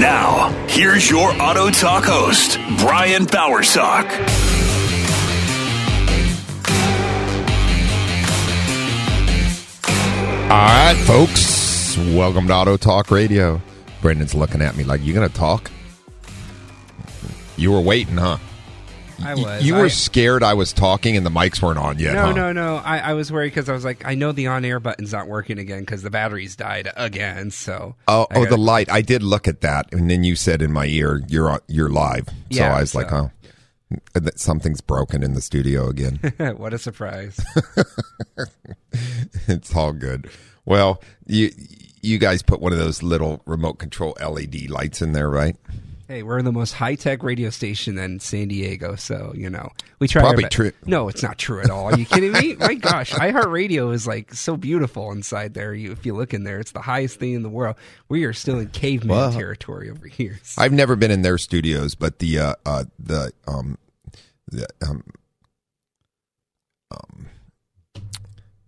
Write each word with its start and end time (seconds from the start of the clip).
Now, 0.00 0.48
here's 0.68 1.08
your 1.08 1.30
Auto 1.40 1.70
Talk 1.70 2.04
host, 2.04 2.58
Brian 2.78 3.26
Bowersock. 3.26 4.10
All 10.50 10.50
right, 10.50 10.96
folks. 11.06 11.96
Welcome 11.96 12.48
to 12.48 12.54
Auto 12.54 12.76
Talk 12.76 13.12
Radio. 13.12 13.62
Brendan's 14.02 14.34
looking 14.34 14.62
at 14.62 14.76
me 14.76 14.82
like, 14.82 15.00
you 15.02 15.12
to 15.28 15.28
talk? 15.28 15.70
You 17.56 17.70
were 17.70 17.80
waiting, 17.80 18.16
huh? 18.16 18.38
I 19.22 19.34
was. 19.34 19.64
You 19.64 19.74
were 19.74 19.84
I- 19.84 19.88
scared 19.88 20.42
I 20.42 20.54
was 20.54 20.72
talking 20.72 21.16
and 21.16 21.24
the 21.24 21.30
mics 21.30 21.62
weren't 21.62 21.78
on 21.78 21.98
yet, 21.98 22.14
no, 22.14 22.26
huh? 22.26 22.32
no, 22.32 22.52
no. 22.52 22.76
I, 22.76 22.98
I 22.98 23.12
was 23.14 23.30
worried 23.30 23.48
because 23.50 23.68
I 23.68 23.72
was 23.72 23.84
like, 23.84 24.04
I 24.06 24.14
know 24.14 24.32
the 24.32 24.46
on-air 24.46 24.80
button's 24.80 25.12
not 25.12 25.28
working 25.28 25.58
again 25.58 25.80
because 25.80 26.02
the 26.02 26.10
batteries 26.10 26.56
died 26.56 26.90
again. 26.96 27.50
So 27.50 27.94
Oh, 28.08 28.26
oh, 28.34 28.46
the 28.46 28.56
light. 28.56 28.90
I 28.90 29.02
did 29.02 29.22
look 29.22 29.46
at 29.48 29.60
that, 29.60 29.92
and 29.92 30.10
then 30.10 30.24
you 30.24 30.36
said 30.36 30.62
in 30.62 30.72
my 30.72 30.86
ear, 30.86 31.22
"You're 31.28 31.60
you're 31.68 31.90
live." 31.90 32.28
So 32.28 32.34
Yeah, 32.50 32.74
I 32.74 32.80
was 32.80 32.94
like, 32.94 33.10
so- 33.10 33.30
"Oh, 33.92 33.96
uh, 34.14 34.20
that 34.20 34.40
something's 34.40 34.80
broken 34.80 35.22
in 35.22 35.34
the 35.34 35.40
studio 35.42 35.88
again." 35.88 36.18
what 36.56 36.72
a 36.74 36.78
surprise! 36.78 37.38
it's 39.48 39.74
all 39.74 39.92
good. 39.92 40.28
Well, 40.64 41.02
you 41.26 41.50
you 42.02 42.18
guys 42.18 42.42
put 42.42 42.60
one 42.60 42.72
of 42.72 42.78
those 42.78 43.02
little 43.02 43.42
remote 43.46 43.78
control 43.78 44.16
LED 44.20 44.68
lights 44.70 45.00
in 45.02 45.12
there, 45.12 45.30
right? 45.30 45.56
Hey, 46.08 46.22
we're 46.22 46.42
the 46.42 46.52
most 46.52 46.72
high-tech 46.74 47.22
radio 47.22 47.50
station 47.50 47.98
in 47.98 48.20
San 48.20 48.48
Diego, 48.48 48.94
so 48.96 49.32
you 49.36 49.48
know 49.50 49.70
we 49.98 50.08
try. 50.08 50.22
our 50.22 50.28
Probably 50.28 50.44
be- 50.44 50.50
true. 50.50 50.72
No, 50.86 51.08
it's 51.08 51.22
not 51.22 51.38
true 51.38 51.60
at 51.60 51.70
all. 51.70 51.86
Are 51.86 51.98
you 51.98 52.04
kidding 52.04 52.32
me? 52.32 52.56
My 52.56 52.74
gosh, 52.74 53.12
iHeartRadio 53.14 53.92
is 53.92 54.06
like 54.06 54.34
so 54.34 54.56
beautiful 54.56 55.10
inside 55.12 55.54
there. 55.54 55.74
You, 55.74 55.92
if 55.92 56.04
you 56.06 56.14
look 56.14 56.34
in 56.34 56.44
there, 56.44 56.58
it's 56.60 56.72
the 56.72 56.82
highest 56.82 57.18
thing 57.18 57.32
in 57.34 57.42
the 57.42 57.48
world. 57.48 57.76
We 58.08 58.24
are 58.24 58.32
still 58.32 58.58
in 58.58 58.68
caveman 58.68 59.16
Well, 59.16 59.32
territory 59.32 59.90
over 59.90 60.06
here. 60.06 60.38
So- 60.42 60.62
I've 60.62 60.72
never 60.72 60.96
been 60.96 61.10
in 61.10 61.22
their 61.22 61.38
studios, 61.38 61.94
but 61.94 62.18
the 62.18 62.38
uh, 62.38 62.54
uh 62.66 62.84
the 62.98 63.32
um 63.46 63.78
the 64.50 64.66
um 64.86 65.02
um 66.90 67.26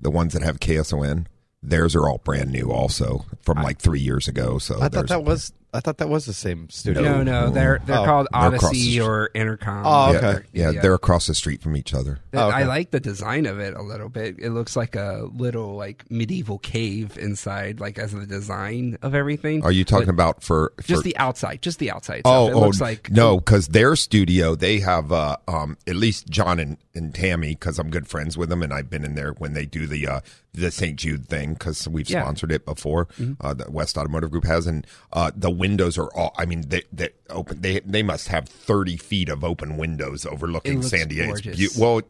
the 0.01 0.11
ones 0.11 0.33
that 0.35 0.43
have 0.43 0.61
KSON, 0.61 1.27
theirs 1.63 1.95
are 1.97 2.09
all 2.09 2.19
brand 2.19 2.53
new, 2.53 2.71
also 2.71 3.25
from 3.43 3.63
like 3.63 3.79
three 3.79 4.01
years 4.01 4.29
ago. 4.29 4.59
So 4.59 4.81
I 4.81 4.89
thought 4.89 5.09
that 5.09 5.25
was 5.25 5.53
I 5.77 5.81
thought 5.81 5.99
that 5.99 6.09
was 6.09 6.27
the 6.27 6.33
same 6.33 6.69
studio. 6.71 7.03
no, 7.03 7.23
no, 7.23 7.51
they're 7.51 7.81
they're 7.85 7.99
Oh, 7.99 8.05
called 8.05 8.29
they're 8.33 8.55
across 8.55 8.71
the 8.73 8.77
Audacy 8.79 8.93
street. 8.93 9.01
or 9.01 9.31
Entercom. 9.35 9.83
Oh, 9.85 10.13
yeah, 10.13 10.19
okay. 10.29 10.47
yeah, 10.53 10.71
they're 10.73 10.95
across 10.95 11.27
the 11.27 11.35
street 11.35 11.63
from 11.63 11.77
each 11.77 11.93
other. 11.95 12.19
That- 12.31 12.43
Oh, 12.43 12.49
okay. 12.49 12.57
I 12.59 12.63
like 12.65 12.91
the 12.91 13.01
design 13.01 13.47
of 13.47 13.59
it 13.61 13.75
a 13.75 13.83
little 13.83 14.09
bit. 14.09 14.37
It 14.39 14.51
looks 14.51 14.77
like 14.77 14.95
a 14.95 15.29
little 15.35 15.75
like 15.75 16.05
medieval 16.11 16.59
cave 16.59 17.17
inside, 17.19 17.81
like 17.81 17.99
as 17.99 18.13
the 18.13 18.27
design 18.27 18.99
of 19.03 19.15
everything. 19.15 19.63
Are 19.65 19.73
you 19.73 19.85
talking 19.85 20.07
But 20.07 20.13
about 20.13 20.43
for, 20.43 20.73
for 20.77 20.83
just 20.83 21.03
the 21.05 21.17
outside? 21.17 21.63
Just 21.63 21.79
the 21.79 21.91
outside. 21.91 22.23
Oh, 22.25 22.47
stuff. 22.47 22.51
It 22.51 22.57
oh, 22.57 22.61
looks 22.67 22.81
like 22.81 23.11
no, 23.11 23.37
because 23.39 23.69
their 23.69 23.97
studio 23.97 24.55
they 24.55 24.81
have 24.81 25.13
uh, 25.13 25.37
um, 25.49 25.77
at 25.87 25.97
least 25.97 26.29
John 26.29 26.59
and, 26.59 26.77
and 26.95 27.15
Tammy 27.15 27.51
because 27.55 27.79
I'm 27.79 27.91
good 27.91 28.07
friends 28.07 28.37
with 28.37 28.49
them 28.49 28.63
and 28.63 28.73
I've 28.73 28.91
been 28.91 29.05
in 29.05 29.15
there 29.15 29.33
when 29.33 29.53
they 29.55 29.65
do 29.67 29.87
the 29.87 30.07
uh, 30.07 30.21
the 30.57 30.71
St. 30.71 30.97
Jude 30.97 31.29
thing 31.29 31.55
because 31.55 31.87
we've 31.89 32.09
Yeah. 32.11 32.19
Mm-hmm. 32.19 32.25
sponsored 32.27 32.53
it 32.53 32.65
before. 32.65 33.09
Uh, 33.41 33.55
the 33.55 33.71
West 33.71 33.97
Automotive 33.97 34.31
Group 34.31 34.45
has 34.45 34.67
and 34.67 34.87
uh, 35.13 35.31
the 35.37 35.51
windows 35.51 35.97
are 35.99 36.09
all. 36.15 36.35
I 36.37 36.45
mean 36.47 36.63
they 36.69 36.83
they 36.93 37.11
open. 37.31 37.61
They 37.61 37.81
they 37.81 38.03
must 38.03 38.29
have 38.29 38.49
30 38.49 38.97
feet 38.97 39.29
of 39.29 39.45
open 39.45 39.77
windows 39.77 40.27
overlooking 40.27 40.83
San 40.83 41.09
Diego. 41.09 41.33
It's 41.33 41.41
gorgeous. 41.43 41.79
well. 41.79 42.03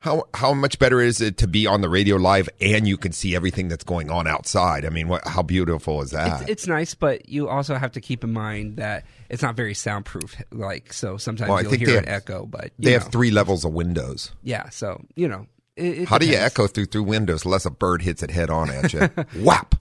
How 0.00 0.24
how 0.34 0.52
much 0.52 0.78
better 0.78 1.00
is 1.00 1.20
it 1.22 1.38
to 1.38 1.48
be 1.48 1.66
on 1.66 1.80
the 1.80 1.88
radio 1.88 2.16
live 2.16 2.48
and 2.60 2.86
you 2.86 2.96
can 2.98 3.12
see 3.12 3.34
everything 3.34 3.68
that's 3.68 3.82
going 3.82 4.10
on 4.10 4.26
outside? 4.28 4.84
I 4.84 4.90
mean, 4.90 5.08
what, 5.08 5.26
how 5.26 5.42
beautiful 5.42 6.02
is 6.02 6.10
that? 6.10 6.42
It's, 6.42 6.50
it's 6.50 6.66
nice, 6.68 6.94
but 6.94 7.28
you 7.30 7.48
also 7.48 7.74
have 7.76 7.92
to 7.92 8.00
keep 8.00 8.22
in 8.22 8.32
mind 8.32 8.76
that 8.76 9.04
it's 9.30 9.42
not 9.42 9.56
very 9.56 9.72
soundproof. 9.74 10.36
Like 10.52 10.92
so, 10.92 11.16
sometimes 11.16 11.48
Well, 11.48 11.58
I 11.58 11.62
you'll 11.62 11.70
think 11.70 11.86
hear 11.88 11.98
an 11.98 12.04
have- 12.04 12.14
echo. 12.22 12.44
But 12.46 12.72
they 12.78 12.90
you 12.92 12.98
have 12.98 13.10
three 13.10 13.30
levels 13.30 13.64
of 13.64 13.72
windows. 13.72 14.32
Yeah, 14.42 14.68
so 14.68 15.02
you 15.16 15.28
know, 15.28 15.46
it, 15.76 15.98
it 16.00 16.08
How 16.08 16.18
do 16.18 16.26
you 16.26 16.36
echo 16.36 16.66
through 16.66 16.86
through 16.86 17.04
windows 17.04 17.44
unless 17.44 17.66
a 17.66 17.70
bird 17.70 18.02
hits 18.02 18.22
it 18.22 18.30
head 18.30 18.50
on 18.50 18.70
at 18.70 18.92
you? 18.92 19.00
Whap! 19.42 19.74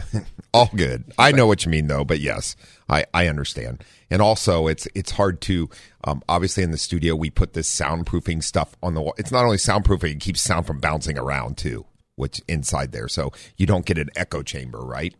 All 0.54 0.70
good. 0.74 1.12
I 1.18 1.32
know 1.32 1.46
what 1.46 1.64
you 1.64 1.70
mean 1.70 1.86
though, 1.86 2.04
but 2.04 2.20
yes, 2.20 2.56
I 2.88 3.04
I 3.12 3.28
understand. 3.28 3.84
And 4.10 4.20
also, 4.20 4.66
it's 4.66 4.86
it's 4.94 5.12
hard 5.12 5.40
to 5.42 5.68
um, 6.04 6.22
obviously 6.28 6.62
in 6.62 6.70
the 6.70 6.78
studio 6.78 7.14
we 7.14 7.30
put 7.30 7.52
this 7.52 7.70
soundproofing 7.70 8.42
stuff 8.42 8.76
on 8.82 8.94
the 8.94 9.00
wall. 9.00 9.14
It's 9.18 9.32
not 9.32 9.44
only 9.44 9.56
soundproofing; 9.56 10.12
it 10.12 10.20
keeps 10.20 10.40
sound 10.40 10.66
from 10.66 10.78
bouncing 10.80 11.18
around 11.18 11.56
too, 11.56 11.86
which 12.16 12.40
inside 12.48 12.92
there, 12.92 13.08
so 13.08 13.32
you 13.56 13.66
don't 13.66 13.86
get 13.86 13.98
an 13.98 14.10
echo 14.16 14.42
chamber, 14.42 14.80
right? 14.80 15.14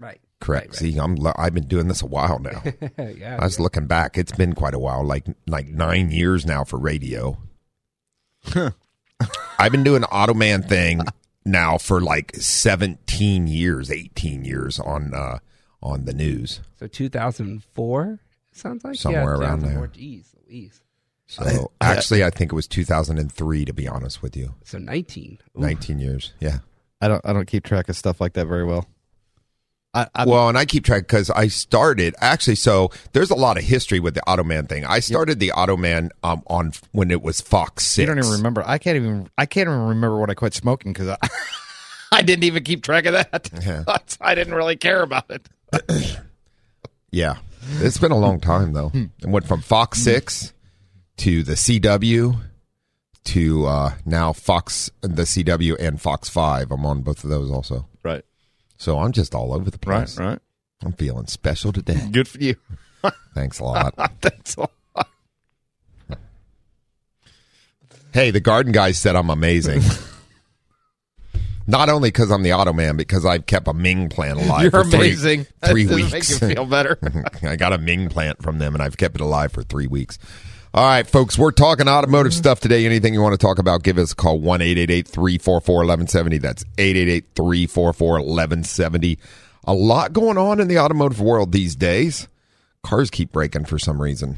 Right. 0.00 0.20
Correct. 0.40 0.68
Right, 0.68 0.76
See, 0.76 0.98
I'm 0.98 1.16
I've 1.36 1.54
been 1.54 1.66
doing 1.66 1.88
this 1.88 2.02
a 2.02 2.06
while 2.06 2.38
now. 2.38 2.62
yeah. 2.98 3.38
I 3.40 3.44
was 3.44 3.58
looking 3.58 3.86
back; 3.86 4.16
it's 4.16 4.32
been 4.32 4.54
quite 4.54 4.74
a 4.74 4.78
while, 4.78 5.04
like 5.04 5.26
like 5.46 5.66
nine 5.68 6.10
years 6.10 6.46
now 6.46 6.64
for 6.64 6.78
radio. 6.78 7.38
I've 9.58 9.72
been 9.72 9.84
doing 9.84 10.02
the 10.02 10.06
Automan 10.08 10.68
thing 10.68 11.00
now 11.44 11.78
for 11.78 12.00
like 12.00 12.34
seventeen 12.36 13.46
years, 13.46 13.90
eighteen 13.90 14.44
years 14.44 14.78
on 14.78 15.12
uh, 15.14 15.38
on 15.82 16.04
the 16.04 16.12
news. 16.12 16.60
So 16.78 16.86
2004 16.86 18.20
sounds 18.52 18.84
like 18.84 18.96
Somewhere 18.96 19.22
yeah, 19.22 19.40
around 19.48 19.60
there. 19.60 19.86
2004. 19.86 19.88
Jeez, 19.88 20.24
Louise. 20.46 20.80
So 21.26 21.72
actually, 21.80 22.24
I 22.24 22.30
think 22.30 22.52
it 22.52 22.54
was 22.54 22.66
two 22.66 22.84
thousand 22.84 23.18
and 23.18 23.30
three. 23.30 23.64
To 23.64 23.72
be 23.72 23.86
honest 23.88 24.22
with 24.22 24.36
you, 24.36 24.54
So 24.64 24.78
19. 24.78 25.38
Ooh. 25.56 25.60
nineteen 25.60 25.98
years. 25.98 26.32
Yeah. 26.40 26.58
I 27.00 27.08
don't 27.08 27.24
I 27.24 27.32
don't 27.32 27.46
keep 27.46 27.64
track 27.64 27.88
of 27.88 27.96
stuff 27.96 28.20
like 28.20 28.32
that 28.34 28.46
very 28.46 28.64
well. 28.64 28.86
I, 29.94 30.06
I 30.14 30.24
well, 30.26 30.48
and 30.48 30.58
I 30.58 30.66
keep 30.66 30.84
track 30.84 31.02
because 31.02 31.30
I 31.30 31.48
started 31.48 32.14
actually. 32.20 32.56
So 32.56 32.90
there's 33.12 33.30
a 33.30 33.34
lot 33.34 33.56
of 33.56 33.64
history 33.64 34.00
with 34.00 34.14
the 34.14 34.20
Automan 34.28 34.68
thing. 34.68 34.84
I 34.84 35.00
started 35.00 35.40
the 35.40 35.52
Automan 35.56 36.10
um, 36.22 36.42
on 36.46 36.72
when 36.92 37.10
it 37.10 37.22
was 37.22 37.40
Fox 37.40 37.86
Six. 37.86 37.98
you 37.98 38.06
don't 38.06 38.18
even 38.18 38.30
remember. 38.30 38.62
I 38.66 38.78
can't 38.78 38.96
even 38.96 39.30
I 39.38 39.46
can't 39.46 39.68
even 39.68 39.80
remember 39.80 40.18
when 40.20 40.30
I 40.30 40.34
quit 40.34 40.52
smoking 40.54 40.92
because 40.92 41.08
I 41.08 41.16
I 42.12 42.22
didn't 42.22 42.44
even 42.44 42.64
keep 42.64 42.82
track 42.82 43.06
of 43.06 43.14
that. 43.14 43.50
Yeah. 43.64 43.84
I 44.20 44.34
didn't 44.34 44.54
really 44.54 44.76
care 44.76 45.02
about 45.02 45.30
it. 45.30 45.48
Yeah, 47.10 47.36
it's 47.80 47.96
been 47.96 48.12
a 48.12 48.18
long 48.18 48.38
time 48.38 48.74
though. 48.74 48.90
Hmm. 48.90 49.04
It 49.22 49.28
went 49.28 49.46
from 49.46 49.62
Fox 49.62 49.98
Six 50.00 50.52
to 51.16 51.42
the 51.42 51.54
CW 51.54 52.38
to 53.24 53.66
uh, 53.66 53.94
now 54.04 54.34
Fox, 54.34 54.90
the 55.00 55.22
CW, 55.22 55.76
and 55.80 55.98
Fox 56.00 56.28
Five. 56.28 56.70
I'm 56.70 56.84
on 56.84 57.00
both 57.00 57.24
of 57.24 57.30
those 57.30 57.50
also, 57.50 57.86
Right. 58.02 58.24
So 58.78 58.98
I'm 59.00 59.12
just 59.12 59.34
all 59.34 59.52
over 59.52 59.70
the 59.70 59.78
place. 59.78 60.18
Right. 60.18 60.26
right. 60.28 60.38
I'm 60.82 60.92
feeling 60.92 61.26
special 61.26 61.72
today. 61.72 62.00
Good 62.10 62.28
for 62.28 62.38
you. 62.38 62.56
Thanks 63.34 63.58
a 63.58 63.64
lot. 63.64 63.94
That's 64.20 64.56
all. 64.56 64.70
hey, 68.14 68.30
the 68.30 68.40
garden 68.40 68.72
guy 68.72 68.92
said 68.92 69.16
I'm 69.16 69.28
amazing. 69.30 69.82
Not 71.66 71.90
only 71.90 72.08
because 72.08 72.30
I'm 72.30 72.42
the 72.42 72.54
auto 72.54 72.72
man, 72.72 72.96
because 72.96 73.26
I've 73.26 73.44
kept 73.44 73.68
a 73.68 73.74
Ming 73.74 74.08
plant 74.08 74.40
alive 74.40 74.62
You're 74.62 74.70
for 74.70 74.84
three, 74.84 75.08
amazing. 75.08 75.46
three 75.66 75.84
doesn't 75.84 75.96
weeks. 76.12 76.12
Make 76.12 76.40
you 76.50 76.54
feel 76.54 76.64
better. 76.64 76.98
I 77.42 77.56
got 77.56 77.74
a 77.74 77.78
Ming 77.78 78.08
plant 78.08 78.42
from 78.42 78.58
them, 78.58 78.74
and 78.74 78.82
I've 78.82 78.96
kept 78.96 79.16
it 79.16 79.20
alive 79.20 79.52
for 79.52 79.62
three 79.62 79.86
weeks. 79.86 80.18
All 80.78 80.84
right, 80.84 81.04
folks, 81.04 81.36
we're 81.36 81.50
talking 81.50 81.88
automotive 81.88 82.32
stuff 82.32 82.60
today. 82.60 82.86
Anything 82.86 83.12
you 83.12 83.20
want 83.20 83.32
to 83.32 83.36
talk 83.36 83.58
about, 83.58 83.82
give 83.82 83.98
us 83.98 84.12
a 84.12 84.14
call 84.14 84.38
1 84.38 84.60
344 84.60 85.56
1170. 85.56 86.38
That's 86.38 86.64
888 86.78 87.24
344 87.34 88.12
1170. 88.12 89.18
A 89.64 89.74
lot 89.74 90.12
going 90.12 90.38
on 90.38 90.60
in 90.60 90.68
the 90.68 90.78
automotive 90.78 91.20
world 91.20 91.50
these 91.50 91.74
days. 91.74 92.28
Cars 92.84 93.10
keep 93.10 93.32
breaking 93.32 93.64
for 93.64 93.76
some 93.76 94.00
reason. 94.00 94.36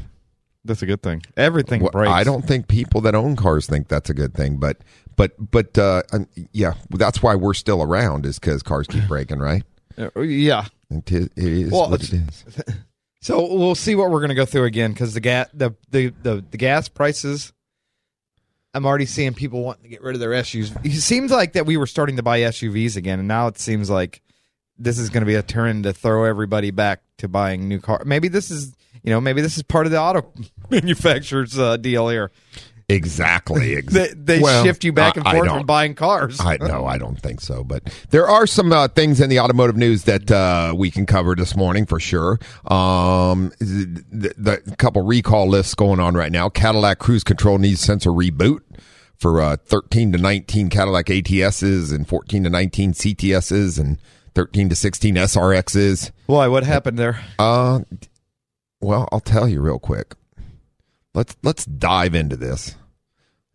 That's 0.64 0.80
a 0.80 0.86
good 0.86 1.02
thing. 1.02 1.20
Everything 1.36 1.82
Well, 1.82 1.90
breaks. 1.90 2.10
I 2.10 2.24
don't 2.24 2.46
think 2.46 2.68
people 2.68 3.02
that 3.02 3.14
own 3.14 3.36
cars 3.36 3.66
think 3.66 3.88
that's 3.88 4.08
a 4.08 4.14
good 4.14 4.32
thing, 4.32 4.56
but 4.56 4.78
but 5.16 5.32
but 5.50 5.76
uh, 5.76 6.04
yeah, 6.52 6.72
that's 6.88 7.22
why 7.22 7.34
we're 7.34 7.52
still 7.52 7.82
around 7.82 8.24
is 8.24 8.38
because 8.38 8.62
cars 8.62 8.86
keep 8.86 9.06
breaking, 9.08 9.40
right? 9.40 9.62
Uh, 9.98 10.08
Yeah. 10.22 10.64
It 10.88 11.12
is, 11.12 11.26
it 11.36 11.44
is 11.44 11.70
Well, 11.70 11.90
what 11.90 12.02
it 12.02 12.14
is. 12.14 12.44
So 13.22 13.54
we'll 13.54 13.74
see 13.74 13.94
what 13.94 14.10
we're 14.10 14.20
going 14.20 14.30
to 14.30 14.34
go 14.34 14.46
through 14.46 14.64
again 14.64 14.92
because 14.92 15.12
the 15.12 15.20
gas 15.20 15.48
the, 15.52 15.74
the 15.90 16.12
the 16.22 16.44
the 16.50 16.56
gas 16.56 16.88
prices. 16.88 17.52
I'm 18.72 18.86
already 18.86 19.06
seeing 19.06 19.34
people 19.34 19.64
wanting 19.64 19.82
to 19.82 19.88
get 19.88 20.00
rid 20.00 20.14
of 20.14 20.20
their 20.20 20.30
SUVs. 20.30 20.86
It 20.86 21.00
seems 21.00 21.32
like 21.32 21.54
that 21.54 21.66
we 21.66 21.76
were 21.76 21.88
starting 21.88 22.16
to 22.16 22.22
buy 22.22 22.40
SUVs 22.40 22.96
again, 22.96 23.18
and 23.18 23.26
now 23.26 23.48
it 23.48 23.58
seems 23.58 23.90
like 23.90 24.22
this 24.78 24.96
is 24.96 25.10
going 25.10 25.22
to 25.22 25.26
be 25.26 25.34
a 25.34 25.42
turn 25.42 25.82
to 25.82 25.92
throw 25.92 26.24
everybody 26.24 26.70
back 26.70 27.02
to 27.18 27.28
buying 27.28 27.68
new 27.68 27.80
cars. 27.80 28.06
Maybe 28.06 28.28
this 28.28 28.50
is 28.50 28.74
you 29.02 29.10
know 29.10 29.20
maybe 29.20 29.42
this 29.42 29.56
is 29.56 29.64
part 29.64 29.86
of 29.86 29.92
the 29.92 30.00
auto 30.00 30.32
manufacturer's 30.70 31.58
uh, 31.58 31.76
deal 31.76 32.08
here. 32.08 32.30
Exactly. 32.90 33.76
Ex- 33.78 33.92
They, 33.92 34.08
they 34.14 34.40
Well, 34.40 34.64
shift 34.64 34.84
you 34.84 34.92
back 34.92 35.16
and 35.16 35.24
forth 35.24 35.48
from 35.48 35.66
buying 35.66 35.94
cars. 35.94 36.40
I 36.40 36.56
no, 36.58 36.86
I 36.86 36.98
don't 36.98 37.20
think 37.20 37.40
so. 37.40 37.64
But 37.64 37.84
there 38.10 38.26
are 38.26 38.46
some 38.46 38.72
uh, 38.72 38.88
things 38.88 39.20
in 39.20 39.30
the 39.30 39.40
automotive 39.40 39.76
news 39.76 40.04
that 40.04 40.30
uh, 40.30 40.74
we 40.76 40.90
can 40.90 41.06
cover 41.06 41.34
this 41.34 41.56
morning 41.56 41.86
for 41.86 42.00
sure. 42.00 42.38
Um, 42.66 43.52
the, 43.60 44.34
the 44.36 44.76
couple 44.76 45.02
recall 45.02 45.48
lists 45.48 45.74
going 45.74 46.00
on 46.00 46.14
right 46.14 46.32
now. 46.32 46.48
Cadillac 46.48 46.98
Cruise 46.98 47.24
Control 47.24 47.58
needs 47.58 47.80
sensor 47.80 48.10
reboot 48.10 48.60
for 49.16 49.40
uh, 49.40 49.56
13 49.56 50.12
to 50.12 50.18
19 50.18 50.70
Cadillac 50.70 51.06
ATSs 51.06 51.94
and 51.94 52.08
14 52.08 52.44
to 52.44 52.50
19 52.50 52.92
CTSs 52.94 53.78
and 53.78 53.98
13 54.34 54.68
to 54.70 54.74
16 54.76 55.14
SRXs. 55.14 56.10
Why? 56.26 56.48
What 56.48 56.64
happened 56.64 56.98
there? 56.98 57.20
Uh, 57.38 57.80
well, 58.80 59.08
I'll 59.12 59.20
tell 59.20 59.46
you 59.48 59.60
real 59.60 59.78
quick. 59.78 60.14
Let's 61.12 61.36
let's 61.42 61.64
dive 61.64 62.14
into 62.14 62.36
this 62.36 62.76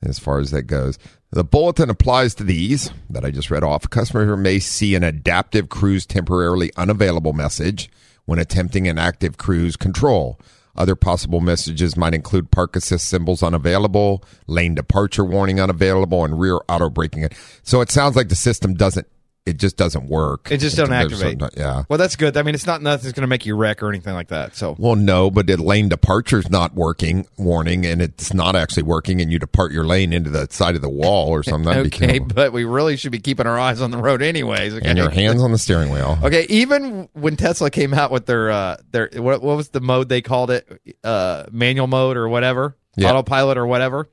as 0.05 0.19
far 0.19 0.39
as 0.39 0.51
that 0.51 0.63
goes. 0.63 0.97
The 1.31 1.43
bulletin 1.43 1.89
applies 1.89 2.35
to 2.35 2.43
these 2.43 2.91
that 3.09 3.25
I 3.25 3.31
just 3.31 3.51
read 3.51 3.63
off. 3.63 3.85
A 3.85 3.89
customer 3.89 4.37
may 4.37 4.59
see 4.59 4.95
an 4.95 5.03
adaptive 5.03 5.69
cruise 5.69 6.05
temporarily 6.05 6.71
unavailable 6.77 7.33
message 7.33 7.89
when 8.25 8.39
attempting 8.39 8.87
an 8.87 8.97
active 8.97 9.37
cruise 9.37 9.75
control. 9.75 10.39
Other 10.77 10.95
possible 10.95 11.39
messages 11.39 11.95
might 11.95 12.13
include 12.13 12.51
park 12.51 12.75
assist 12.75 13.07
symbols 13.07 13.41
unavailable, 13.41 14.23
lane 14.47 14.75
departure 14.75 15.23
warning 15.23 15.59
unavailable, 15.59 16.25
and 16.25 16.39
rear 16.39 16.59
auto 16.67 16.89
braking. 16.89 17.27
So 17.63 17.81
it 17.81 17.91
sounds 17.91 18.15
like 18.15 18.29
the 18.29 18.35
system 18.35 18.73
doesn't. 18.73 19.07
It 19.45 19.57
just 19.57 19.77
doesn't 19.77 20.07
work. 20.07 20.49
It 20.51 20.57
just 20.57 20.75
don't 20.75 20.91
activate. 20.91 21.39
Yeah. 21.55 21.83
Well, 21.87 21.99
that's 21.99 22.15
good. 22.15 22.35
I 22.35 22.41
mean, 22.41 22.55
it's 22.55 22.65
not 22.65 22.81
nothing's 22.81 23.13
going 23.13 23.21
to 23.21 23.27
make 23.27 23.45
you 23.45 23.55
wreck 23.55 23.83
or 23.83 23.89
anything 23.89 24.15
like 24.15 24.29
that. 24.29 24.55
So 24.55 24.75
Well, 24.79 24.95
no, 24.95 25.29
but 25.29 25.45
the 25.45 25.55
lane 25.57 25.87
departure's 25.87 26.49
not 26.49 26.73
working, 26.73 27.27
warning, 27.37 27.85
and 27.85 28.01
it's 28.01 28.33
not 28.33 28.55
actually 28.55 28.83
working, 28.83 29.21
and 29.21 29.31
you 29.31 29.37
depart 29.37 29.71
your 29.71 29.85
lane 29.85 30.13
into 30.13 30.31
the 30.31 30.47
side 30.49 30.75
of 30.75 30.81
the 30.81 30.89
wall 30.89 31.29
or 31.29 31.43
something. 31.43 31.65
Okay, 31.85 32.17
but 32.19 32.53
we 32.53 32.63
really 32.63 32.97
should 32.97 33.11
be 33.11 33.19
keeping 33.19 33.45
our 33.45 33.59
eyes 33.59 33.81
on 33.81 33.91
the 33.91 33.97
road 33.99 34.21
anyways. 34.23 34.73
Okay? 34.73 34.87
And 34.87 34.97
your 34.97 35.09
hands 35.11 35.43
on 35.43 35.51
the 35.51 35.57
steering 35.59 35.91
wheel. 35.91 36.17
Okay, 36.23 36.47
even 36.49 37.07
when 37.13 37.35
Tesla 37.35 37.69
came 37.69 37.93
out 37.93 38.09
with 38.09 38.25
their 38.25 38.49
uh 38.49 38.77
their 38.91 39.09
what 39.13 39.43
what 39.43 39.57
was 39.57 39.69
the 39.69 39.81
mode 39.81 40.09
they 40.09 40.21
called 40.21 40.49
it? 40.49 40.67
Uh 41.03 41.43
manual 41.51 41.85
mode 41.87 42.17
or 42.17 42.27
whatever? 42.27 42.75
Yeah. 42.97 43.11
Autopilot 43.11 43.57
or 43.57 43.67
whatever. 43.67 44.09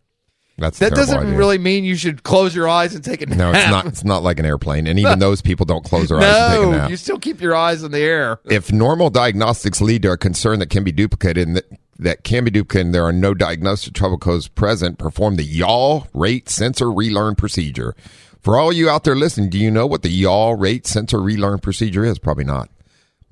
That's 0.59 0.79
That 0.79 0.93
doesn't 0.95 1.19
idea. 1.19 1.37
really 1.37 1.59
mean 1.59 1.85
you 1.85 1.97
should 1.97 2.23
close 2.23 2.55
your 2.55 2.69
eyes 2.69 2.95
and 2.95 3.03
take 3.03 3.23
a 3.23 3.27
nap. 3.27 3.39
No, 3.39 3.51
it's 3.53 3.71
not. 3.71 3.87
It's 3.87 4.05
not 4.05 4.23
like 4.23 4.39
an 4.39 4.45
airplane, 4.47 4.87
and 4.87 4.99
even 4.99 5.19
those 5.19 5.41
people 5.43 5.67
don't 5.67 5.85
close 5.85 6.09
their 6.11 6.19
eyes 6.19 6.25
and 6.27 6.53
take 6.53 6.59
a 6.61 6.63
No, 6.63 6.71
nap. 6.73 6.91
you 6.91 6.97
still 6.97 7.19
keep 7.19 7.41
your 7.41 7.55
eyes 7.57 7.83
in 7.83 7.91
the 7.91 8.01
air. 8.01 8.39
if 8.45 8.71
normal 8.73 9.11
diagnostics 9.11 9.81
lead 9.81 10.03
to 10.03 10.13
a 10.13 10.17
concern 10.17 10.59
that 10.61 10.71
can 10.71 10.85
be 10.85 10.93
duplicated 10.93 11.49
and 11.49 11.57
that, 11.57 11.67
that 11.99 12.25
can 12.25 12.45
be 12.45 12.51
duplicated 12.51 12.87
and 12.87 12.95
there 12.95 13.05
are 13.05 13.13
no 13.13 13.33
diagnostic 13.35 13.95
trouble 13.95 14.19
codes 14.19 14.47
present, 14.49 14.99
perform 14.99 15.37
the 15.37 15.45
yaw 15.45 16.03
rate 16.15 16.49
sensor 16.49 16.91
relearn 16.93 17.35
procedure. 17.35 17.95
For 18.41 18.59
all 18.59 18.73
you 18.73 18.91
out 18.91 19.05
there 19.05 19.15
listening, 19.15 19.51
do 19.51 19.59
you 19.59 19.71
know 19.71 19.87
what 19.87 20.03
the 20.03 20.11
yaw 20.11 20.51
rate 20.59 20.85
sensor 20.87 21.21
relearn 21.21 21.61
procedure 21.61 22.05
is? 22.05 22.19
Probably 22.19 22.43
not. 22.45 22.69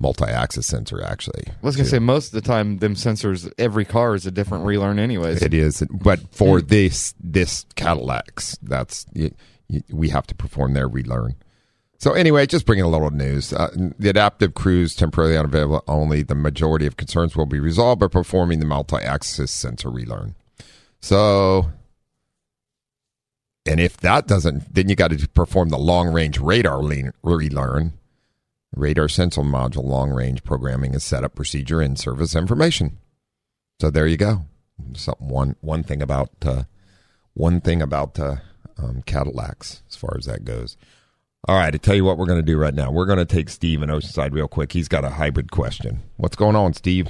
Multi-axis 0.01 0.65
sensor, 0.65 1.03
actually. 1.03 1.43
I 1.47 1.53
was 1.61 1.75
gonna 1.75 1.87
say 1.87 1.99
most 1.99 2.33
of 2.33 2.43
the 2.43 2.47
time, 2.47 2.79
them 2.79 2.95
sensors, 2.95 3.51
every 3.57 3.85
car 3.85 4.15
is 4.15 4.25
a 4.25 4.31
different 4.31 4.65
relearn, 4.65 4.97
anyways. 4.97 5.41
It 5.43 5.53
is, 5.53 5.83
but 5.91 6.19
for 6.33 6.59
this 6.59 7.13
this 7.19 7.65
Cadillacs, 7.75 8.57
that's 8.63 9.05
we 9.91 10.09
have 10.09 10.27
to 10.27 10.35
perform 10.35 10.73
their 10.73 10.87
relearn. 10.87 11.35
So 11.99 12.13
anyway, 12.13 12.47
just 12.47 12.65
bringing 12.65 12.83
a 12.83 12.89
little 12.89 13.11
news. 13.11 13.53
Uh, 13.53 13.69
the 13.99 14.09
adaptive 14.09 14.55
cruise 14.55 14.95
temporarily 14.95 15.37
unavailable. 15.37 15.83
Only 15.87 16.23
the 16.23 16.33
majority 16.33 16.87
of 16.87 16.97
concerns 16.97 17.35
will 17.35 17.45
be 17.45 17.59
resolved 17.59 17.99
by 18.01 18.07
performing 18.07 18.57
the 18.59 18.65
multi-axis 18.65 19.51
sensor 19.51 19.91
relearn. 19.91 20.33
So, 20.99 21.69
and 23.67 23.79
if 23.79 23.97
that 23.97 24.25
doesn't, 24.25 24.73
then 24.73 24.89
you 24.89 24.95
got 24.95 25.11
to 25.11 25.29
perform 25.29 25.69
the 25.69 25.77
long-range 25.77 26.39
radar 26.39 26.81
relearn. 27.21 27.93
Radar 28.75 29.09
sensor 29.09 29.41
module 29.41 29.83
long-range 29.83 30.43
programming 30.43 30.93
is 30.93 31.03
setup 31.03 31.35
procedure 31.35 31.81
and 31.81 31.99
service 31.99 32.35
information. 32.35 32.97
So 33.79 33.89
there 33.89 34.07
you 34.07 34.17
go. 34.17 34.45
Something 34.93 35.27
one 35.27 35.55
one 35.61 35.83
thing 35.83 36.01
about 36.01 36.29
uh, 36.43 36.63
one 37.33 37.61
thing 37.61 37.81
about 37.81 38.19
uh, 38.19 38.37
um, 38.77 39.03
Cadillacs 39.05 39.83
as 39.89 39.95
far 39.95 40.15
as 40.17 40.25
that 40.25 40.45
goes. 40.45 40.77
All 41.47 41.55
right, 41.55 41.73
I 41.73 41.77
tell 41.77 41.95
you 41.95 42.05
what 42.05 42.17
we're 42.17 42.27
going 42.27 42.39
to 42.39 42.45
do 42.45 42.57
right 42.57 42.73
now. 42.73 42.91
We're 42.91 43.07
going 43.07 43.17
to 43.17 43.25
take 43.25 43.49
Steve 43.49 43.81
in 43.81 43.89
Oceanside 43.89 44.31
real 44.31 44.47
quick. 44.47 44.73
He's 44.73 44.87
got 44.87 45.03
a 45.03 45.09
hybrid 45.09 45.51
question. 45.51 46.01
What's 46.17 46.35
going 46.35 46.55
on, 46.55 46.73
Steve? 46.73 47.07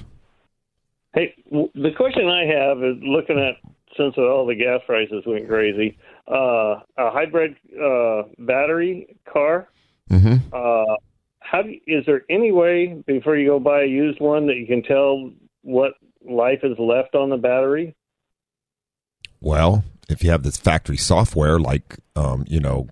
Hey, 1.13 1.35
w- 1.49 1.69
the 1.75 1.91
question 1.91 2.29
I 2.29 2.45
have 2.45 2.77
is 2.77 2.95
looking 3.01 3.37
at 3.37 3.55
since 3.97 4.17
all 4.17 4.45
the 4.45 4.55
gas 4.55 4.79
prices 4.85 5.23
went 5.25 5.49
crazy, 5.49 5.97
uh, 6.29 6.79
a 6.97 7.11
hybrid 7.11 7.57
uh, 7.75 8.23
battery 8.39 9.17
car. 9.31 9.67
Mm-hmm. 10.09 10.53
Uh, 10.53 10.95
how 11.51 11.61
do 11.61 11.69
you, 11.69 11.81
is 11.85 12.05
there 12.05 12.23
any 12.29 12.51
way 12.51 13.03
before 13.05 13.35
you 13.35 13.49
go 13.49 13.59
buy 13.59 13.83
a 13.83 13.87
used 13.87 14.21
one 14.21 14.47
that 14.47 14.55
you 14.55 14.65
can 14.65 14.81
tell 14.83 15.31
what 15.63 15.93
life 16.25 16.59
is 16.63 16.77
left 16.79 17.13
on 17.13 17.29
the 17.29 17.35
battery? 17.35 17.93
Well, 19.41 19.83
if 20.07 20.23
you 20.23 20.31
have 20.31 20.43
this 20.43 20.57
factory 20.57 20.95
software, 20.95 21.59
like 21.59 21.97
um, 22.15 22.45
you 22.47 22.61
know, 22.61 22.87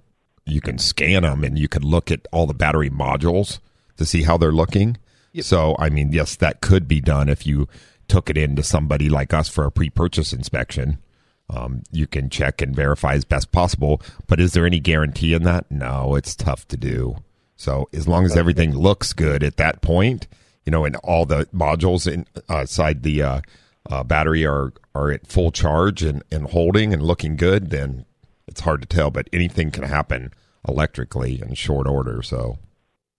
you 0.46 0.60
can 0.60 0.78
scan 0.78 1.24
them 1.24 1.46
and 1.46 1.58
you 1.58 1.70
can 1.70 1.84
look 1.84 2.12
at 2.12 2.28
all 2.34 2.48
the 2.48 2.54
battery 2.54 2.90
modules 2.90 3.60
to 3.96 4.06
see 4.06 4.24
how 4.24 4.36
they're 4.36 4.52
looking. 4.52 4.98
So, 5.40 5.76
I 5.80 5.90
mean, 5.90 6.12
yes, 6.12 6.36
that 6.38 6.60
could 6.60 6.86
be 6.88 7.00
done 7.00 7.30
if 7.30 7.48
you 7.48 7.68
took 8.10 8.30
it 8.30 8.38
into 8.38 8.64
somebody 8.64 9.08
like 9.08 9.34
us 9.34 9.48
for 9.48 9.64
a 9.64 9.72
pre-purchase 9.72 10.34
inspection. 10.34 10.98
Um, 11.50 11.84
you 11.92 12.08
can 12.08 12.30
check 12.30 12.62
and 12.62 12.76
verify 12.76 13.14
as 13.14 13.24
best 13.24 13.52
possible. 13.52 14.02
But 14.28 14.40
is 14.42 14.54
there 14.54 14.66
any 14.66 14.80
guarantee 14.80 15.34
in 15.34 15.44
that? 15.44 15.72
No, 15.72 16.16
it's 16.16 16.36
tough 16.36 16.68
to 16.70 16.78
do. 16.78 17.18
So, 17.60 17.90
as 17.92 18.08
long 18.08 18.24
as 18.24 18.38
everything 18.38 18.74
looks 18.74 19.12
good 19.12 19.44
at 19.44 19.58
that 19.58 19.82
point, 19.82 20.30
you 20.66 20.72
know, 20.72 20.86
and 20.86 20.96
all 20.98 21.26
the 21.26 21.46
modules 21.48 22.08
inside 22.48 23.04
the 23.04 23.22
uh, 23.22 23.42
uh, 23.90 24.04
battery 24.06 24.46
are 24.46 24.72
are 24.96 25.12
at 25.12 25.28
full 25.28 25.52
charge 25.52 26.02
and, 26.02 26.24
and 26.32 26.46
holding 26.52 26.94
and 26.94 27.04
looking 27.04 27.36
good, 27.36 27.70
then 27.70 28.06
it's 28.48 28.62
hard 28.62 28.82
to 28.82 28.88
tell. 28.88 29.12
But 29.12 29.28
anything 29.34 29.72
can 29.72 29.84
happen 29.84 30.32
electrically 30.66 31.42
in 31.42 31.54
short 31.54 31.86
order. 31.86 32.22
So, 32.22 32.60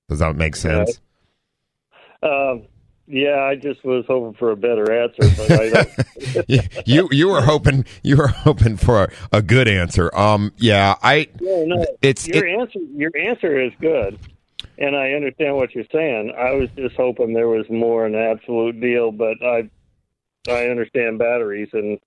does 0.08 0.20
that 0.20 0.36
make 0.36 0.56
sense? 0.56 1.00
Um, 2.22 2.66
yeah, 3.10 3.40
I 3.42 3.56
just 3.56 3.84
was 3.84 4.04
hoping 4.06 4.34
for 4.38 4.50
a 4.52 4.56
better 4.56 4.90
answer, 4.92 5.22
but 5.36 5.50
I 5.50 5.68
don't. 5.70 6.48
you 6.86 7.08
you 7.10 7.28
were 7.28 7.42
hoping 7.42 7.84
you 8.02 8.16
were 8.16 8.28
hoping 8.28 8.76
for 8.76 9.04
a, 9.04 9.10
a 9.32 9.42
good 9.42 9.68
answer. 9.68 10.14
Um, 10.16 10.52
yeah, 10.56 10.94
I 11.02 11.26
No, 11.40 11.64
no. 11.64 11.82
It's- 12.02 12.28
your 12.28 12.46
it- 12.46 12.60
answer. 12.60 12.78
Your 12.94 13.10
answer 13.18 13.60
is 13.60 13.72
good, 13.80 14.18
and 14.78 14.96
I 14.96 15.12
understand 15.12 15.56
what 15.56 15.74
you're 15.74 15.84
saying. 15.92 16.32
I 16.38 16.52
was 16.52 16.68
just 16.76 16.94
hoping 16.96 17.32
there 17.32 17.48
was 17.48 17.68
more 17.68 18.06
an 18.06 18.14
absolute 18.14 18.80
deal, 18.80 19.10
but 19.12 19.36
I 19.42 19.68
I 20.48 20.68
understand 20.68 21.18
batteries, 21.18 21.68
and 21.72 21.98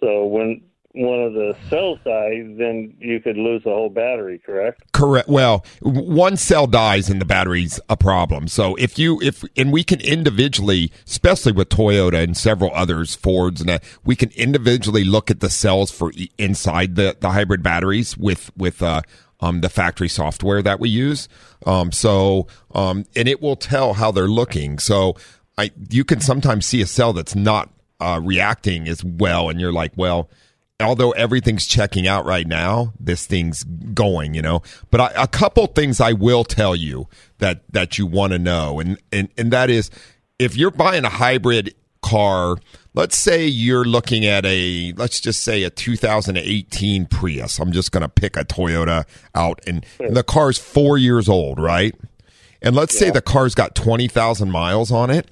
so 0.00 0.26
when 0.26 0.62
one 0.92 1.20
of 1.22 1.34
the 1.34 1.56
cell 1.68 1.96
die, 2.04 2.42
then 2.58 2.94
you 2.98 3.20
could 3.20 3.36
lose 3.36 3.62
the 3.62 3.70
whole 3.70 3.90
battery. 3.90 4.40
Correct? 4.44 4.92
Correct. 4.92 5.28
Well, 5.28 5.64
one 5.80 6.36
cell 6.36 6.66
dies 6.66 7.08
and 7.08 7.20
the 7.20 7.24
battery's 7.24 7.78
a 7.88 7.96
problem. 7.96 8.48
So 8.48 8.74
if 8.76 8.98
you 8.98 9.20
if 9.22 9.44
and 9.56 9.72
we 9.72 9.84
can 9.84 10.00
individually, 10.00 10.92
especially 11.06 11.52
with 11.52 11.68
Toyota 11.68 12.22
and 12.22 12.36
several 12.36 12.72
others, 12.74 13.14
Fords 13.14 13.60
and 13.60 13.68
that, 13.68 13.84
we 14.04 14.16
can 14.16 14.30
individually 14.30 15.04
look 15.04 15.30
at 15.30 15.40
the 15.40 15.50
cells 15.50 15.90
for 15.90 16.12
inside 16.38 16.96
the 16.96 17.16
the 17.18 17.30
hybrid 17.30 17.62
batteries 17.62 18.16
with 18.16 18.50
with 18.56 18.82
uh 18.82 19.02
um 19.40 19.60
the 19.60 19.68
factory 19.68 20.08
software 20.08 20.60
that 20.62 20.80
we 20.80 20.88
use. 20.88 21.28
Um 21.66 21.92
so 21.92 22.48
um 22.74 23.04
and 23.14 23.28
it 23.28 23.40
will 23.40 23.56
tell 23.56 23.94
how 23.94 24.10
they're 24.10 24.26
looking. 24.26 24.80
So 24.80 25.14
I 25.56 25.70
you 25.88 26.04
can 26.04 26.20
sometimes 26.20 26.66
see 26.66 26.80
a 26.82 26.86
cell 26.86 27.12
that's 27.12 27.36
not 27.36 27.70
uh, 28.00 28.18
reacting 28.22 28.88
as 28.88 29.04
well, 29.04 29.50
and 29.50 29.60
you're 29.60 29.72
like, 29.72 29.92
well, 29.94 30.30
although 30.80 31.10
everything's 31.12 31.66
checking 31.66 32.06
out 32.06 32.24
right 32.24 32.46
now, 32.46 32.92
this 32.98 33.26
thing's 33.26 33.64
going, 33.64 34.34
you 34.34 34.42
know. 34.42 34.62
But 34.90 35.00
I, 35.00 35.12
a 35.22 35.26
couple 35.28 35.66
things 35.66 36.00
I 36.00 36.12
will 36.12 36.44
tell 36.44 36.74
you 36.74 37.08
that 37.38 37.62
that 37.72 37.98
you 37.98 38.06
want 38.06 38.32
to 38.32 38.38
know, 38.38 38.80
and 38.80 38.98
and 39.12 39.28
and 39.36 39.52
that 39.52 39.70
is, 39.70 39.90
if 40.38 40.56
you're 40.56 40.70
buying 40.70 41.04
a 41.04 41.10
hybrid 41.10 41.74
car, 42.02 42.56
let's 42.94 43.16
say 43.16 43.46
you're 43.46 43.84
looking 43.84 44.24
at 44.24 44.44
a 44.46 44.92
let's 44.96 45.20
just 45.20 45.42
say 45.42 45.62
a 45.64 45.70
2018 45.70 47.06
Prius. 47.06 47.58
I'm 47.58 47.72
just 47.72 47.92
going 47.92 48.02
to 48.02 48.08
pick 48.08 48.36
a 48.36 48.44
Toyota 48.44 49.04
out, 49.34 49.60
and, 49.66 49.84
and 49.98 50.16
the 50.16 50.22
car's 50.22 50.58
four 50.58 50.98
years 50.98 51.28
old, 51.28 51.58
right? 51.58 51.94
And 52.62 52.76
let's 52.76 52.98
say 52.98 53.10
the 53.10 53.22
car's 53.22 53.54
got 53.54 53.74
20,000 53.74 54.50
miles 54.50 54.92
on 54.92 55.10
it. 55.10 55.30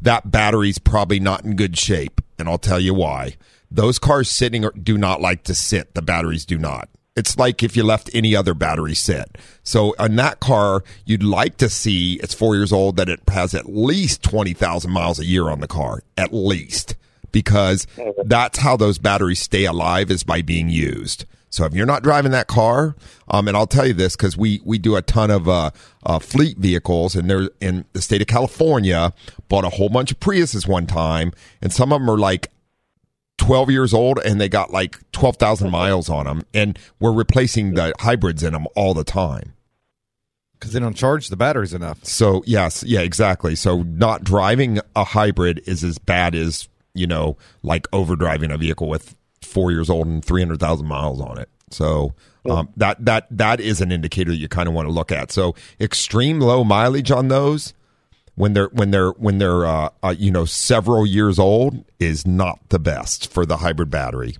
That 0.00 0.30
battery's 0.30 0.78
probably 0.78 1.18
not 1.18 1.44
in 1.44 1.56
good 1.56 1.76
shape. 1.76 2.20
And 2.38 2.48
I'll 2.48 2.58
tell 2.58 2.80
you 2.80 2.94
why. 2.94 3.36
Those 3.70 3.98
cars 3.98 4.30
sitting 4.30 4.68
do 4.82 4.98
not 4.98 5.20
like 5.20 5.44
to 5.44 5.54
sit. 5.54 5.94
The 5.94 6.02
batteries 6.02 6.44
do 6.44 6.58
not. 6.58 6.88
It's 7.16 7.36
like 7.36 7.62
if 7.62 7.76
you 7.76 7.82
left 7.82 8.10
any 8.14 8.34
other 8.34 8.54
battery 8.54 8.94
sit. 8.94 9.36
So 9.62 9.94
on 9.98 10.16
that 10.16 10.40
car, 10.40 10.84
you'd 11.04 11.22
like 11.22 11.56
to 11.58 11.68
see 11.68 12.14
it's 12.22 12.34
four 12.34 12.56
years 12.56 12.72
old 12.72 12.96
that 12.96 13.08
it 13.08 13.20
has 13.28 13.54
at 13.54 13.66
least 13.66 14.22
20,000 14.22 14.90
miles 14.90 15.18
a 15.18 15.24
year 15.24 15.48
on 15.48 15.60
the 15.60 15.68
car. 15.68 16.02
At 16.16 16.32
least. 16.32 16.96
Because 17.32 17.86
that's 18.24 18.58
how 18.58 18.76
those 18.76 18.98
batteries 18.98 19.38
stay 19.38 19.64
alive 19.64 20.10
is 20.10 20.24
by 20.24 20.42
being 20.42 20.68
used. 20.68 21.26
So 21.50 21.64
if 21.64 21.74
you're 21.74 21.86
not 21.86 22.02
driving 22.02 22.30
that 22.32 22.46
car, 22.46 22.96
um, 23.28 23.48
and 23.48 23.56
I'll 23.56 23.66
tell 23.66 23.86
you 23.86 23.92
this 23.92 24.16
because 24.16 24.36
we 24.36 24.60
we 24.64 24.78
do 24.78 24.96
a 24.96 25.02
ton 25.02 25.30
of 25.30 25.48
uh, 25.48 25.70
uh, 26.04 26.20
fleet 26.20 26.58
vehicles, 26.58 27.16
and 27.16 27.28
they're 27.28 27.50
in 27.60 27.84
the 27.92 28.00
state 28.00 28.20
of 28.20 28.28
California. 28.28 29.12
Bought 29.48 29.64
a 29.64 29.68
whole 29.68 29.88
bunch 29.88 30.12
of 30.12 30.20
Priuses 30.20 30.66
one 30.66 30.86
time, 30.86 31.32
and 31.60 31.72
some 31.72 31.92
of 31.92 32.00
them 32.00 32.08
are 32.08 32.18
like 32.18 32.50
12 33.40 33.70
years 33.70 33.92
old, 33.94 34.18
and 34.24 34.40
they 34.40 34.48
got 34.48 34.70
like 34.70 34.98
12,000 35.12 35.70
miles 35.70 36.08
on 36.08 36.26
them, 36.26 36.42
and 36.54 36.78
we're 37.00 37.12
replacing 37.12 37.74
the 37.74 37.92
hybrids 37.98 38.42
in 38.42 38.52
them 38.52 38.66
all 38.76 38.94
the 38.94 39.02
time. 39.04 39.54
because 40.54 40.72
they 40.74 40.80
don't 40.80 40.94
charge 40.96 41.28
the 41.28 41.36
batteries 41.36 41.72
enough. 41.72 42.04
So 42.04 42.42
yes, 42.46 42.84
yeah, 42.84 43.00
exactly. 43.00 43.56
So 43.56 43.82
not 43.82 44.22
driving 44.24 44.78
a 44.94 45.04
hybrid 45.04 45.62
is 45.66 45.82
as 45.82 45.98
bad 45.98 46.34
as 46.34 46.68
you 46.92 47.06
know, 47.06 47.36
like 47.62 47.90
overdriving 47.92 48.52
a 48.52 48.58
vehicle 48.58 48.88
with 48.88 49.14
four 49.42 49.70
years 49.72 49.88
old 49.88 50.06
and 50.06 50.22
three 50.24 50.42
hundred 50.42 50.60
thousand 50.60 50.86
miles 50.86 51.20
on 51.20 51.38
it. 51.38 51.48
So 51.70 52.12
um, 52.48 52.68
that 52.76 53.02
that 53.04 53.26
that 53.30 53.60
is 53.60 53.80
an 53.80 53.90
indicator 53.92 54.30
that 54.32 54.36
you 54.36 54.48
kind 54.48 54.68
of 54.68 54.74
want 54.74 54.86
to 54.88 54.92
look 54.92 55.10
at. 55.12 55.30
So 55.32 55.54
extreme 55.80 56.40
low 56.40 56.62
mileage 56.64 57.10
on 57.10 57.28
those 57.28 57.72
when 58.40 58.54
they're 58.54 58.68
when 58.72 58.90
they're 58.90 59.10
when 59.10 59.38
they're 59.38 59.66
uh, 59.66 59.90
uh, 60.02 60.14
you 60.16 60.30
know 60.30 60.46
several 60.46 61.04
years 61.06 61.38
old 61.38 61.84
is 61.98 62.26
not 62.26 62.58
the 62.70 62.78
best 62.78 63.30
for 63.30 63.44
the 63.44 63.58
hybrid 63.58 63.90
battery. 63.90 64.36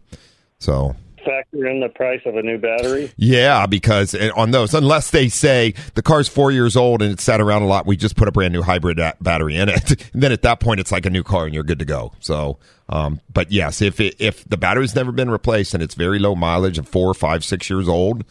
So 0.59 0.97
Factor 1.23 1.67
in 1.67 1.81
the 1.81 1.91
price 1.91 2.23
of 2.25 2.35
a 2.37 2.43
new 2.43 2.57
battery. 2.57 3.13
yeah, 3.19 3.67
because 3.67 4.15
on 4.15 4.53
those, 4.53 4.73
unless 4.73 5.11
they 5.11 5.29
say 5.29 5.75
the 5.95 6.01
car's 6.01 6.29
four 6.29 6.51
years 6.51 6.77
old 6.77 7.03
and 7.03 7.13
it's 7.13 7.23
sat 7.23 7.43
around 7.43 7.61
a 7.61 7.67
lot, 7.67 7.87
we 7.87 7.95
just 7.95 8.17
put 8.17 8.27
a 8.27 8.33
brand 8.33 8.55
new 8.55 8.63
hybrid 8.63 8.99
battery 9.21 9.57
in 9.57 9.69
it. 9.69 10.03
And 10.15 10.23
then 10.23 10.33
at 10.33 10.43
that 10.43 10.61
point, 10.61 10.81
it's 10.81 10.91
like 10.91 11.05
a 11.05 11.11
new 11.11 11.23
car 11.23 11.45
and 11.45 11.55
you're 11.55 11.63
good 11.63 11.79
to 11.79 11.85
go. 11.85 12.13
So, 12.21 12.59
um, 12.89 13.21
but 13.31 13.53
yes, 13.53 13.83
if 13.83 14.01
it, 14.01 14.17
if 14.19 14.49
the 14.49 14.57
battery's 14.57 14.95
never 14.95 15.13
been 15.13 15.31
replaced 15.31 15.75
and 15.75 15.83
it's 15.83 15.95
very 15.95 16.19
low 16.19 16.35
mileage 16.35 16.79
of 16.79 16.89
four, 16.89 17.13
five, 17.13 17.45
six 17.45 17.69
years 17.69 17.87
old, 17.87 18.25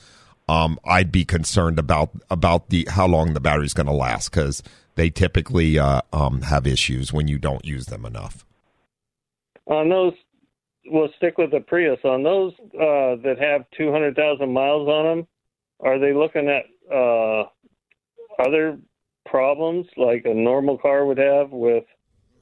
um, 0.49 0.79
I'd 0.83 1.11
be 1.11 1.25
concerned 1.25 1.77
about 1.77 2.09
about 2.29 2.69
the 2.69 2.87
how 2.89 3.05
long 3.05 3.33
the 3.33 3.39
battery's 3.39 3.73
going 3.73 3.85
to 3.85 3.93
last 3.93 4.31
because 4.31 4.63
they 4.95 5.11
typically 5.11 5.77
uh, 5.77 6.01
um, 6.11 6.41
have 6.41 6.65
issues 6.65 7.13
when 7.13 7.27
you 7.27 7.37
don't 7.37 7.63
use 7.63 7.85
them 7.85 8.03
enough. 8.03 8.45
On 9.67 9.87
those, 9.89 10.13
we'll 10.87 11.09
stick 11.17 11.37
with 11.37 11.51
the 11.51 11.59
Prius. 11.59 11.99
On 12.03 12.23
those 12.23 12.53
uh, 12.73 13.21
that 13.23 13.35
have 13.39 13.65
200,000 13.77 14.51
miles 14.51 14.89
on 14.89 15.05
them, 15.05 15.27
are 15.81 15.99
they 15.99 16.13
looking 16.13 16.49
at 16.49 16.65
uh, 16.91 17.43
other 18.43 18.79
problems 19.27 19.85
like 19.95 20.25
a 20.25 20.33
normal 20.33 20.79
car 20.79 21.05
would 21.05 21.19
have 21.19 21.51
with, 21.51 21.83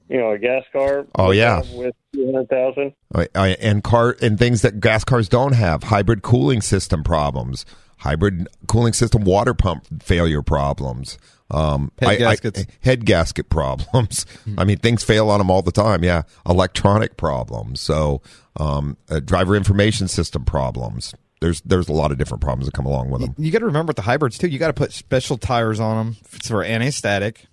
you 0.08 0.18
know, 0.18 0.32
a 0.32 0.40
gas 0.40 0.64
car? 0.72 1.06
Oh, 1.16 1.32
yeah. 1.32 1.62
With 1.74 1.94
200,000? 2.16 2.94
I- 3.14 3.28
I- 3.36 3.58
and 3.60 3.84
car 3.84 4.16
and 4.22 4.40
things 4.40 4.62
that 4.62 4.80
gas 4.80 5.04
cars 5.04 5.28
don't 5.28 5.54
have 5.54 5.84
hybrid 5.84 6.22
cooling 6.22 6.62
system 6.62 7.04
problems 7.04 7.66
hybrid 7.98 8.48
cooling 8.68 8.94
system 8.94 9.24
water 9.24 9.54
pump 9.54 9.86
failure 10.02 10.42
problems 10.42 11.18
um 11.52 11.92
Head 12.00 12.22
I- 12.22 12.32
I- 12.32 12.66
head 12.82 13.06
gasket 13.06 13.50
problems 13.50 14.26
i 14.58 14.64
mean 14.64 14.78
things 14.78 15.04
fail 15.04 15.30
on 15.30 15.40
them 15.40 15.50
all 15.50 15.62
the 15.62 15.72
time 15.72 16.04
yeah 16.04 16.24
electronic 16.48 17.18
problems 17.18 17.80
so 17.82 18.22
um 18.58 18.98
uh, 19.10 19.20
driver 19.20 19.56
information 19.56 20.08
system 20.08 20.44
problems 20.46 21.14
there's 21.40 21.62
there's 21.62 21.88
a 21.88 21.94
lot 21.94 22.12
of 22.12 22.18
different 22.18 22.42
problems 22.42 22.66
that 22.66 22.74
come 22.74 22.86
along 22.86 23.10
with 23.12 23.22
them 23.22 23.36
You 23.38 23.52
got 23.52 23.60
to 23.60 23.66
remember 23.66 23.92
with 23.92 23.96
the 23.98 24.02
hybrids 24.02 24.38
too. 24.40 24.48
You 24.48 24.58
got 24.58 24.68
to 24.68 24.74
put 24.74 24.92
special 24.92 25.38
tires 25.38 25.80
on 25.80 25.96
them 25.98 26.16
for 26.24 26.64
anti-static. 26.64 27.46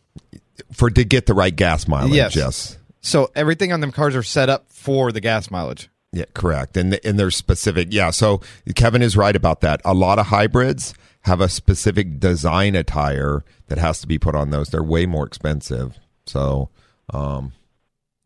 for 0.72 0.88
to 0.88 1.04
get 1.04 1.26
the 1.26 1.34
right 1.34 1.54
gas 1.54 1.86
mileage 1.86 2.14
Yes. 2.14 2.34
yes 2.34 2.78
So 3.02 3.30
everything 3.36 3.72
on 3.74 3.80
them 3.80 3.92
cars 3.92 4.16
are 4.16 4.22
set 4.22 4.48
up 4.48 4.64
for 4.72 5.12
the 5.12 5.20
gas 5.20 5.50
mileage. 5.50 5.90
Yeah, 6.14 6.26
correct. 6.32 6.76
And 6.76 6.98
and 7.04 7.18
they're 7.18 7.30
specific. 7.30 7.88
Yeah, 7.90 8.10
so 8.10 8.40
Kevin 8.74 9.02
is 9.02 9.16
right 9.16 9.34
about 9.34 9.60
that. 9.62 9.80
A 9.84 9.94
lot 9.94 10.18
of 10.18 10.26
hybrids 10.26 10.94
have 11.22 11.40
a 11.40 11.48
specific 11.48 12.20
design 12.20 12.74
attire 12.74 13.44
that 13.68 13.78
has 13.78 14.00
to 14.02 14.06
be 14.06 14.18
put 14.18 14.34
on 14.34 14.50
those. 14.50 14.68
They're 14.68 14.82
way 14.82 15.06
more 15.06 15.26
expensive. 15.26 15.98
So, 16.26 16.70
um, 17.10 17.52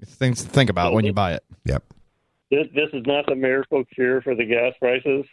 things 0.04 0.42
to 0.42 0.50
think 0.50 0.68
about 0.68 0.92
when 0.92 1.04
you 1.04 1.12
buy 1.12 1.34
it. 1.34 1.44
yep. 1.64 1.84
This, 2.50 2.66
this 2.74 2.88
is 2.92 3.02
not 3.06 3.26
the 3.26 3.34
miracle 3.34 3.84
cure 3.94 4.22
for 4.22 4.34
the 4.34 4.44
gas 4.44 4.72
prices. 4.80 5.26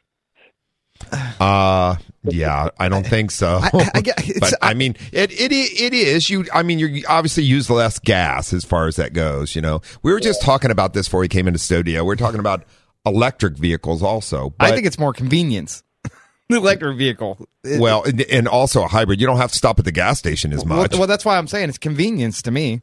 Uh 1.39 1.95
yeah, 2.23 2.69
I 2.79 2.89
don't 2.89 3.05
think 3.05 3.31
so. 3.31 3.59
I- 3.61 3.91
I 3.93 3.99
it's- 4.17 4.39
but 4.39 4.53
I 4.61 4.73
mean, 4.73 4.95
it 5.11 5.31
it 5.31 5.51
it 5.51 5.93
is 5.93 6.29
you. 6.29 6.45
I 6.53 6.63
mean, 6.63 6.79
you 6.79 7.03
obviously 7.07 7.43
use 7.43 7.69
less 7.69 7.99
gas 7.99 8.53
as 8.53 8.65
far 8.65 8.87
as 8.87 8.95
that 8.95 9.13
goes. 9.13 9.55
You 9.55 9.61
know, 9.61 9.81
we 10.01 10.11
were 10.11 10.19
just 10.19 10.41
talking 10.41 10.71
about 10.71 10.93
this 10.93 11.07
before 11.07 11.19
we 11.19 11.27
came 11.27 11.47
into 11.47 11.59
studio. 11.59 12.03
We 12.03 12.13
are 12.13 12.17
talking 12.17 12.39
about 12.39 12.63
electric 13.05 13.55
vehicles 13.57 14.01
also. 14.01 14.53
I 14.59 14.71
think 14.71 14.87
it's 14.87 14.97
more 14.97 15.13
convenience. 15.13 15.83
the 16.49 16.57
electric 16.57 16.97
vehicle. 16.97 17.47
Well, 17.63 18.03
and, 18.03 18.21
and 18.21 18.47
also 18.47 18.83
a 18.83 18.87
hybrid. 18.87 19.21
You 19.21 19.27
don't 19.27 19.37
have 19.37 19.51
to 19.51 19.57
stop 19.57 19.77
at 19.79 19.85
the 19.85 19.91
gas 19.91 20.17
station 20.19 20.53
as 20.53 20.65
well, 20.65 20.79
much. 20.79 20.93
well, 20.97 21.07
that's 21.07 21.25
why 21.25 21.37
I'm 21.37 21.47
saying 21.47 21.69
it's 21.69 21.77
convenience 21.77 22.41
to 22.43 22.51
me. 22.51 22.81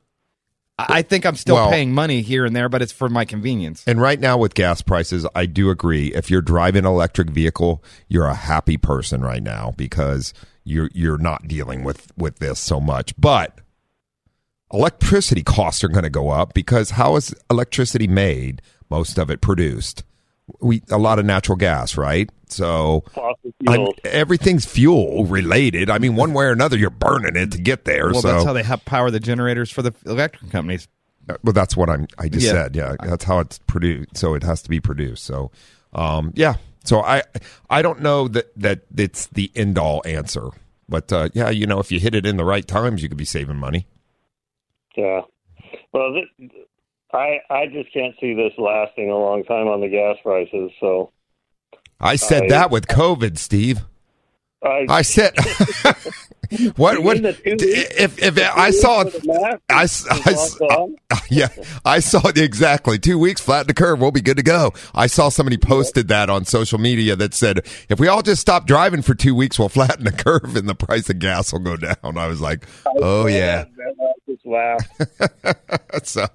I 0.78 1.02
think 1.02 1.24
I'm 1.26 1.36
still 1.36 1.56
Well- 1.56 1.70
paying 1.70 1.92
money 1.92 2.22
here 2.22 2.44
and 2.44 2.56
there, 2.56 2.68
but 2.68 2.82
it's 2.82 2.92
for 2.92 3.08
my 3.08 3.24
convenience. 3.24 3.84
And 3.86 4.00
right 4.00 4.18
now 4.18 4.38
with 4.38 4.54
gas 4.54 4.82
prices, 4.82 5.26
I 5.34 5.46
do 5.46 5.70
agree. 5.70 6.12
If 6.14 6.30
you're 6.30 6.42
driving 6.42 6.80
an 6.80 6.90
electric 6.90 7.30
vehicle, 7.30 7.84
you're 8.08 8.26
a 8.26 8.34
happy 8.34 8.76
person 8.76 9.20
right 9.20 9.42
now 9.42 9.74
because 9.76 10.32
you're 10.64 10.90
you're 10.94 11.18
not 11.18 11.46
dealing 11.46 11.84
with 11.84 12.10
with 12.16 12.38
this 12.38 12.58
so 12.58 12.80
much. 12.80 13.14
But 13.18 13.60
electricity 14.72 15.42
costs 15.42 15.84
are 15.84 15.88
going 15.88 16.04
to 16.04 16.10
go 16.10 16.30
up 16.30 16.54
because 16.54 16.90
how 16.90 17.16
is 17.16 17.34
electricity 17.50 18.06
made? 18.06 18.62
Most 18.88 19.18
of 19.18 19.30
it 19.30 19.40
produced. 19.40 20.04
We 20.60 20.82
a 20.90 20.98
lot 20.98 21.18
of 21.18 21.24
natural 21.24 21.56
gas, 21.56 21.96
right? 21.96 22.28
So 22.48 23.04
Fossil 23.14 23.94
everything's 24.04 24.64
fuel 24.64 25.24
related. 25.24 25.88
I 25.88 25.98
mean, 25.98 26.16
one 26.16 26.34
way 26.34 26.44
or 26.46 26.50
another, 26.52 26.76
you're 26.76 26.90
burning 26.90 27.36
it 27.36 27.52
to 27.52 27.58
get 27.58 27.84
there. 27.84 28.10
Well, 28.10 28.20
so 28.20 28.28
that's 28.32 28.44
how 28.44 28.52
they 28.52 28.62
have 28.62 28.84
power 28.84 29.10
the 29.10 29.20
generators 29.20 29.70
for 29.70 29.82
the 29.82 29.92
electric 30.04 30.50
companies. 30.50 30.88
well, 31.42 31.52
that's 31.52 31.76
what 31.76 31.88
I'm. 31.88 32.06
I 32.18 32.28
just 32.28 32.44
Yeah. 32.44 32.52
said. 32.52 32.76
Yeah, 32.76 32.96
that's 33.02 33.24
how 33.24 33.38
it's 33.38 33.58
produced. 33.60 34.16
So 34.16 34.34
it 34.34 34.42
has 34.42 34.60
to 34.62 34.68
be 34.68 34.80
produced. 34.80 35.24
So, 35.24 35.50
um, 35.94 36.32
yeah. 36.34 36.54
So 36.84 37.00
I, 37.00 37.22
I 37.70 37.80
don't 37.80 38.00
know 38.00 38.26
that 38.28 38.52
that 38.60 38.80
it's 38.96 39.28
the 39.28 39.50
end 39.54 39.78
all 39.78 40.02
answer, 40.04 40.48
but 40.88 41.12
uh, 41.12 41.28
yeah, 41.32 41.48
you 41.50 41.64
know, 41.66 41.78
if 41.78 41.92
you 41.92 42.00
hit 42.00 42.14
it 42.14 42.26
in 42.26 42.36
the 42.36 42.44
right 42.44 42.66
times, 42.66 43.02
you 43.02 43.08
could 43.08 43.16
be 43.18 43.24
saving 43.24 43.56
money. 43.56 43.86
Yeah. 44.96 45.20
Well, 45.92 46.12
th- 46.12 46.50
I 47.12 47.40
I 47.50 47.66
just 47.66 47.92
can't 47.92 48.14
see 48.20 48.34
this 48.34 48.52
lasting 48.58 49.10
a 49.10 49.16
long 49.16 49.44
time 49.44 49.68
on 49.68 49.80
the 49.80 49.88
gas 49.88 50.16
prices. 50.22 50.70
So 50.80 51.10
I 52.00 52.16
said 52.16 52.44
I- 52.44 52.48
that 52.48 52.70
with 52.70 52.86
COVID, 52.86 53.38
Steve. 53.38 53.80
I, 54.64 54.86
I 54.88 55.02
said, 55.02 55.34
what? 56.76 57.02
What? 57.02 57.14
mean 57.14 57.22
the 57.24 57.32
two 57.32 57.50
weeks? 57.66 57.94
If 57.98 58.22
if 58.22 58.38
I 58.38 58.70
saw, 58.70 59.02
math 59.24 59.60
I, 59.68 59.88
I, 60.08 60.36
uh, 61.10 61.16
yeah, 61.30 61.48
I 61.84 61.98
saw 61.98 62.28
exactly 62.28 62.98
two 63.00 63.18
weeks 63.18 63.40
flatten 63.40 63.66
the 63.66 63.74
curve. 63.74 64.00
We'll 64.00 64.12
be 64.12 64.20
good 64.20 64.36
to 64.36 64.44
go. 64.44 64.72
I 64.94 65.08
saw 65.08 65.30
somebody 65.30 65.56
posted 65.56 66.06
that 66.08 66.30
on 66.30 66.44
social 66.44 66.78
media 66.78 67.16
that 67.16 67.34
said, 67.34 67.66
if 67.88 67.98
we 67.98 68.06
all 68.06 68.22
just 68.22 68.40
stop 68.40 68.66
driving 68.66 69.02
for 69.02 69.14
two 69.14 69.34
weeks, 69.34 69.58
we'll 69.58 69.68
flatten 69.68 70.04
the 70.04 70.12
curve 70.12 70.54
and 70.54 70.68
the 70.68 70.76
price 70.76 71.10
of 71.10 71.18
gas 71.18 71.52
will 71.52 71.58
go 71.60 71.76
down. 71.76 71.96
I 72.16 72.28
was 72.28 72.40
like, 72.40 72.64
oh 72.86 73.26
yeah. 73.26 73.64
Just 74.32 74.46
laughed. 74.46 76.06
so 76.06 76.26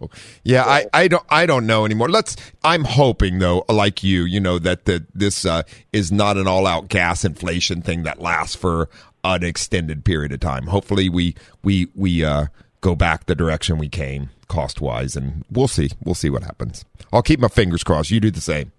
yeah, 0.43 0.63
I, 0.63 0.85
I 0.93 1.07
don't 1.07 1.25
I 1.29 1.45
don't 1.45 1.65
know 1.65 1.85
anymore. 1.85 2.09
Let's 2.09 2.35
I'm 2.63 2.83
hoping 2.83 3.39
though, 3.39 3.65
like 3.69 4.03
you, 4.03 4.23
you 4.23 4.39
know, 4.39 4.59
that 4.59 4.85
the 4.85 5.05
this 5.15 5.45
uh, 5.45 5.63
is 5.91 6.11
not 6.11 6.37
an 6.37 6.47
all 6.47 6.67
out 6.67 6.89
gas 6.89 7.25
inflation 7.25 7.81
thing 7.81 8.03
that 8.03 8.21
lasts 8.21 8.55
for 8.55 8.89
an 9.23 9.43
extended 9.43 10.05
period 10.05 10.31
of 10.31 10.39
time. 10.39 10.67
Hopefully 10.67 11.09
we 11.09 11.35
we 11.63 11.87
we 11.95 12.23
uh, 12.23 12.47
go 12.81 12.95
back 12.95 13.25
the 13.25 13.35
direction 13.35 13.77
we 13.77 13.89
came 13.89 14.29
cost 14.47 14.79
wise, 14.79 15.15
and 15.15 15.43
we'll 15.51 15.67
see. 15.67 15.89
We'll 16.03 16.15
see 16.15 16.29
what 16.29 16.43
happens. 16.43 16.85
I'll 17.11 17.23
keep 17.23 17.39
my 17.39 17.47
fingers 17.47 17.83
crossed. 17.83 18.11
You 18.11 18.19
do 18.19 18.31
the 18.31 18.41
same. 18.41 18.71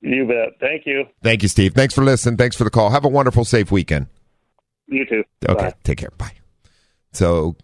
You 0.00 0.26
bet. 0.26 0.58
Thank 0.60 0.82
you. 0.84 1.04
Thank 1.22 1.42
you, 1.42 1.48
Steve. 1.48 1.74
Thanks 1.74 1.94
for 1.94 2.02
listening. 2.02 2.36
Thanks 2.36 2.56
for 2.56 2.64
the 2.64 2.70
call. 2.70 2.90
Have 2.90 3.04
a 3.04 3.08
wonderful, 3.08 3.44
safe 3.44 3.70
weekend. 3.70 4.06
You 4.88 5.06
too. 5.06 5.22
Okay, 5.48 5.64
Bye. 5.70 5.74
take 5.84 5.98
care. 5.98 6.10
Bye. 6.18 6.32
So, 7.12 7.56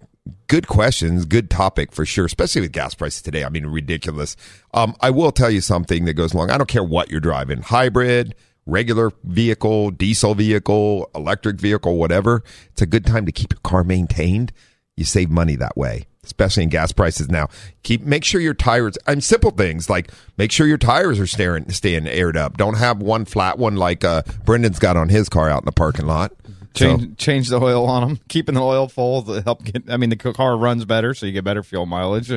good 0.47 0.67
questions, 0.67 1.25
good 1.25 1.51
topic 1.51 1.93
for 1.93 2.05
sure, 2.05 2.27
especially 2.27 2.63
with 2.63 2.73
gas 2.73 2.95
prices 2.95 3.23
today. 3.23 3.45
I 3.45 3.49
mean, 3.49 3.67
ridiculous. 3.67 4.37
Um, 4.75 4.95
I 5.01 5.11
will 5.11 5.33
tell 5.33 5.51
you 5.51 5.61
something 5.61 6.05
that 6.05 6.15
goes 6.15 6.35
along. 6.35 6.51
I 6.51 6.59
don't 6.59 6.69
care 6.69 6.85
what 6.85 7.11
you're 7.11 7.21
driving 7.21 7.63
hybrid, 7.63 8.35
regular 8.67 9.13
vehicle, 9.25 9.91
diesel 9.91 10.35
vehicle, 10.35 11.11
electric 11.15 11.61
vehicle, 11.61 11.97
whatever. 11.97 12.43
It's 12.71 12.83
a 12.83 12.87
good 12.87 13.07
time 13.07 13.27
to 13.27 13.33
keep 13.33 13.53
your 13.53 13.61
car 13.63 13.85
maintained. 13.85 14.53
You 14.97 15.05
save 15.05 15.31
money 15.31 15.57
that 15.57 15.77
way. 15.77 16.07
Especially 16.25 16.65
in 16.65 16.69
gas 16.69 16.93
prices 16.93 17.31
now. 17.31 17.49
Keep 17.85 18.03
make 18.03 18.23
sure 18.23 18.39
your 18.39 18.53
tires. 18.53 18.99
And 19.07 19.25
simple 19.25 19.51
things 19.51 19.89
like 19.89 20.11
make 20.37 20.53
sure 20.53 20.67
your 20.67 20.77
tires 20.77 21.19
are 21.19 21.27
staying 21.27 21.71
staying 21.71 22.07
aired 22.07 22.37
up. 22.37 22.59
Don't 22.59 22.77
have 22.77 23.01
one 23.01 23.25
flat 23.25 23.59
one 23.59 23.77
like 23.77 24.05
uh, 24.05 24.23
Brendan's 24.45 24.79
got 24.79 24.99
on 24.99 25.09
his 25.09 25.31
car 25.31 25.49
out 25.49 25.63
in 25.63 25.65
the 25.65 25.73
parking 25.73 26.07
lot. 26.07 26.33
Change 26.75 27.03
So- 27.03 27.09
change 27.17 27.49
the 27.49 27.61
oil 27.61 27.87
on 27.87 28.07
them, 28.07 28.21
keeping 28.29 28.55
the 28.55 28.63
oil 28.63 28.89
full 28.89 29.23
to 29.23 29.43
help 29.43 29.65
get. 29.65 29.91
I 29.91 29.97
mean, 29.97 30.11
the 30.11 30.17
car 30.17 30.57
runs 30.57 30.85
better, 30.85 31.15
so 31.15 31.27
you 31.27 31.33
get 31.33 31.45
better 31.45 31.63
fuel 31.63 31.87
mileage. 31.87 32.31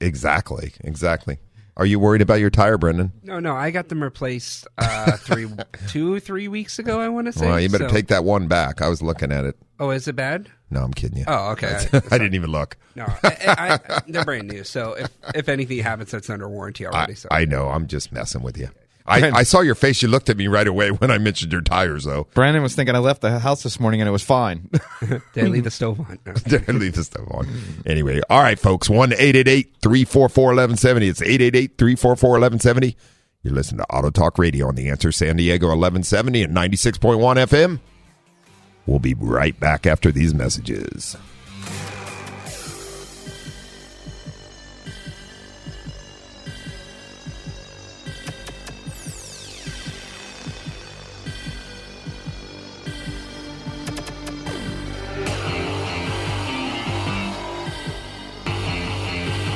Exactly. 0.00 0.72
Exactly. 0.82 1.38
Are 1.76 1.84
you 1.86 1.98
worried 1.98 2.22
about 2.22 2.34
your 2.38 2.50
tire, 2.50 2.78
Brendan? 2.78 3.10
No, 3.24 3.40
no, 3.40 3.52
I 3.56 3.72
got 3.72 3.88
them 3.88 4.00
replaced 4.00 4.68
uh, 4.78 5.16
three, 5.16 5.48
two, 5.88 6.20
three 6.20 6.46
weeks 6.46 6.78
ago. 6.78 7.00
I 7.00 7.08
want 7.08 7.26
to 7.26 7.32
say. 7.32 7.46
Well, 7.48 7.58
you 7.58 7.68
better 7.68 7.88
So- 7.88 7.94
take 7.94 8.06
that 8.08 8.24
one 8.24 8.46
back. 8.46 8.80
I 8.80 8.88
was 8.88 9.02
looking 9.02 9.32
at 9.32 9.44
it. 9.44 9.56
Oh, 9.80 9.90
is 9.90 10.06
it 10.06 10.14
bad? 10.14 10.48
No, 10.70 10.82
I'm 10.82 10.94
kidding 10.94 11.18
you. 11.18 11.24
Oh, 11.26 11.50
okay. 11.52 11.84
I 11.92 12.18
didn't 12.18 12.34
even 12.34 12.50
look. 12.50 12.76
No, 12.94 13.06
I, 13.24 13.78
I, 13.90 14.00
they're 14.06 14.24
brand 14.24 14.46
new. 14.48 14.62
So 14.62 14.92
if 14.94 15.10
if 15.34 15.48
anything 15.48 15.78
happens, 15.80 16.12
that's 16.12 16.30
under 16.30 16.48
warranty 16.48 16.86
I, 16.86 16.90
already. 16.90 17.14
So 17.16 17.28
I 17.32 17.44
know. 17.44 17.68
I'm 17.68 17.88
just 17.88 18.12
messing 18.12 18.42
with 18.42 18.56
you. 18.56 18.68
I, 19.06 19.30
I 19.30 19.42
saw 19.42 19.60
your 19.60 19.74
face. 19.74 20.00
You 20.00 20.08
looked 20.08 20.30
at 20.30 20.36
me 20.36 20.46
right 20.46 20.66
away 20.66 20.90
when 20.90 21.10
I 21.10 21.18
mentioned 21.18 21.52
your 21.52 21.60
tires, 21.60 22.04
though. 22.04 22.26
Brandon 22.34 22.62
was 22.62 22.74
thinking 22.74 22.94
I 22.94 22.98
left 22.98 23.20
the 23.20 23.38
house 23.38 23.62
this 23.62 23.78
morning 23.78 24.00
and 24.00 24.08
it 24.08 24.12
was 24.12 24.22
fine. 24.22 24.70
did 25.34 25.44
I 25.44 25.48
leave 25.48 25.64
the 25.64 25.70
stove 25.70 26.00
on? 26.00 26.18
No. 26.46 26.74
Leave 26.74 26.94
the 26.94 27.04
stove 27.04 27.28
on. 27.30 27.46
Anyway, 27.86 28.20
all 28.30 28.42
right, 28.42 28.58
folks. 28.58 28.88
1 28.88 29.10
344 29.10 30.44
1170. 30.44 31.08
It's 31.08 31.22
888 31.22 31.78
344 31.78 32.30
1170. 32.30 32.96
You're 33.42 33.54
listening 33.54 33.78
to 33.78 33.94
Auto 33.94 34.10
Talk 34.10 34.38
Radio 34.38 34.68
on 34.68 34.74
the 34.74 34.88
answer 34.88 35.12
San 35.12 35.36
Diego 35.36 35.66
1170 35.66 36.44
and 36.44 36.56
96.1 36.56 37.20
FM. 37.46 37.80
We'll 38.86 39.00
be 39.00 39.14
right 39.14 39.58
back 39.58 39.86
after 39.86 40.10
these 40.10 40.32
messages. 40.34 41.16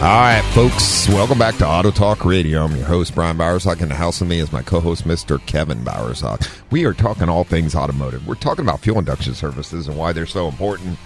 All 0.00 0.06
right, 0.06 0.42
folks, 0.54 1.06
welcome 1.10 1.38
back 1.38 1.56
to 1.56 1.66
Auto 1.66 1.90
Talk 1.90 2.24
Radio. 2.24 2.64
I'm 2.64 2.74
your 2.74 2.86
host, 2.86 3.14
Brian 3.14 3.36
Bowersock. 3.36 3.82
In 3.82 3.90
the 3.90 3.94
house 3.94 4.18
with 4.20 4.30
me 4.30 4.38
is 4.38 4.50
my 4.50 4.62
co 4.62 4.80
host, 4.80 5.04
Mr. 5.04 5.44
Kevin 5.44 5.84
Bowersock. 5.84 6.48
We 6.70 6.86
are 6.86 6.94
talking 6.94 7.28
all 7.28 7.44
things 7.44 7.74
automotive. 7.74 8.26
We're 8.26 8.36
talking 8.36 8.64
about 8.64 8.80
fuel 8.80 8.98
induction 8.98 9.34
services 9.34 9.88
and 9.88 9.98
why 9.98 10.12
they're 10.14 10.24
so 10.24 10.48
important. 10.48 10.98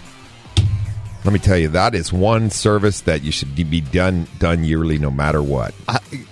Let 1.25 1.33
me 1.33 1.41
tell 1.41 1.57
you, 1.59 1.67
that 1.71 1.97
is 1.97 2.13
one 2.13 2.51
service 2.51 3.01
that 3.01 3.23
you 3.23 3.33
should 3.33 3.57
be 3.57 3.81
done 3.81 4.29
done 4.39 4.63
yearly 4.63 4.99
no 4.99 5.11
matter 5.11 5.43
what. 5.43 5.75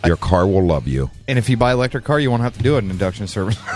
Your 0.07 0.17
car 0.17 0.47
will 0.47 0.65
love 0.65 0.87
you. 0.87 1.11
and 1.27 1.41
if 1.41 1.49
you 1.49 1.57
buy 1.57 1.73
electric 1.73 2.05
car, 2.05 2.21
you 2.21 2.31
won't 2.31 2.43
have 2.45 2.57
to 2.59 2.63
do 2.63 2.77
an 2.77 2.91
induction 2.91 3.27
service. 3.27 3.59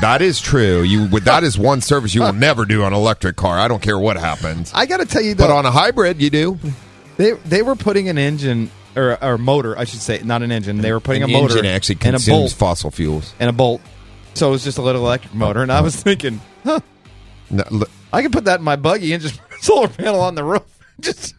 That 0.00 0.22
is 0.22 0.40
true. 0.40 0.82
You 0.82 1.06
that 1.20 1.44
is 1.44 1.56
one 1.56 1.80
service 1.80 2.16
you 2.16 2.22
will 2.22 2.32
never 2.48 2.64
do 2.64 2.82
on 2.82 2.92
an 2.92 2.98
electric 2.98 3.36
car. 3.36 3.56
I 3.56 3.68
don't 3.68 3.80
care 3.80 3.96
what 3.96 4.16
happens. 4.16 4.72
I 4.74 4.86
got 4.86 4.96
to 4.96 5.06
tell 5.06 5.22
you, 5.22 5.34
that 5.36 5.46
But 5.46 5.52
on 5.54 5.66
a 5.66 5.70
hybrid, 5.70 6.20
you 6.20 6.30
do. 6.30 6.58
They 7.16 7.32
they 7.32 7.62
were 7.62 7.76
putting 7.76 8.08
an 8.08 8.18
engine 8.18 8.70
or 8.96 9.22
or 9.22 9.38
motor, 9.38 9.76
I 9.78 9.84
should 9.84 10.00
say, 10.00 10.20
not 10.24 10.42
an 10.42 10.52
engine. 10.52 10.78
They 10.78 10.92
were 10.92 11.00
putting 11.00 11.22
An 11.22 11.30
a 11.30 11.32
motor 11.32 11.58
engine 11.58 11.66
actually 11.72 11.96
and 11.96 12.02
a 12.02 12.10
consumes 12.12 12.38
bolt 12.40 12.52
fossil 12.52 12.90
fuels. 12.90 13.32
and 13.40 13.48
a 13.50 13.52
bolt. 13.52 13.80
So 14.34 14.48
it 14.48 14.50
was 14.52 14.64
just 14.64 14.78
a 14.78 14.82
little 14.82 15.04
electric 15.06 15.32
motor, 15.34 15.62
and 15.62 15.70
I 15.72 15.80
was 15.80 15.94
thinking, 15.96 16.40
huh, 16.64 16.80
No, 17.50 17.62
look- 17.70 17.90
I 18.12 18.22
could 18.22 18.32
put 18.32 18.44
that 18.46 18.58
in 18.60 18.64
my 18.64 18.76
buggy 18.76 19.12
and 19.12 19.22
just 19.22 19.40
put 19.40 19.58
a 19.58 19.62
solar 19.62 19.88
panel 19.88 20.20
on 20.20 20.34
the 20.34 20.44
roof. 20.44 20.62
Just 21.00 21.34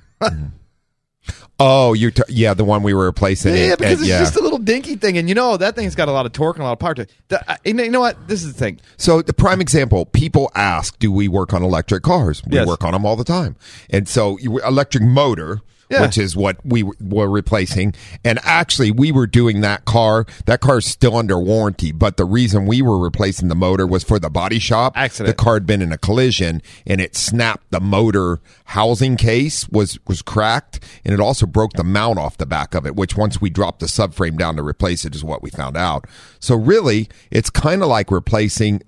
oh, 1.59 1.93
you're 1.93 2.11
t- 2.11 2.23
yeah, 2.29 2.53
the 2.53 2.65
one 2.65 2.83
we 2.83 2.93
were 2.93 3.05
replacing. 3.05 3.55
yeah, 3.55 3.73
it- 3.73 3.79
because 3.79 3.93
and- 3.93 4.01
it's 4.01 4.09
yeah. 4.09 4.19
just 4.19 4.35
a 4.35 4.41
little 4.41 4.59
dinky 4.59 4.95
thing, 4.95 5.17
and 5.17 5.29
you 5.29 5.35
know 5.35 5.57
that 5.57 5.75
thing's 5.75 5.95
got 5.95 6.07
a 6.07 6.11
lot 6.11 6.25
of 6.25 6.31
torque 6.33 6.55
and 6.57 6.63
a 6.63 6.65
lot 6.65 6.73
of 6.73 6.79
power 6.79 6.93
to 6.95 7.01
it. 7.03 7.11
The- 7.29 7.51
I- 7.51 7.57
you 7.65 7.73
know 7.89 7.99
what? 8.01 8.27
This 8.27 8.43
is 8.43 8.53
the 8.53 8.59
thing. 8.59 8.79
So 8.97 9.21
the 9.21 9.33
prime 9.33 9.61
example, 9.61 10.05
people 10.05 10.51
ask, 10.55 10.97
do 10.99 11.11
we 11.11 11.27
work 11.27 11.53
on 11.53 11.63
electric 11.63 12.03
cars? 12.03 12.41
We 12.45 12.55
Yes. 12.57 12.67
work 12.67 12.83
on 12.83 12.91
them 12.93 13.05
all 13.05 13.15
the 13.15 13.23
time. 13.23 13.55
And 13.89 14.07
so 14.07 14.37
you, 14.39 14.59
electric 14.59 15.03
motor, 15.03 15.61
Yeah. 15.89 16.01
which 16.01 16.17
is 16.17 16.35
what 16.35 16.57
we 16.65 16.83
were 16.83 17.29
replacing. 17.29 17.93
And 18.23 18.39
actually 18.43 18.91
we 18.91 19.11
were 19.11 19.27
doing 19.27 19.61
that 19.61 19.85
car. 19.85 20.25
That 20.45 20.59
car 20.59 20.79
is 20.79 20.85
still 20.85 21.15
under 21.15 21.39
warranty, 21.39 21.91
but 21.91 22.17
the 22.17 22.25
reason 22.25 22.65
we 22.65 22.81
were 22.81 22.97
replacing 22.97 23.49
the 23.49 23.55
motor 23.55 23.85
was 23.85 24.03
for 24.03 24.17
the 24.17 24.29
body 24.29 24.57
shop. 24.59 24.93
Accident. 24.95 25.37
The 25.37 25.43
car 25.43 25.53
had 25.55 25.67
been 25.67 25.81
in 25.81 25.91
a 25.91 25.97
collision 25.97 26.61
and 26.87 26.99
it 26.99 27.15
snapped 27.15 27.69
the 27.71 27.79
motor 27.79 28.39
housing 28.65 29.15
case 29.15 29.69
was, 29.69 29.99
was 30.07 30.21
cracked 30.21 30.79
and 31.05 31.13
it 31.13 31.19
also 31.19 31.45
broke 31.45 31.73
the 31.73 31.83
mount 31.83 32.17
off 32.17 32.37
the 32.37 32.47
back 32.47 32.73
of 32.73 32.85
it, 32.87 32.95
which 32.95 33.15
once 33.15 33.39
we 33.39 33.49
dropped 33.49 33.79
the 33.79 33.85
subframe 33.85 34.37
down 34.37 34.55
to 34.55 34.63
replace 34.63 35.05
it 35.05 35.13
is 35.13 35.23
what 35.23 35.43
we 35.43 35.51
found 35.51 35.77
out. 35.77 36.05
So 36.39 36.55
really 36.55 37.09
it's 37.29 37.49
kind 37.51 37.83
of 37.83 37.89
like 37.89 38.09
replacing, 38.09 38.81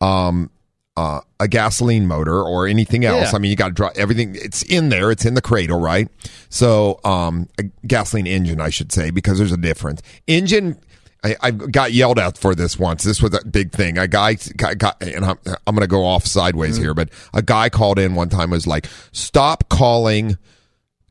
um, 0.00 0.50
uh, 0.96 1.20
a 1.40 1.48
gasoline 1.48 2.06
motor 2.06 2.40
or 2.40 2.66
anything 2.68 3.04
else. 3.04 3.32
Yeah. 3.32 3.36
I 3.36 3.38
mean, 3.40 3.50
you 3.50 3.56
got 3.56 3.68
to 3.68 3.74
drop 3.74 3.92
everything. 3.96 4.36
It's 4.36 4.62
in 4.62 4.90
there. 4.90 5.10
It's 5.10 5.24
in 5.24 5.34
the 5.34 5.42
cradle, 5.42 5.80
right? 5.80 6.08
So, 6.50 7.00
um, 7.04 7.48
a 7.58 7.64
gasoline 7.86 8.26
engine, 8.26 8.60
I 8.60 8.70
should 8.70 8.92
say, 8.92 9.10
because 9.10 9.38
there's 9.38 9.52
a 9.52 9.56
difference. 9.56 10.02
Engine. 10.26 10.78
I, 11.24 11.36
I 11.40 11.50
got 11.52 11.92
yelled 11.92 12.18
at 12.18 12.36
for 12.36 12.54
this 12.54 12.78
once. 12.78 13.02
This 13.02 13.22
was 13.22 13.34
a 13.34 13.42
big 13.46 13.72
thing. 13.72 13.96
A 13.96 14.06
guy 14.06 14.34
got, 14.34 14.76
got 14.76 15.02
and 15.02 15.24
I'm, 15.24 15.38
I'm 15.66 15.74
going 15.74 15.80
to 15.80 15.86
go 15.86 16.04
off 16.04 16.26
sideways 16.26 16.76
here, 16.76 16.92
but 16.92 17.08
a 17.32 17.40
guy 17.40 17.70
called 17.70 17.98
in 17.98 18.14
one 18.14 18.28
time 18.28 18.50
was 18.50 18.66
like, 18.66 18.86
"Stop 19.10 19.70
calling 19.70 20.36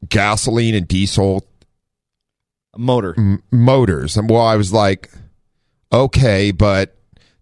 gasoline 0.07 0.75
and 0.75 0.87
diesel 0.87 1.47
Motor. 2.77 3.15
m- 3.17 3.41
motors." 3.51 4.15
And 4.15 4.29
well, 4.29 4.41
I 4.41 4.55
was 4.55 4.71
like, 4.71 5.09
"Okay, 5.91 6.51
but." 6.51 6.95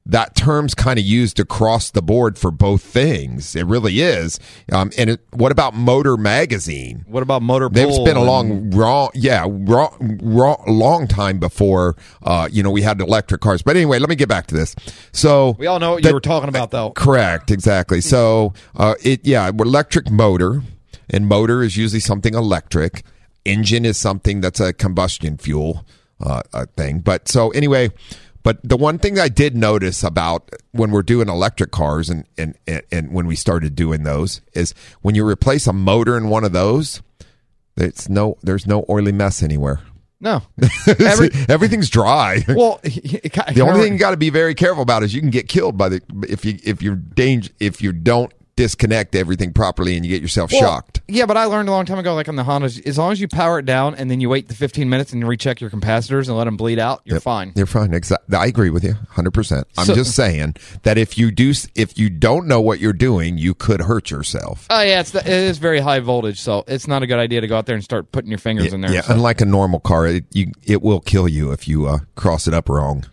That 0.05 0.35
term's 0.35 0.73
kind 0.73 0.97
of 0.97 1.05
used 1.05 1.39
across 1.39 1.91
the 1.91 2.01
board 2.01 2.37
for 2.37 2.49
both 2.49 2.81
things. 2.81 3.55
It 3.55 3.65
really 3.67 4.01
is. 4.01 4.39
Um, 4.71 4.91
and 4.97 5.11
it, 5.11 5.21
what 5.31 5.51
about 5.51 5.75
Motor 5.75 6.17
Magazine? 6.17 7.05
What 7.07 7.21
about 7.21 7.43
motor? 7.43 7.69
They've 7.69 7.93
spent 7.93 8.17
a 8.17 8.21
and- 8.21 8.25
long, 8.27 8.71
wrong, 8.71 9.11
yeah, 9.13 9.45
wrong, 9.47 10.19
wrong, 10.23 10.63
long 10.67 11.07
time 11.07 11.37
before, 11.39 11.95
uh, 12.23 12.49
you 12.51 12.63
know, 12.63 12.71
we 12.71 12.81
had 12.81 12.99
electric 12.99 13.41
cars. 13.41 13.61
But 13.61 13.75
anyway, 13.75 13.99
let 13.99 14.09
me 14.09 14.15
get 14.15 14.27
back 14.27 14.47
to 14.47 14.55
this. 14.55 14.75
So 15.11 15.55
We 15.59 15.67
all 15.67 15.79
know 15.79 15.93
what 15.93 16.03
you 16.03 16.13
were 16.13 16.19
talking 16.19 16.49
about, 16.49 16.71
though. 16.71 16.91
Correct, 16.91 17.51
exactly. 17.51 18.01
So, 18.01 18.53
uh, 18.75 18.95
it, 19.03 19.23
yeah, 19.23 19.47
electric 19.49 20.09
motor, 20.09 20.63
and 21.11 21.27
motor 21.27 21.61
is 21.61 21.77
usually 21.77 21.99
something 21.99 22.33
electric. 22.33 23.03
Engine 23.45 23.85
is 23.85 23.97
something 23.97 24.41
that's 24.41 24.59
a 24.59 24.73
combustion 24.73 25.37
fuel 25.37 25.85
uh, 26.19 26.41
uh, 26.53 26.65
thing. 26.77 26.99
But 26.99 27.27
so 27.27 27.49
anyway, 27.51 27.91
but 28.43 28.59
the 28.63 28.77
one 28.77 28.97
thing 28.99 29.19
I 29.19 29.27
did 29.29 29.55
notice 29.55 30.03
about 30.03 30.49
when 30.71 30.91
we're 30.91 31.03
doing 31.03 31.29
electric 31.29 31.71
cars 31.71 32.09
and, 32.09 32.25
and, 32.37 32.55
and, 32.67 32.81
and 32.91 33.11
when 33.13 33.27
we 33.27 33.35
started 33.35 33.75
doing 33.75 34.03
those 34.03 34.41
is 34.53 34.73
when 35.01 35.15
you 35.15 35.27
replace 35.27 35.67
a 35.67 35.73
motor 35.73 36.17
in 36.17 36.29
one 36.29 36.43
of 36.43 36.51
those, 36.51 37.01
it's 37.77 38.09
no, 38.09 38.37
there's 38.41 38.65
no 38.67 38.85
oily 38.89 39.11
mess 39.11 39.41
anywhere. 39.43 39.79
No. 40.19 40.43
Every- 40.99 41.31
Everything's 41.49 41.89
dry. 41.89 42.43
well, 42.47 42.79
the 42.83 42.89
The 43.53 43.61
only 43.61 43.81
thing 43.81 43.93
you 43.93 43.99
got 43.99 44.11
to 44.11 44.17
be 44.17 44.29
very 44.29 44.53
careful 44.53 44.83
about 44.83 45.01
is 45.03 45.13
you 45.15 45.21
can 45.21 45.31
get 45.31 45.47
killed 45.47 45.77
by 45.77 45.89
the 45.89 46.01
if 46.29 46.45
you 46.45 46.59
if 46.63 46.81
you're 46.83 46.95
danger 46.95 47.49
if 47.59 47.81
you 47.81 47.91
don't 47.91 48.31
disconnect 48.55 49.15
everything 49.15 49.53
properly 49.53 49.95
and 49.95 50.05
you 50.05 50.11
get 50.11 50.21
yourself 50.21 50.51
Well, 50.51 50.61
shocked. 50.61 51.01
Yeah, 51.07 51.25
but 51.25 51.37
I 51.37 51.45
learned 51.45 51.69
a 51.69 51.71
long 51.71 51.85
time 51.85 51.99
ago, 51.99 52.13
like 52.13 52.29
on 52.29 52.35
the 52.35 52.43
Hondas, 52.43 52.85
as 52.85 52.97
long 52.97 53.11
as 53.11 53.19
you 53.21 53.27
power 53.27 53.59
it 53.59 53.65
down 53.65 53.95
and 53.95 54.09
then 54.11 54.21
you 54.21 54.29
wait 54.29 54.47
the 54.47 54.53
15 54.55 54.89
minutes 54.89 55.11
and 55.13 55.21
you 55.21 55.27
recheck 55.27 55.61
your 55.61 55.69
capacitors 55.69 56.27
and 56.27 56.37
let 56.37 56.45
them 56.45 56.57
bleed 56.57 56.79
out, 56.79 57.01
you're 57.05 57.15
Yep. 57.15 57.23
fine. 57.23 57.53
You're 57.55 57.65
fine. 57.65 57.93
Exactly. 57.93 58.35
I 58.37 58.45
agree 58.45 58.69
with 58.69 58.83
you 58.83 58.95
100%. 59.15 59.65
I'm 59.77 59.85
So- 59.85 59.95
just 59.95 60.15
saying 60.15 60.55
that 60.83 60.97
if 60.97 61.17
you 61.17 61.31
do 61.31 61.53
if 61.75 61.97
you 61.97 62.09
don't 62.09 62.47
know 62.47 62.61
what 62.61 62.79
you're 62.79 62.93
doing, 62.93 63.37
you 63.37 63.53
could 63.53 63.81
hurt 63.81 64.09
yourself. 64.11 64.67
Oh 64.69 64.81
yeah, 64.81 64.99
it's 65.01 65.11
the, 65.11 65.19
it 65.19 65.27
is 65.27 65.57
very 65.57 65.79
high 65.79 65.99
voltage, 65.99 66.39
so 66.39 66.63
it's 66.67 66.87
not 66.87 67.03
a 67.03 67.07
good 67.07 67.19
idea 67.19 67.41
to 67.41 67.47
go 67.47 67.57
out 67.57 67.65
there 67.65 67.75
and 67.75 67.83
start 67.83 68.11
putting 68.11 68.29
your 68.29 68.37
fingers 68.39 68.73
in 68.73 68.81
there. 68.81 68.91
Yeah, 68.93 69.01
unlike 69.07 69.41
a 69.41 69.45
normal 69.45 69.79
car, 69.79 70.07
it 70.07 70.25
you 70.31 70.51
it 70.63 70.81
will 70.81 70.99
kill 70.99 71.27
you 71.27 71.51
if 71.51 71.67
you 71.67 71.87
uh, 71.87 71.99
cross 72.15 72.47
it 72.47 72.53
up 72.53 72.69
wrong. 72.69 73.05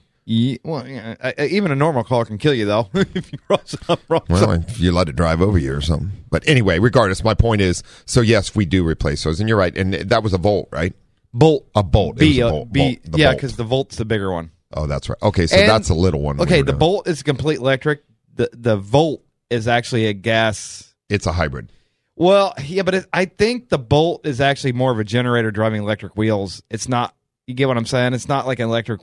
Well, 0.62 0.86
yeah, 0.86 1.14
I- 1.38 1.46
even 1.46 1.70
a 1.70 1.74
normal 1.74 2.04
car 2.04 2.24
can 2.26 2.36
kill 2.38 2.52
you 2.54 2.66
though 2.66 2.88
if 2.94 3.32
you 3.32 3.38
cross 3.38 3.72
it 3.74 3.80
up 3.88 4.00
wrong. 4.08 4.22
Well, 4.28 4.50
if 4.52 4.78
you 4.78 4.92
let 4.92 5.08
it 5.08 5.16
drive 5.16 5.40
over 5.40 5.56
you 5.58 5.72
or 5.74 5.80
something. 5.80 6.12
But 6.30 6.46
anyway, 6.46 6.78
regardless, 6.78 7.24
my 7.24 7.34
point 7.34 7.60
is, 7.62 7.82
so 8.04 8.20
yes, 8.20 8.54
we 8.54 8.66
do 8.66 8.86
replace 8.86 9.24
those, 9.24 9.40
and 9.40 9.48
you're 9.48 9.58
right. 9.58 9.76
And 9.76 9.94
that 9.94 10.22
was 10.22 10.34
a 10.34 10.38
volt, 10.38 10.68
right? 10.70 10.94
Bolt, 11.32 11.66
A 11.74 11.82
bolt. 11.82 12.16
It 12.16 12.20
B, 12.20 12.28
was 12.28 12.38
a 12.38 12.46
uh, 12.46 12.50
bolt. 12.50 12.72
B, 12.72 12.98
Bolt. 13.06 13.18
Yeah, 13.18 13.32
because 13.34 13.56
the 13.56 13.64
volt's 13.64 13.96
the 13.96 14.04
bigger 14.04 14.30
one. 14.32 14.50
oh, 14.74 14.86
that's 14.86 15.08
right. 15.08 15.18
Okay, 15.22 15.46
so 15.46 15.56
And- 15.56 15.68
that's 15.68 15.88
a 15.88 15.94
little 15.94 16.20
one. 16.20 16.40
Okay, 16.40 16.58
were 16.58 16.64
the 16.66 16.72
doing. 16.72 16.78
bolt 16.78 17.08
is 17.08 17.22
complete 17.22 17.58
electric. 17.58 18.02
The 18.34 18.50
the 18.52 18.76
volt 18.76 19.22
is 19.50 19.66
actually 19.66 20.06
a 20.06 20.12
gas. 20.12 20.94
It's 21.08 21.26
a 21.26 21.32
hybrid. 21.32 21.72
Well, 22.16 22.52
yeah, 22.62 22.82
but 22.82 22.94
it, 22.94 23.06
I 23.12 23.24
think 23.26 23.68
the 23.68 23.78
bolt 23.78 24.26
is 24.26 24.40
actually 24.40 24.72
more 24.72 24.90
of 24.92 24.98
a 24.98 25.04
generator 25.04 25.50
driving 25.50 25.80
electric 25.82 26.16
wheels. 26.16 26.62
It's 26.70 26.88
not. 26.88 27.14
You 27.46 27.54
get 27.54 27.68
what 27.68 27.76
I'm 27.78 27.86
saying? 27.86 28.12
It's 28.12 28.28
not 28.28 28.46
like 28.46 28.58
an 28.58 28.66
electric. 28.68 29.00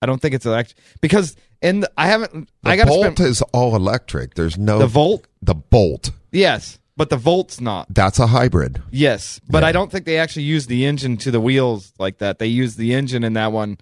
I 0.00 0.06
don't 0.06 0.20
think 0.22 0.34
it's 0.34 0.46
electric 0.46 0.78
because 1.00 1.34
in 1.60 1.80
the, 1.80 1.90
I 1.96 2.06
haven't. 2.06 2.48
The 2.62 2.70
I 2.70 2.76
got 2.76 2.86
bolt 2.86 3.00
spend 3.16 3.20
is 3.20 3.42
all 3.52 3.74
electric. 3.74 4.34
There's 4.34 4.56
no 4.56 4.78
the 4.78 4.86
volt. 4.86 5.26
The 5.42 5.54
bolt. 5.54 6.10
Yes, 6.30 6.78
but 6.96 7.10
the 7.10 7.16
volt's 7.16 7.60
not. 7.60 7.92
That's 7.92 8.18
a 8.20 8.28
hybrid. 8.28 8.80
Yes, 8.92 9.40
but 9.48 9.62
Yeah. 9.62 9.68
I 9.68 9.72
don't 9.72 9.90
think 9.90 10.04
they 10.04 10.18
actually 10.18 10.44
use 10.44 10.66
the 10.66 10.84
engine 10.86 11.16
to 11.18 11.30
the 11.32 11.40
wheels 11.40 11.92
like 11.98 12.18
that. 12.18 12.38
They 12.38 12.46
use 12.46 12.76
the 12.76 12.94
engine 12.94 13.24
in 13.24 13.32
that 13.32 13.50
one 13.52 13.78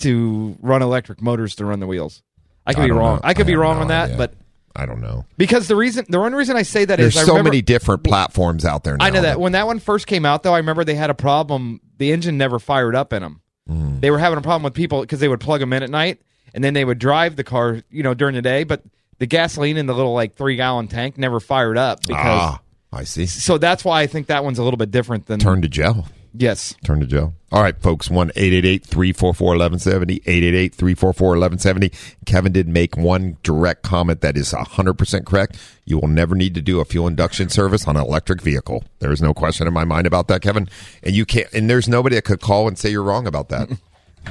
to 0.00 0.56
run 0.60 0.82
electric 0.82 1.20
motors 1.20 1.54
to 1.56 1.64
run 1.64 1.80
the 1.80 1.86
wheels. 1.86 2.22
I 2.66 2.74
could 2.74 2.82
I 2.84 2.86
be 2.86 2.92
wrong. 2.92 3.16
know. 3.16 3.20
I 3.24 3.34
could 3.34 3.46
I 3.46 3.48
be 3.48 3.56
wrong 3.56 3.76
no 3.76 3.82
on 3.82 3.88
that, 3.88 4.04
idea. 4.06 4.16
but 4.18 4.34
I 4.76 4.86
don't 4.86 5.00
know. 5.00 5.26
because 5.36 5.66
the 5.68 5.74
reason, 5.76 6.04
the 6.08 6.20
one 6.20 6.34
reason 6.34 6.56
I 6.56 6.62
say 6.62 6.84
that 6.84 7.00
is 7.00 7.14
There's 7.14 7.24
I 7.24 7.26
so 7.26 7.32
remember- 7.32 7.50
many 7.50 7.62
different 7.62 8.04
platforms 8.04 8.64
out 8.64 8.84
there 8.84 8.96
now. 8.96 9.04
I 9.04 9.10
know 9.10 9.22
that 9.22 9.40
when 9.40 9.52
that 9.52 9.66
one 9.66 9.78
first 9.80 10.06
came 10.06 10.24
out, 10.24 10.42
though, 10.42 10.54
I 10.54 10.58
remember 10.58 10.84
they 10.84 10.94
had 10.94 11.10
a 11.10 11.14
problem. 11.14 11.80
The 11.98 12.12
engine 12.12 12.36
never 12.38 12.58
fired 12.58 12.94
up 12.94 13.12
in 13.12 13.22
them. 13.22 13.40
Hmm. 13.68 14.00
They 14.00 14.10
were 14.10 14.18
having 14.18 14.38
a 14.38 14.42
problem 14.42 14.62
with 14.62 14.74
people 14.74 15.02
because 15.02 15.20
they 15.20 15.28
would 15.28 15.40
plug 15.40 15.60
them 15.60 15.72
in 15.72 15.82
at 15.82 15.90
night, 15.90 16.20
and 16.54 16.64
then 16.64 16.74
they 16.74 16.84
would 16.84 16.98
drive 16.98 17.36
the 17.36 17.44
car, 17.44 17.82
you 17.90 18.02
know, 18.02 18.14
during 18.14 18.34
the 18.34 18.42
day. 18.42 18.64
But 18.64 18.82
the 19.18 19.26
gasoline 19.26 19.76
in 19.76 19.86
the 19.86 19.94
little 19.94 20.14
like 20.14 20.36
three 20.36 20.56
gallon 20.56 20.88
tank 20.88 21.18
never 21.18 21.40
fired 21.40 21.76
up 21.76 22.00
because. 22.00 22.16
Ah, 22.18 22.60
I 22.92 23.04
see. 23.04 23.26
So 23.26 23.58
that's 23.58 23.84
why 23.84 24.00
I 24.00 24.06
think 24.06 24.28
that 24.28 24.44
one's 24.44 24.58
a 24.58 24.64
little 24.64 24.78
bit 24.78 24.90
different 24.90 25.26
than. 25.26 25.38
Turn 25.38 25.62
to 25.62 25.68
gel. 25.68 26.06
Yes. 26.34 26.74
Turn 26.84 27.00
to 27.00 27.06
Joe. 27.06 27.34
All 27.50 27.62
right, 27.62 27.80
folks. 27.80 28.10
1 28.10 28.30
344 28.30 29.48
1170. 29.48 30.14
888 30.26 30.74
344 30.74 31.28
1170. 31.28 31.92
Kevin 32.26 32.52
did 32.52 32.68
make 32.68 32.96
one 32.96 33.38
direct 33.42 33.82
comment 33.82 34.20
that 34.20 34.36
is 34.36 34.52
100% 34.52 35.24
correct. 35.24 35.58
You 35.84 35.98
will 35.98 36.08
never 36.08 36.34
need 36.34 36.54
to 36.54 36.62
do 36.62 36.80
a 36.80 36.84
fuel 36.84 37.06
induction 37.06 37.48
service 37.48 37.88
on 37.88 37.96
an 37.96 38.02
electric 38.02 38.42
vehicle. 38.42 38.84
There 38.98 39.12
is 39.12 39.22
no 39.22 39.32
question 39.32 39.66
in 39.66 39.72
my 39.72 39.84
mind 39.84 40.06
about 40.06 40.28
that, 40.28 40.42
Kevin. 40.42 40.68
And 41.02 41.14
you 41.14 41.24
can't, 41.24 41.50
and 41.52 41.68
there's 41.70 41.88
nobody 41.88 42.16
that 42.16 42.24
could 42.24 42.40
call 42.40 42.68
and 42.68 42.78
say 42.78 42.90
you're 42.90 43.02
wrong 43.02 43.26
about 43.26 43.48
that. 43.48 43.68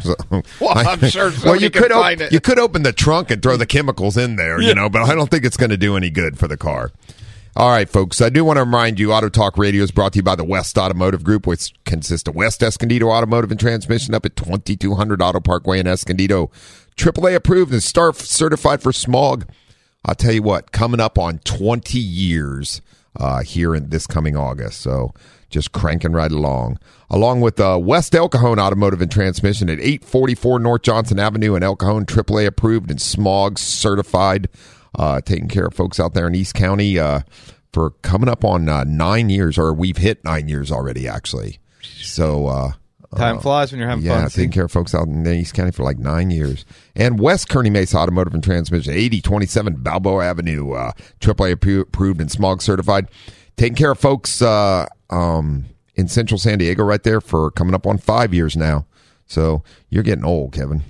So, 0.03 0.13
Well, 0.61 0.77
I'm 0.77 0.99
sure 1.09 1.31
well, 1.43 1.55
you 1.55 1.71
could 1.71 1.91
op- 1.91 2.31
you 2.31 2.39
could 2.39 2.59
open 2.59 2.83
the 2.83 2.93
trunk 2.93 3.31
and 3.31 3.41
throw 3.41 3.57
the 3.57 3.65
chemicals 3.65 4.15
in 4.15 4.35
there, 4.35 4.61
you 4.61 4.75
know, 4.75 4.89
but 4.89 5.01
I 5.01 5.15
don't 5.15 5.31
think 5.31 5.43
it's 5.43 5.57
going 5.57 5.71
to 5.71 5.77
do 5.77 5.95
any 5.97 6.11
good 6.11 6.37
for 6.37 6.47
the 6.47 6.57
car. 6.57 6.91
All 7.57 7.71
right, 7.71 7.89
folks. 7.89 8.21
I 8.21 8.29
do 8.29 8.45
want 8.45 8.57
to 8.57 8.63
remind 8.65 8.99
you, 8.99 9.11
Auto 9.11 9.29
Talk 9.29 9.57
Radio 9.57 9.81
is 9.81 9.89
brought 9.89 10.13
to 10.13 10.17
you 10.17 10.23
by 10.23 10.35
the 10.35 10.43
West 10.43 10.77
Automotive 10.77 11.23
Group, 11.23 11.47
which 11.47 11.73
consists 11.85 12.29
of 12.29 12.35
West 12.35 12.61
Escondido 12.61 13.09
Automotive 13.09 13.49
and 13.49 13.59
Transmission 13.59 14.13
up 14.13 14.27
at 14.27 14.35
2200 14.35 15.23
Auto 15.23 15.39
Parkway 15.39 15.79
in 15.79 15.87
Escondido. 15.87 16.51
AAA 16.97 17.33
approved 17.33 17.73
and 17.73 17.81
STAR 17.81 18.13
certified 18.13 18.83
for 18.83 18.93
smog. 18.93 19.49
I'll 20.05 20.13
tell 20.13 20.33
you 20.33 20.43
what, 20.43 20.71
coming 20.71 20.99
up 20.99 21.17
on 21.17 21.39
20 21.39 21.97
years 21.97 22.83
uh, 23.19 23.41
here 23.41 23.73
in 23.73 23.89
this 23.89 24.05
coming 24.05 24.37
August. 24.37 24.79
So 24.81 25.15
just 25.49 25.71
cranking 25.71 26.11
right 26.11 26.31
along. 26.31 26.77
Along 27.09 27.41
with 27.41 27.59
uh, 27.59 27.79
West 27.81 28.13
El 28.13 28.29
Cajon 28.29 28.59
Automotive 28.59 29.01
and 29.01 29.11
Transmission 29.11 29.67
at 29.67 29.79
844 29.79 30.59
North 30.59 30.83
Johnson 30.83 31.17
Avenue 31.17 31.55
in 31.55 31.63
El 31.63 31.75
Cajon, 31.75 32.05
AAA 32.05 32.45
approved 32.45 32.91
and 32.91 33.01
smog 33.01 33.57
certified. 33.57 34.47
Uh, 34.97 35.21
taking 35.21 35.47
care 35.47 35.67
of 35.67 35.73
folks 35.73 35.99
out 35.99 36.13
there 36.13 36.27
in 36.27 36.35
East 36.35 36.55
County 36.55 36.97
uh, 36.97 37.21
for 37.71 37.91
coming 38.01 38.29
up 38.29 38.43
on 38.43 38.67
uh, 38.67 38.83
nine 38.83 39.29
years, 39.29 39.57
or 39.57 39.73
we've 39.73 39.97
hit 39.97 40.23
nine 40.23 40.47
years 40.47 40.71
already, 40.71 41.07
actually. 41.07 41.59
So, 41.81 42.47
uh, 42.47 42.71
Time 43.15 43.39
flies 43.39 43.71
when 43.71 43.79
you're 43.79 43.89
having 43.89 44.03
yeah, 44.05 44.21
fun. 44.21 44.29
taking 44.29 44.51
care 44.51 44.65
of 44.65 44.71
folks 44.71 44.93
out 44.93 45.07
in 45.07 45.25
East 45.27 45.53
County 45.53 45.71
for 45.71 45.83
like 45.83 45.97
nine 45.97 46.29
years. 46.29 46.65
And 46.95 47.19
West 47.19 47.47
Kearny 47.47 47.71
Mesa 47.71 47.97
Automotive 47.97 48.33
and 48.33 48.43
Transmission, 48.43 48.93
8027 48.93 49.75
Balboa 49.75 50.25
Avenue, 50.25 50.73
uh, 50.73 50.91
AAA 51.21 51.81
approved 51.81 52.19
and 52.19 52.29
smog 52.29 52.61
certified. 52.61 53.07
Taking 53.55 53.75
care 53.75 53.91
of 53.91 53.99
folks 53.99 54.41
uh, 54.41 54.87
um, 55.09 55.65
in 55.95 56.07
Central 56.07 56.37
San 56.37 56.57
Diego 56.57 56.83
right 56.83 57.01
there 57.01 57.21
for 57.21 57.49
coming 57.51 57.73
up 57.73 57.87
on 57.87 57.97
five 57.97 58.33
years 58.33 58.57
now. 58.57 58.85
So 59.25 59.63
you're 59.89 60.03
getting 60.03 60.25
old, 60.25 60.53
Kevin. 60.53 60.83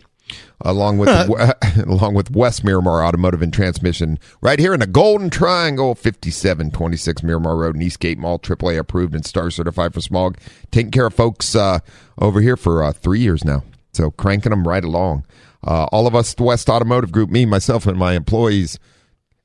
Along 0.61 0.97
with 0.97 1.09
along 1.85 2.15
with 2.15 2.31
West 2.31 2.63
Miramar 2.63 3.03
Automotive 3.05 3.41
and 3.41 3.53
Transmission, 3.53 4.17
right 4.41 4.57
here 4.57 4.73
in 4.73 4.79
the 4.79 4.87
Golden 4.87 5.29
Triangle, 5.29 5.93
5726 5.93 7.21
Miramar 7.21 7.55
Road 7.55 7.75
in 7.75 7.81
Eastgate 7.81 8.17
Mall, 8.17 8.39
AAA 8.39 8.79
approved 8.79 9.13
and 9.13 9.25
star 9.25 9.51
certified 9.51 9.93
for 9.93 10.01
smog. 10.01 10.37
Taking 10.71 10.91
care 10.91 11.05
of 11.05 11.13
folks 11.13 11.55
uh, 11.55 11.79
over 12.17 12.41
here 12.41 12.57
for 12.57 12.83
uh, 12.83 12.91
three 12.91 13.19
years 13.19 13.45
now. 13.45 13.63
So 13.93 14.11
cranking 14.11 14.49
them 14.49 14.67
right 14.67 14.83
along. 14.83 15.25
Uh, 15.63 15.85
all 15.91 16.07
of 16.07 16.15
us, 16.15 16.33
the 16.33 16.43
West 16.43 16.69
Automotive 16.69 17.11
Group, 17.11 17.29
me, 17.29 17.45
myself, 17.45 17.87
and 17.87 17.97
my 17.97 18.13
employees, 18.13 18.79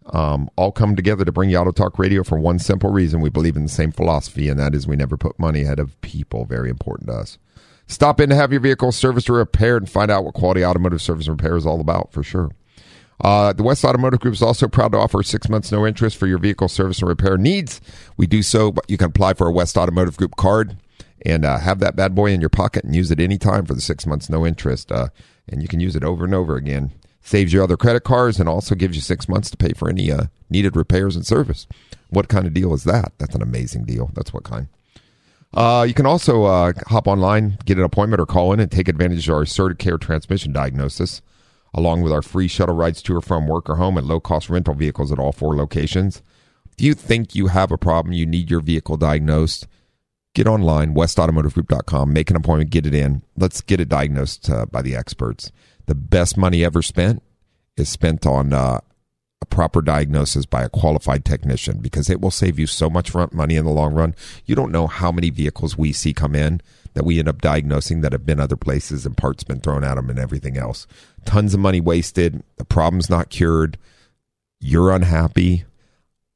um, 0.06 0.48
all 0.56 0.72
come 0.72 0.96
together 0.96 1.24
to 1.24 1.32
bring 1.32 1.50
you 1.50 1.56
Auto 1.56 1.72
Talk 1.72 1.98
Radio 1.98 2.22
for 2.22 2.38
one 2.38 2.58
simple 2.58 2.90
reason. 2.90 3.20
We 3.20 3.30
believe 3.30 3.56
in 3.56 3.62
the 3.62 3.68
same 3.68 3.92
philosophy, 3.92 4.48
and 4.48 4.58
that 4.58 4.74
is 4.74 4.86
we 4.86 4.96
never 4.96 5.16
put 5.16 5.38
money 5.38 5.62
ahead 5.62 5.78
of 5.78 6.00
people. 6.00 6.44
Very 6.44 6.70
important 6.70 7.08
to 7.08 7.14
us. 7.14 7.38
Stop 7.86 8.20
in 8.20 8.30
to 8.30 8.34
have 8.34 8.52
your 8.52 8.60
vehicle 8.60 8.92
serviced 8.92 9.28
or 9.28 9.34
repaired 9.34 9.82
and 9.82 9.90
find 9.90 10.10
out 10.10 10.24
what 10.24 10.34
quality 10.34 10.64
automotive 10.64 11.02
service 11.02 11.28
and 11.28 11.40
repair 11.40 11.56
is 11.56 11.66
all 11.66 11.80
about 11.80 12.12
for 12.12 12.22
sure. 12.22 12.50
Uh, 13.20 13.52
the 13.52 13.62
West 13.62 13.84
Automotive 13.84 14.20
Group 14.20 14.34
is 14.34 14.42
also 14.42 14.66
proud 14.66 14.92
to 14.92 14.98
offer 14.98 15.22
six 15.22 15.48
months 15.48 15.70
no 15.70 15.86
interest 15.86 16.16
for 16.16 16.26
your 16.26 16.38
vehicle 16.38 16.68
service 16.68 16.98
and 16.98 17.08
repair 17.08 17.38
needs. 17.38 17.80
We 18.16 18.26
do 18.26 18.42
so, 18.42 18.72
but 18.72 18.88
you 18.90 18.96
can 18.96 19.08
apply 19.08 19.34
for 19.34 19.46
a 19.46 19.52
West 19.52 19.76
Automotive 19.76 20.16
Group 20.16 20.36
card 20.36 20.76
and 21.24 21.44
uh, 21.44 21.58
have 21.58 21.78
that 21.78 21.94
bad 21.94 22.16
boy 22.16 22.32
in 22.32 22.40
your 22.40 22.50
pocket 22.50 22.84
and 22.84 22.96
use 22.96 23.12
it 23.12 23.20
anytime 23.20 23.64
for 23.64 23.74
the 23.74 23.80
six 23.80 24.06
months 24.06 24.28
no 24.28 24.44
interest. 24.44 24.90
Uh, 24.90 25.08
and 25.48 25.62
you 25.62 25.68
can 25.68 25.78
use 25.78 25.94
it 25.94 26.02
over 26.02 26.24
and 26.24 26.34
over 26.34 26.56
again. 26.56 26.90
Saves 27.20 27.52
your 27.52 27.62
other 27.62 27.76
credit 27.76 28.02
cards 28.02 28.40
and 28.40 28.48
also 28.48 28.74
gives 28.74 28.96
you 28.96 29.02
six 29.02 29.28
months 29.28 29.50
to 29.50 29.56
pay 29.56 29.72
for 29.72 29.88
any 29.88 30.10
uh, 30.10 30.24
needed 30.50 30.74
repairs 30.74 31.14
and 31.14 31.24
service. 31.24 31.68
What 32.10 32.28
kind 32.28 32.46
of 32.46 32.54
deal 32.54 32.74
is 32.74 32.82
that? 32.84 33.12
That's 33.18 33.36
an 33.36 33.42
amazing 33.42 33.84
deal. 33.84 34.10
That's 34.14 34.32
what 34.32 34.42
kind. 34.42 34.66
Uh, 35.54 35.84
you 35.86 35.92
can 35.92 36.06
also 36.06 36.44
uh, 36.44 36.72
hop 36.86 37.06
online, 37.06 37.58
get 37.64 37.78
an 37.78 37.84
appointment, 37.84 38.20
or 38.20 38.26
call 38.26 38.52
in 38.52 38.60
and 38.60 38.70
take 38.70 38.88
advantage 38.88 39.28
of 39.28 39.34
our 39.34 39.42
asserted 39.42 39.78
care 39.78 39.98
transmission 39.98 40.52
diagnosis, 40.52 41.20
along 41.74 42.02
with 42.02 42.12
our 42.12 42.22
free 42.22 42.48
shuttle 42.48 42.74
rides 42.74 43.02
to 43.02 43.14
or 43.14 43.20
from 43.20 43.46
work 43.46 43.68
or 43.68 43.76
home 43.76 43.98
and 43.98 44.06
low 44.06 44.20
cost 44.20 44.48
rental 44.48 44.74
vehicles 44.74 45.12
at 45.12 45.18
all 45.18 45.32
four 45.32 45.54
locations. 45.54 46.22
If 46.72 46.82
you 46.82 46.94
think 46.94 47.34
you 47.34 47.48
have 47.48 47.70
a 47.70 47.76
problem, 47.78 48.14
you 48.14 48.24
need 48.24 48.50
your 48.50 48.60
vehicle 48.60 48.96
diagnosed, 48.96 49.66
get 50.34 50.46
online, 50.46 50.94
westautomotivegroup.com, 50.94 52.12
make 52.12 52.30
an 52.30 52.36
appointment, 52.36 52.70
get 52.70 52.86
it 52.86 52.94
in. 52.94 53.22
Let's 53.36 53.60
get 53.60 53.80
it 53.80 53.90
diagnosed 53.90 54.48
uh, 54.48 54.64
by 54.66 54.80
the 54.80 54.96
experts. 54.96 55.52
The 55.84 55.94
best 55.94 56.38
money 56.38 56.64
ever 56.64 56.80
spent 56.80 57.22
is 57.76 57.90
spent 57.90 58.24
on 58.26 58.54
uh, 58.54 58.80
a 59.42 59.46
proper 59.46 59.82
diagnosis 59.82 60.46
by 60.46 60.62
a 60.62 60.68
qualified 60.68 61.24
technician 61.24 61.80
because 61.80 62.08
it 62.08 62.20
will 62.20 62.30
save 62.30 62.60
you 62.60 62.66
so 62.68 62.88
much 62.88 63.10
front 63.10 63.34
money 63.34 63.56
in 63.56 63.64
the 63.64 63.72
long 63.72 63.92
run. 63.92 64.14
You 64.46 64.54
don't 64.54 64.70
know 64.70 64.86
how 64.86 65.10
many 65.10 65.30
vehicles 65.30 65.76
we 65.76 65.92
see 65.92 66.14
come 66.14 66.36
in 66.36 66.62
that 66.94 67.04
we 67.04 67.18
end 67.18 67.28
up 67.28 67.40
diagnosing 67.40 68.02
that 68.02 68.12
have 68.12 68.24
been 68.24 68.38
other 68.38 68.54
places 68.54 69.04
and 69.04 69.16
parts 69.16 69.42
been 69.42 69.58
thrown 69.58 69.82
at 69.82 69.96
them 69.96 70.08
and 70.08 70.18
everything 70.18 70.56
else. 70.56 70.86
Tons 71.24 71.54
of 71.54 71.60
money 71.60 71.80
wasted. 71.80 72.44
The 72.56 72.64
problem's 72.64 73.10
not 73.10 73.30
cured. 73.30 73.78
You're 74.60 74.92
unhappy. 74.92 75.64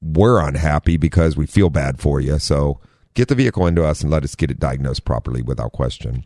We're 0.02 0.40
unhappy 0.40 0.96
because 0.96 1.36
we 1.36 1.46
feel 1.46 1.70
bad 1.70 2.00
for 2.00 2.20
you. 2.20 2.40
So 2.40 2.80
get 3.14 3.28
the 3.28 3.36
vehicle 3.36 3.68
into 3.68 3.84
us 3.84 4.00
and 4.00 4.10
let 4.10 4.24
us 4.24 4.34
get 4.34 4.50
it 4.50 4.58
diagnosed 4.58 5.04
properly 5.04 5.42
without 5.42 5.70
question. 5.70 6.24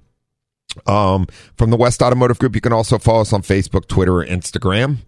Um, 0.86 1.26
from 1.58 1.70
the 1.70 1.76
West 1.76 2.00
Automotive 2.00 2.38
Group, 2.38 2.54
you 2.54 2.62
can 2.62 2.72
also 2.72 2.96
follow 2.96 3.20
us 3.20 3.34
on 3.34 3.42
Facebook, 3.42 3.86
Twitter, 3.86 4.18
or 4.18 4.24
Instagram 4.24 4.98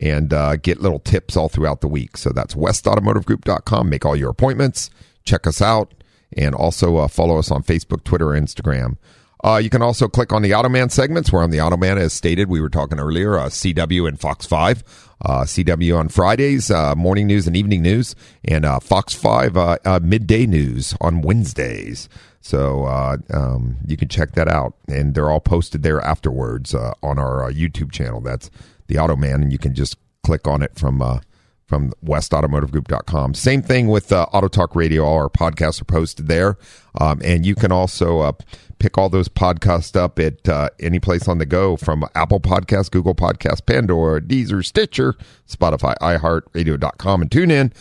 and 0.00 0.32
uh, 0.32 0.56
get 0.56 0.80
little 0.80 0.98
tips 0.98 1.36
all 1.36 1.48
throughout 1.48 1.80
the 1.80 1.88
week. 1.88 2.16
So 2.16 2.30
that's 2.30 2.54
westautomotivegroup.com. 2.54 3.88
Make 3.88 4.04
all 4.04 4.16
your 4.16 4.30
appointments, 4.30 4.90
check 5.24 5.46
us 5.46 5.60
out, 5.60 5.92
and 6.36 6.54
also 6.54 6.96
uh, 6.96 7.08
follow 7.08 7.38
us 7.38 7.50
on 7.50 7.62
Facebook, 7.62 8.04
Twitter, 8.04 8.26
Instagram. 8.26 8.96
Uh, 9.44 9.60
you 9.62 9.70
can 9.70 9.82
also 9.82 10.08
click 10.08 10.32
on 10.32 10.42
the 10.42 10.50
Automan 10.50 10.90
segments. 10.90 11.32
We're 11.32 11.44
on 11.44 11.50
the 11.50 11.58
Automan, 11.58 11.96
as 11.96 12.12
stated. 12.12 12.48
We 12.48 12.60
were 12.60 12.68
talking 12.68 12.98
earlier, 12.98 13.38
uh, 13.38 13.46
CW 13.46 14.08
and 14.08 14.18
Fox 14.18 14.46
5. 14.46 15.06
Uh, 15.20 15.42
CW 15.42 15.98
on 15.98 16.08
Fridays, 16.08 16.70
uh, 16.70 16.94
morning 16.94 17.26
news 17.26 17.48
and 17.48 17.56
evening 17.56 17.82
news, 17.82 18.14
and 18.44 18.64
Fox 18.82 19.14
5 19.14 19.56
uh, 19.56 19.78
uh, 19.84 19.98
midday 20.00 20.46
news 20.46 20.94
on 21.00 21.22
Wednesdays. 21.22 22.08
So 22.40 22.84
uh, 22.84 23.18
um, 23.30 23.76
you 23.86 23.96
can 23.96 24.08
check 24.08 24.32
that 24.32 24.48
out. 24.48 24.74
And 24.88 25.14
they're 25.14 25.30
all 25.30 25.40
posted 25.40 25.82
there 25.82 26.00
afterwards 26.00 26.74
uh, 26.74 26.94
on 27.02 27.18
our 27.18 27.44
uh, 27.44 27.52
YouTube 27.52 27.92
channel. 27.92 28.20
That's 28.20 28.50
the 28.88 28.96
Automan, 28.96 29.36
and 29.36 29.52
you 29.52 29.58
can 29.58 29.74
just 29.74 29.96
click 30.22 30.46
on 30.46 30.62
it 30.62 30.78
from 30.78 31.00
uh, 31.00 31.20
from 31.68 31.92
westautomotivegroup.com. 32.04 33.34
Same 33.34 33.62
thing 33.62 33.88
with 33.88 34.10
uh, 34.10 34.26
Auto 34.32 34.48
Talk 34.48 34.74
Radio. 34.74 35.04
All 35.04 35.18
our 35.18 35.28
podcasts 35.28 35.80
are 35.80 35.84
posted 35.84 36.26
there. 36.26 36.56
Um, 36.98 37.20
and 37.22 37.44
you 37.44 37.54
can 37.54 37.70
also 37.70 38.20
uh, 38.20 38.32
pick 38.78 38.96
all 38.96 39.10
those 39.10 39.28
podcasts 39.28 39.94
up 39.94 40.18
at 40.18 40.48
uh, 40.48 40.70
any 40.80 40.98
place 40.98 41.28
on 41.28 41.38
the 41.38 41.46
go 41.46 41.76
from 41.76 42.06
Apple 42.14 42.40
Podcasts, 42.40 42.90
Google 42.90 43.14
Podcasts, 43.14 43.64
Pandora, 43.64 44.20
Deezer, 44.20 44.64
Stitcher, 44.64 45.14
Spotify, 45.46 45.94
iHeartRadio.com, 45.98 47.22
and 47.22 47.30
tune 47.30 47.50
in. 47.50 47.72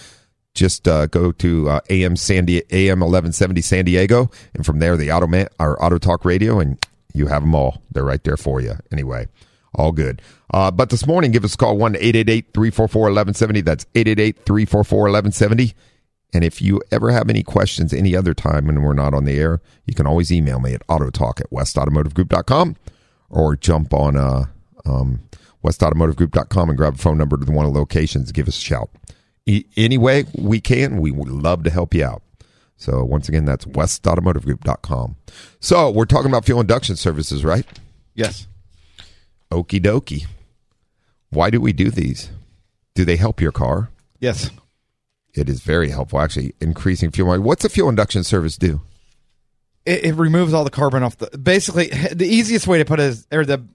Just 0.54 0.88
uh, 0.88 1.06
go 1.06 1.32
to 1.34 1.70
uh, 1.70 1.80
AM 1.90 2.16
Sandy 2.16 2.64
AM 2.72 3.00
1170 3.00 3.62
San 3.62 3.86
Diego, 3.86 4.32
and 4.56 4.66
from 4.66 4.80
there 4.80 4.98
the 4.98 5.12
Auto 5.12 5.28
Man, 5.28 5.48
our 5.60 5.82
Auto 5.82 6.00
Talk 6.00 6.26
Radio, 6.26 6.60
and 6.60 6.84
you 7.14 7.28
have 7.28 7.44
them 7.44 7.54
all. 7.54 7.84
They're 7.92 8.04
right 8.04 8.24
there 8.24 8.38
for 8.38 8.60
you. 8.60 8.74
Anyway, 8.92 9.28
all 9.78 9.92
good. 9.92 10.22
Uh, 10.54 10.72
but 10.72 10.90
this 10.90 11.06
morning, 11.06 11.32
give 11.32 11.44
us 11.46 11.54
a 11.54 11.58
call 11.58 11.78
1 11.78 11.96
888 11.96 12.54
344 12.54 13.02
1170. 13.02 13.62
That's 13.62 13.86
888 13.96 14.46
344 14.46 15.00
1170. 15.00 15.74
And 16.34 16.44
if 16.44 16.62
you 16.62 16.82
ever 16.92 17.12
have 17.12 17.30
any 17.30 17.44
questions 17.44 17.94
any 17.94 18.16
other 18.16 18.34
time 18.34 18.68
and 18.68 18.84
we're 18.84 18.94
not 18.94 19.14
on 19.14 19.26
the 19.26 19.40
air, 19.40 19.62
you 19.86 19.94
can 19.94 20.06
always 20.06 20.32
email 20.32 20.60
me 20.60 20.74
at 20.74 20.86
autotalk 20.88 21.40
at 21.40 21.50
westautomotivegroup.com 21.52 22.76
or 23.30 23.56
jump 23.56 23.94
on 23.94 24.18
uh, 24.18 24.46
um, 24.86 25.22
westautomotivegroup.com 25.64 26.70
and 26.70 26.78
grab 26.78 26.96
a 26.96 26.98
phone 26.98 27.18
number 27.18 27.38
to 27.38 27.52
one 27.52 27.66
of 27.66 27.74
the 27.74 27.80
locations. 27.80 28.32
Give 28.32 28.48
us 28.48 28.58
a 28.58 28.62
shout. 28.62 28.90
E- 29.46 29.66
we 29.78 30.60
can, 30.60 30.98
we 30.98 31.12
would 31.12 31.30
love 31.30 31.64
to 31.64 31.70
help 31.70 31.94
you 31.94 32.04
out. 32.04 32.22
So 32.76 33.04
once 33.04 33.30
again, 33.30 33.46
that's 33.46 33.66
westautomotivegroup.com. 33.66 35.16
So 35.60 35.90
we're 35.90 36.06
talking 36.06 36.30
about 36.30 36.46
fuel 36.46 36.60
induction 36.60 36.96
services, 36.96 37.44
right? 37.44 37.66
Yes. 38.14 38.48
Okie 39.52 39.82
dokie. 39.82 40.26
Why 41.30 41.50
do 41.50 41.60
we 41.62 41.74
do 41.74 41.90
these? 41.90 42.30
Do 42.96 43.06
they 43.06 43.16
help 43.16 43.42
your 43.42 43.52
car? 43.52 43.90
Yes. 44.20 44.50
It 45.34 45.50
is 45.50 45.62
very 45.62 45.90
helpful, 45.90 46.20
actually, 46.20 46.54
increasing 46.60 47.12
fuel 47.12 47.28
mileage. 47.28 47.44
What's 47.46 47.66
a 47.66 47.70
fuel 47.70 47.90
induction 47.90 48.24
service 48.24 48.58
do? 48.58 48.82
It, 49.86 50.06
it 50.06 50.14
removes 50.16 50.54
all 50.54 50.64
the 50.64 50.70
carbon 50.70 51.04
off 51.04 51.18
the. 51.18 51.38
Basically, 51.38 51.88
the 51.88 52.26
easiest 52.28 52.68
way 52.68 52.80
to 52.80 52.86
put 52.86 53.00
it 53.00 53.04
is, 53.04 53.28
or 53.32 53.46
the, 53.46 53.66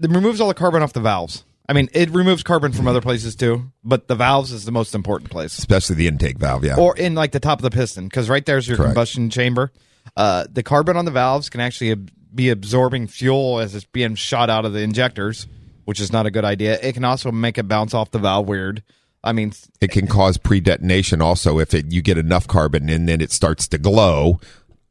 it 0.00 0.10
removes 0.10 0.40
all 0.40 0.48
the 0.48 0.54
carbon 0.54 0.82
off 0.82 0.92
the 0.92 1.00
valves. 1.00 1.44
I 1.68 1.72
mean, 1.72 1.88
it 1.92 2.10
removes 2.10 2.44
carbon 2.44 2.70
from 2.72 2.86
other 2.86 3.00
places 3.00 3.34
too, 3.34 3.72
but 3.82 4.06
the 4.06 4.14
valves 4.14 4.52
is 4.52 4.64
the 4.64 4.70
most 4.70 4.94
important 4.94 5.30
place. 5.30 5.58
Especially 5.58 5.96
the 5.96 6.06
intake 6.06 6.38
valve, 6.38 6.64
yeah. 6.64 6.76
Or 6.76 6.96
in 6.96 7.16
like 7.16 7.32
the 7.32 7.40
top 7.40 7.58
of 7.58 7.62
the 7.64 7.70
piston, 7.70 8.04
because 8.04 8.28
right 8.28 8.46
there's 8.46 8.68
your 8.68 8.76
Correct. 8.76 8.90
combustion 8.90 9.30
chamber. 9.30 9.72
Uh, 10.16 10.44
the 10.48 10.62
carbon 10.62 10.96
on 10.96 11.04
the 11.04 11.10
valves 11.10 11.50
can 11.50 11.60
actually 11.60 11.90
ab- 11.90 12.10
be 12.36 12.50
absorbing 12.50 13.06
fuel 13.06 13.58
as 13.58 13.74
it's 13.74 13.86
being 13.86 14.14
shot 14.14 14.50
out 14.50 14.64
of 14.64 14.72
the 14.72 14.80
injectors, 14.80 15.46
which 15.84 16.00
is 16.00 16.12
not 16.12 16.26
a 16.26 16.30
good 16.30 16.44
idea. 16.44 16.78
It 16.80 16.92
can 16.92 17.04
also 17.04 17.32
make 17.32 17.58
it 17.58 17.66
bounce 17.66 17.94
off 17.94 18.10
the 18.10 18.18
valve 18.18 18.46
weird. 18.46 18.82
I 19.24 19.32
mean, 19.32 19.52
it 19.80 19.90
can 19.90 20.06
cause 20.06 20.36
pre-detonation 20.36 21.20
also 21.20 21.58
if 21.58 21.74
it, 21.74 21.90
you 21.90 22.00
get 22.00 22.16
enough 22.16 22.46
carbon 22.46 22.88
and 22.88 23.08
then 23.08 23.20
it 23.20 23.32
starts 23.32 23.66
to 23.68 23.78
glow 23.78 24.38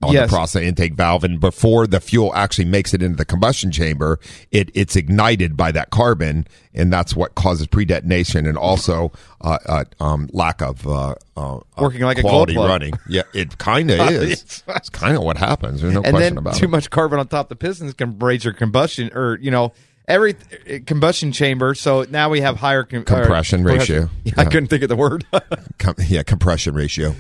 on 0.05 0.13
Yes. 0.13 0.29
the 0.29 0.35
process 0.35 0.61
intake 0.63 0.93
valve 0.93 1.23
and 1.23 1.39
before 1.39 1.87
the 1.87 1.99
fuel 1.99 2.33
actually 2.35 2.65
makes 2.65 2.93
it 2.93 3.01
into 3.01 3.17
the 3.17 3.25
combustion 3.25 3.71
chamber 3.71 4.19
it 4.51 4.69
it's 4.73 4.95
ignited 4.95 5.55
by 5.57 5.71
that 5.71 5.89
carbon 5.89 6.47
and 6.73 6.91
that's 6.91 7.15
what 7.15 7.35
causes 7.35 7.67
pre-detonation 7.67 8.45
and 8.45 8.57
also 8.57 9.11
uh, 9.41 9.57
uh, 9.67 9.83
um, 9.99 10.29
lack 10.33 10.61
of 10.61 10.85
uh, 10.87 11.15
uh, 11.37 11.59
Working 11.77 12.01
like 12.01 12.17
a 12.17 12.21
glow 12.21 12.31
quality 12.31 12.57
running 12.57 12.93
yeah 13.09 13.23
it 13.33 13.57
kind 13.57 13.91
of 13.91 13.99
is 14.11 14.41
It's- 14.67 14.89
kind 14.89 15.15
of 15.17 15.23
what 15.23 15.37
happens 15.37 15.81
there's 15.81 15.93
no 15.93 16.01
and 16.03 16.11
question 16.15 16.35
then 16.35 16.37
about 16.37 16.55
too 16.55 16.65
it 16.65 16.69
much 16.69 16.89
carbon 16.89 17.19
on 17.19 17.27
top 17.27 17.45
of 17.45 17.49
the 17.49 17.55
pistons 17.55 17.93
can 17.93 18.17
raise 18.19 18.43
your 18.45 18.53
combustion 18.53 19.09
or 19.13 19.37
you 19.41 19.51
know 19.51 19.73
every 20.07 20.35
uh, 20.69 20.77
combustion 20.85 21.31
chamber. 21.31 21.73
So 21.73 22.03
now 22.07 22.29
we 22.29 22.41
have 22.41 22.57
higher 22.57 22.83
com- 22.83 23.05
Compression 23.05 23.61
or- 23.65 23.69
ratio. 23.73 24.09
Yeah, 24.23 24.33
I 24.37 24.45
couldn't 24.45 24.67
think 24.67 24.83
of 24.83 24.89
the 24.89 24.95
word. 24.95 25.25
Com- 25.79 25.95
yeah 26.07 26.21
compression 26.21 26.75
ratio 26.75 27.15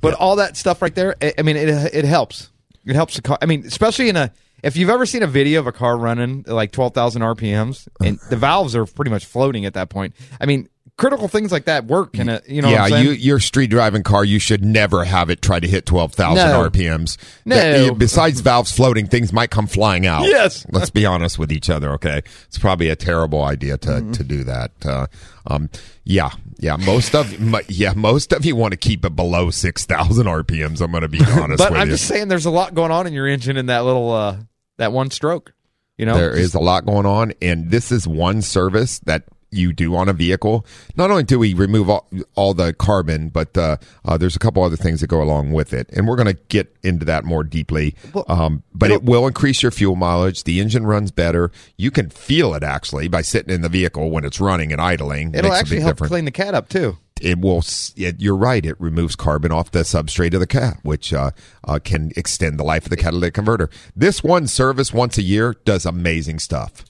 But 0.00 0.14
all 0.14 0.36
that 0.36 0.56
stuff 0.56 0.82
right 0.82 0.94
there, 0.94 1.16
I 1.20 1.34
I 1.38 1.42
mean, 1.42 1.56
it 1.56 1.68
it 1.94 2.04
helps. 2.04 2.50
It 2.84 2.94
helps 2.94 3.16
the 3.16 3.22
car. 3.22 3.38
I 3.42 3.46
mean, 3.46 3.64
especially 3.66 4.08
in 4.08 4.16
a 4.16 4.32
if 4.62 4.76
you've 4.76 4.90
ever 4.90 5.06
seen 5.06 5.22
a 5.22 5.26
video 5.26 5.60
of 5.60 5.66
a 5.66 5.72
car 5.72 5.96
running 5.96 6.44
like 6.46 6.72
twelve 6.72 6.94
thousand 6.94 7.22
RPMs 7.22 7.88
and 8.02 8.18
the 8.30 8.36
valves 8.36 8.74
are 8.74 8.86
pretty 8.86 9.10
much 9.10 9.26
floating 9.26 9.64
at 9.64 9.74
that 9.74 9.88
point. 9.88 10.14
I 10.40 10.46
mean, 10.46 10.68
critical 10.98 11.28
things 11.28 11.50
like 11.50 11.64
that 11.64 11.86
work. 11.86 12.18
And 12.18 12.28
uh, 12.28 12.40
you 12.46 12.60
know, 12.60 12.68
yeah, 12.68 12.82
what 12.82 12.92
I'm 12.92 13.06
you 13.06 13.12
your 13.12 13.40
street 13.40 13.68
driving 13.70 14.02
car, 14.02 14.22
you 14.24 14.38
should 14.38 14.62
never 14.62 15.04
have 15.04 15.30
it 15.30 15.40
try 15.40 15.58
to 15.58 15.66
hit 15.66 15.86
twelve 15.86 16.12
thousand 16.12 16.46
No. 16.50 16.68
RPMs. 16.68 17.16
No. 17.46 17.56
That- 17.56 17.98
besides 17.98 18.40
valves 18.40 18.70
floating, 18.70 19.06
things 19.06 19.32
might 19.32 19.50
come 19.50 19.66
flying 19.66 20.06
out. 20.06 20.24
Yes. 20.24 20.66
let's 20.72 20.90
be 20.90 21.06
honest 21.06 21.38
with 21.38 21.50
each 21.50 21.70
other. 21.70 21.92
Okay, 21.92 22.18
it's 22.48 22.58
probably 22.58 22.90
a 22.90 22.96
terrible 22.96 23.42
idea 23.42 23.78
to 23.78 23.88
Mm-hmm. 23.88 24.12
to 24.12 24.24
do 24.24 24.44
that. 24.44 24.72
Uh, 24.84 25.06
um, 25.46 25.70
yeah, 26.04 26.30
yeah. 26.58 26.76
Most 26.76 27.14
of 27.14 27.32
yeah, 27.70 27.94
most 27.96 28.32
of 28.34 28.44
you 28.44 28.54
want 28.56 28.72
to 28.72 28.76
keep 28.76 29.04
it 29.06 29.16
below 29.16 29.50
six 29.50 29.86
thousand 29.86 30.26
RPMs. 30.26 30.82
I'm 30.82 30.90
going 30.90 31.02
to 31.02 31.08
be 31.08 31.18
honest 31.26 31.38
with 31.38 31.50
you. 31.50 31.56
but 31.56 31.72
I'm 31.72 31.86
you. 31.88 31.94
just 31.94 32.06
saying, 32.06 32.28
there's 32.28 32.44
a 32.44 32.50
lot 32.50 32.74
going 32.74 32.90
on 32.90 33.06
in 33.06 33.12
your 33.14 33.26
engine 33.26 33.56
in 33.56 33.66
that 33.66 33.84
little 33.84 34.10
uh 34.12 34.36
that 34.76 34.92
one 34.92 35.10
stroke. 35.10 35.54
You 35.96 36.06
know, 36.06 36.16
There 36.16 36.36
is 36.36 36.54
a 36.54 36.60
lot 36.60 36.86
going 36.86 37.06
on, 37.06 37.32
and 37.42 37.70
this 37.70 37.90
is 37.90 38.06
one 38.06 38.40
service 38.42 38.98
that 39.00 39.24
you 39.50 39.72
do 39.72 39.94
on 39.96 40.08
a 40.08 40.12
vehicle. 40.12 40.66
Not 40.96 41.10
only 41.10 41.22
do 41.24 41.38
we 41.38 41.54
remove 41.54 41.88
all, 41.88 42.08
all 42.34 42.54
the 42.54 42.72
carbon, 42.74 43.28
but 43.30 43.56
uh, 43.56 43.76
uh, 44.04 44.16
there's 44.18 44.36
a 44.36 44.38
couple 44.38 44.62
other 44.62 44.76
things 44.76 45.00
that 45.00 45.06
go 45.06 45.22
along 45.22 45.52
with 45.52 45.72
it, 45.72 45.88
and 45.92 46.06
we're 46.06 46.16
going 46.16 46.26
to 46.34 46.40
get 46.48 46.76
into 46.82 47.04
that 47.06 47.24
more 47.24 47.44
deeply. 47.44 47.94
um, 48.28 48.62
but 48.74 48.90
it 48.90 49.02
will 49.04 49.26
increase 49.26 49.62
your 49.62 49.70
fuel 49.72 49.96
mileage. 49.96 50.44
The 50.44 50.60
engine 50.60 50.86
runs 50.86 51.10
better. 51.10 51.50
You 51.76 51.90
can 51.90 52.10
feel 52.10 52.54
it 52.54 52.62
actually 52.62 53.08
by 53.08 53.22
sitting 53.22 53.54
in 53.54 53.62
the 53.62 53.68
vehicle 53.68 54.10
when 54.10 54.24
it's 54.24 54.40
running 54.40 54.72
and 54.72 54.80
idling. 54.80 55.34
it'll 55.34 55.50
Makes 55.50 55.60
actually 55.60 55.80
help 55.80 55.96
difference 55.96 56.10
clean 56.10 56.24
the 56.24 56.30
cat 56.30 56.54
up 56.54 56.68
too. 56.68 56.98
it 57.20 57.40
will 57.40 57.62
it, 57.96 58.20
you're 58.20 58.36
right 58.36 58.64
it 58.64 58.76
removes 58.80 59.16
carbon 59.16 59.50
off 59.50 59.70
the 59.72 59.80
substrate 59.80 60.34
of 60.34 60.40
the 60.40 60.46
cat 60.46 60.78
which 60.82 61.12
uh, 61.12 61.30
uh, 61.64 61.78
can 61.82 62.12
extend 62.16 62.58
the 62.60 62.64
life 62.64 62.84
of 62.84 62.90
the 62.90 62.96
catalytic 62.96 63.34
converter 63.34 63.68
this 63.96 64.22
one 64.22 64.46
service 64.46 64.92
once 64.92 65.18
a 65.18 65.22
year 65.22 65.56
does 65.64 65.84
amazing 65.84 66.38
stuff 66.38 66.84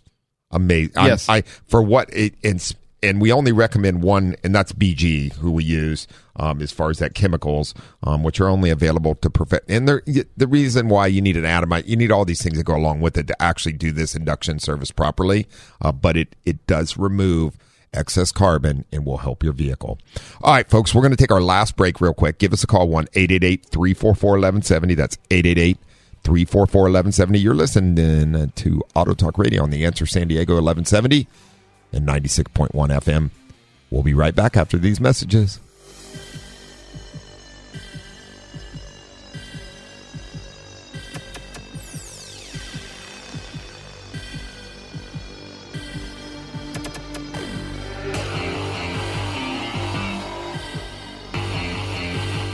amazing 0.51 0.93
Yes. 0.97 1.29
I, 1.29 1.43
for 1.67 1.83
what 1.83 2.09
it 2.13 2.35
and, 2.43 2.75
and 3.03 3.21
we 3.21 3.31
only 3.33 3.53
recommend 3.53 4.03
one 4.03 4.37
and 4.43 4.55
that's 4.55 4.73
bg 4.73 5.33
who 5.35 5.53
we 5.53 5.65
use 5.65 6.07
um, 6.37 6.63
as 6.63 6.73
far 6.73 6.91
as 6.91 6.99
that 6.99 7.15
chemicals 7.15 7.75
um, 8.03 8.23
which 8.23 8.41
are 8.41 8.49
only 8.49 8.71
available 8.71 9.15
to 9.17 9.31
perfect 9.31 9.71
and 9.71 9.89
the 9.89 10.47
reason 10.49 10.89
why 10.89 11.07
you 11.07 11.21
need 11.21 11.37
an 11.37 11.45
atomite 11.45 11.87
you 11.87 11.97
need 11.97 12.11
all 12.11 12.25
these 12.25 12.43
things 12.43 12.57
that 12.57 12.65
go 12.65 12.77
along 12.77 13.01
with 13.01 13.17
it 13.19 13.27
to 13.27 13.43
actually 13.43 13.73
do 13.73 13.93
this 13.93 14.15
induction 14.15 14.59
service 14.59 14.91
properly 14.91 15.47
uh, 15.83 15.93
but 15.93 16.17
it 16.17 16.35
it 16.45 16.67
does 16.67 16.97
remove 16.97 17.57
excess 17.93 18.33
carbon 18.33 18.85
and 18.93 19.05
will 19.07 19.19
help 19.19 19.43
your 19.43 19.53
vehicle. 19.53 19.99
All 20.43 20.53
right, 20.53 20.69
folks, 20.69 20.95
we're 20.95 21.01
going 21.03 21.13
to 21.13 21.17
take 21.17 21.33
our 21.33 21.41
last 21.41 21.77
break 21.77 22.01
real 22.01 22.13
quick. 22.13 22.39
Give 22.39 22.53
us 22.53 22.63
a 22.63 22.67
call 22.67 22.89
1 22.89 23.05
888 23.15 23.65
344 23.67 24.31
1170. 24.33 24.95
That's 24.95 25.19
888 25.31 25.79
344 26.29 26.83
1170. 26.83 27.39
You're 27.39 27.55
listening 27.55 28.53
to 28.55 28.83
Auto 28.95 29.15
Talk 29.15 29.39
Radio 29.39 29.63
on 29.63 29.71
the 29.71 29.87
Answer 29.87 30.05
San 30.05 30.29
Diego 30.29 30.57
1170 30.57 31.27
and 31.91 32.07
96.1 32.07 32.69
FM. 32.75 33.31
We'll 33.89 34.03
be 34.03 34.13
right 34.13 34.35
back 34.35 34.55
after 34.55 34.77
these 34.77 35.01
messages. 35.01 35.59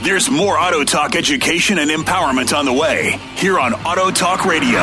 There's 0.05 0.29
more 0.29 0.57
Auto 0.59 0.83
Talk 0.83 1.15
education 1.15 1.79
and 1.79 1.89
empowerment 1.89 2.55
on 2.55 2.65
the 2.65 2.73
way 2.73 3.19
here 3.37 3.57
on 3.57 3.73
Auto 3.73 4.11
Talk 4.11 4.45
Radio. 4.45 4.81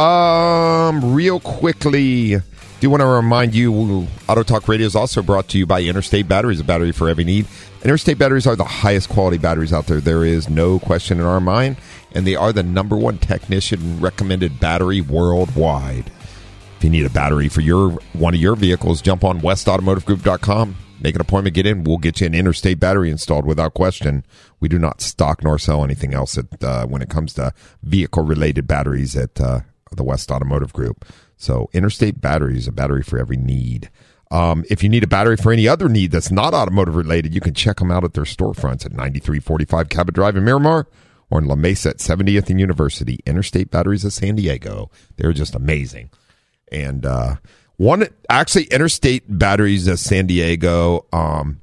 Um, 0.00 1.12
real 1.12 1.40
quickly, 1.40 2.36
do 2.80 2.90
want 2.90 3.00
to 3.00 3.06
remind 3.06 3.56
you 3.56 4.06
Auto 4.28 4.44
Talk 4.44 4.68
Radio 4.68 4.86
is 4.86 4.94
also 4.94 5.22
brought 5.22 5.48
to 5.48 5.58
you 5.58 5.66
by 5.66 5.82
Interstate 5.82 6.28
Batteries, 6.28 6.60
a 6.60 6.64
battery 6.64 6.92
for 6.92 7.08
every 7.08 7.24
need. 7.24 7.46
Interstate 7.82 8.18
batteries 8.18 8.46
are 8.46 8.54
the 8.54 8.64
highest 8.64 9.08
quality 9.08 9.38
batteries 9.38 9.72
out 9.72 9.86
there. 9.86 10.00
There 10.00 10.24
is 10.24 10.48
no 10.48 10.78
question 10.78 11.18
in 11.18 11.26
our 11.26 11.40
mind, 11.40 11.78
and 12.12 12.26
they 12.26 12.36
are 12.36 12.52
the 12.52 12.62
number 12.62 12.96
one 12.96 13.18
technician 13.18 13.98
recommended 13.98 14.60
battery 14.60 15.00
worldwide. 15.00 16.12
If 16.78 16.84
you 16.84 16.90
need 16.90 17.06
a 17.06 17.10
battery 17.10 17.48
for 17.48 17.60
your 17.60 17.90
one 18.12 18.34
of 18.34 18.40
your 18.40 18.54
vehicles, 18.54 19.02
jump 19.02 19.24
on 19.24 19.40
westautomotivegroup.com. 19.40 20.76
Make 21.00 21.16
an 21.16 21.20
appointment, 21.20 21.56
get 21.56 21.66
in. 21.66 21.82
We'll 21.82 21.98
get 21.98 22.20
you 22.20 22.28
an 22.28 22.36
interstate 22.36 22.78
battery 22.78 23.10
installed 23.10 23.46
without 23.46 23.74
question. 23.74 24.24
We 24.60 24.68
do 24.68 24.78
not 24.78 25.00
stock 25.00 25.42
nor 25.42 25.58
sell 25.58 25.82
anything 25.82 26.14
else 26.14 26.38
at, 26.38 26.62
uh, 26.62 26.86
when 26.86 27.02
it 27.02 27.10
comes 27.10 27.34
to 27.34 27.52
vehicle 27.82 28.22
related 28.22 28.68
batteries 28.68 29.16
at 29.16 29.40
uh, 29.40 29.62
the 29.90 30.04
West 30.04 30.30
Automotive 30.30 30.72
Group. 30.72 31.04
So, 31.36 31.68
interstate 31.72 32.20
batteries, 32.20 32.68
a 32.68 32.72
battery 32.72 33.02
for 33.02 33.18
every 33.18 33.36
need. 33.36 33.90
Um, 34.30 34.64
if 34.70 34.84
you 34.84 34.88
need 34.88 35.02
a 35.02 35.08
battery 35.08 35.36
for 35.36 35.52
any 35.52 35.66
other 35.66 35.88
need 35.88 36.12
that's 36.12 36.30
not 36.30 36.54
automotive 36.54 36.94
related, 36.94 37.34
you 37.34 37.40
can 37.40 37.54
check 37.54 37.78
them 37.78 37.90
out 37.90 38.04
at 38.04 38.14
their 38.14 38.22
storefronts 38.22 38.86
at 38.86 38.92
9345 38.92 39.88
Cabot 39.88 40.14
Drive 40.14 40.36
in 40.36 40.44
Miramar 40.44 40.86
or 41.28 41.40
in 41.40 41.46
La 41.46 41.56
Mesa 41.56 41.88
at 41.88 41.98
70th 41.98 42.50
and 42.50 42.60
University. 42.60 43.18
Interstate 43.26 43.72
Batteries 43.72 44.04
of 44.04 44.12
San 44.12 44.36
Diego. 44.36 44.92
They're 45.16 45.32
just 45.32 45.56
amazing. 45.56 46.10
And 46.72 47.06
uh, 47.06 47.36
one 47.76 48.06
actually, 48.28 48.64
Interstate 48.64 49.24
Batteries 49.28 49.86
of 49.86 49.98
San 49.98 50.26
Diego. 50.26 51.06
Um, 51.12 51.60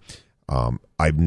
um, 0.50 0.80
I've 1.00 1.18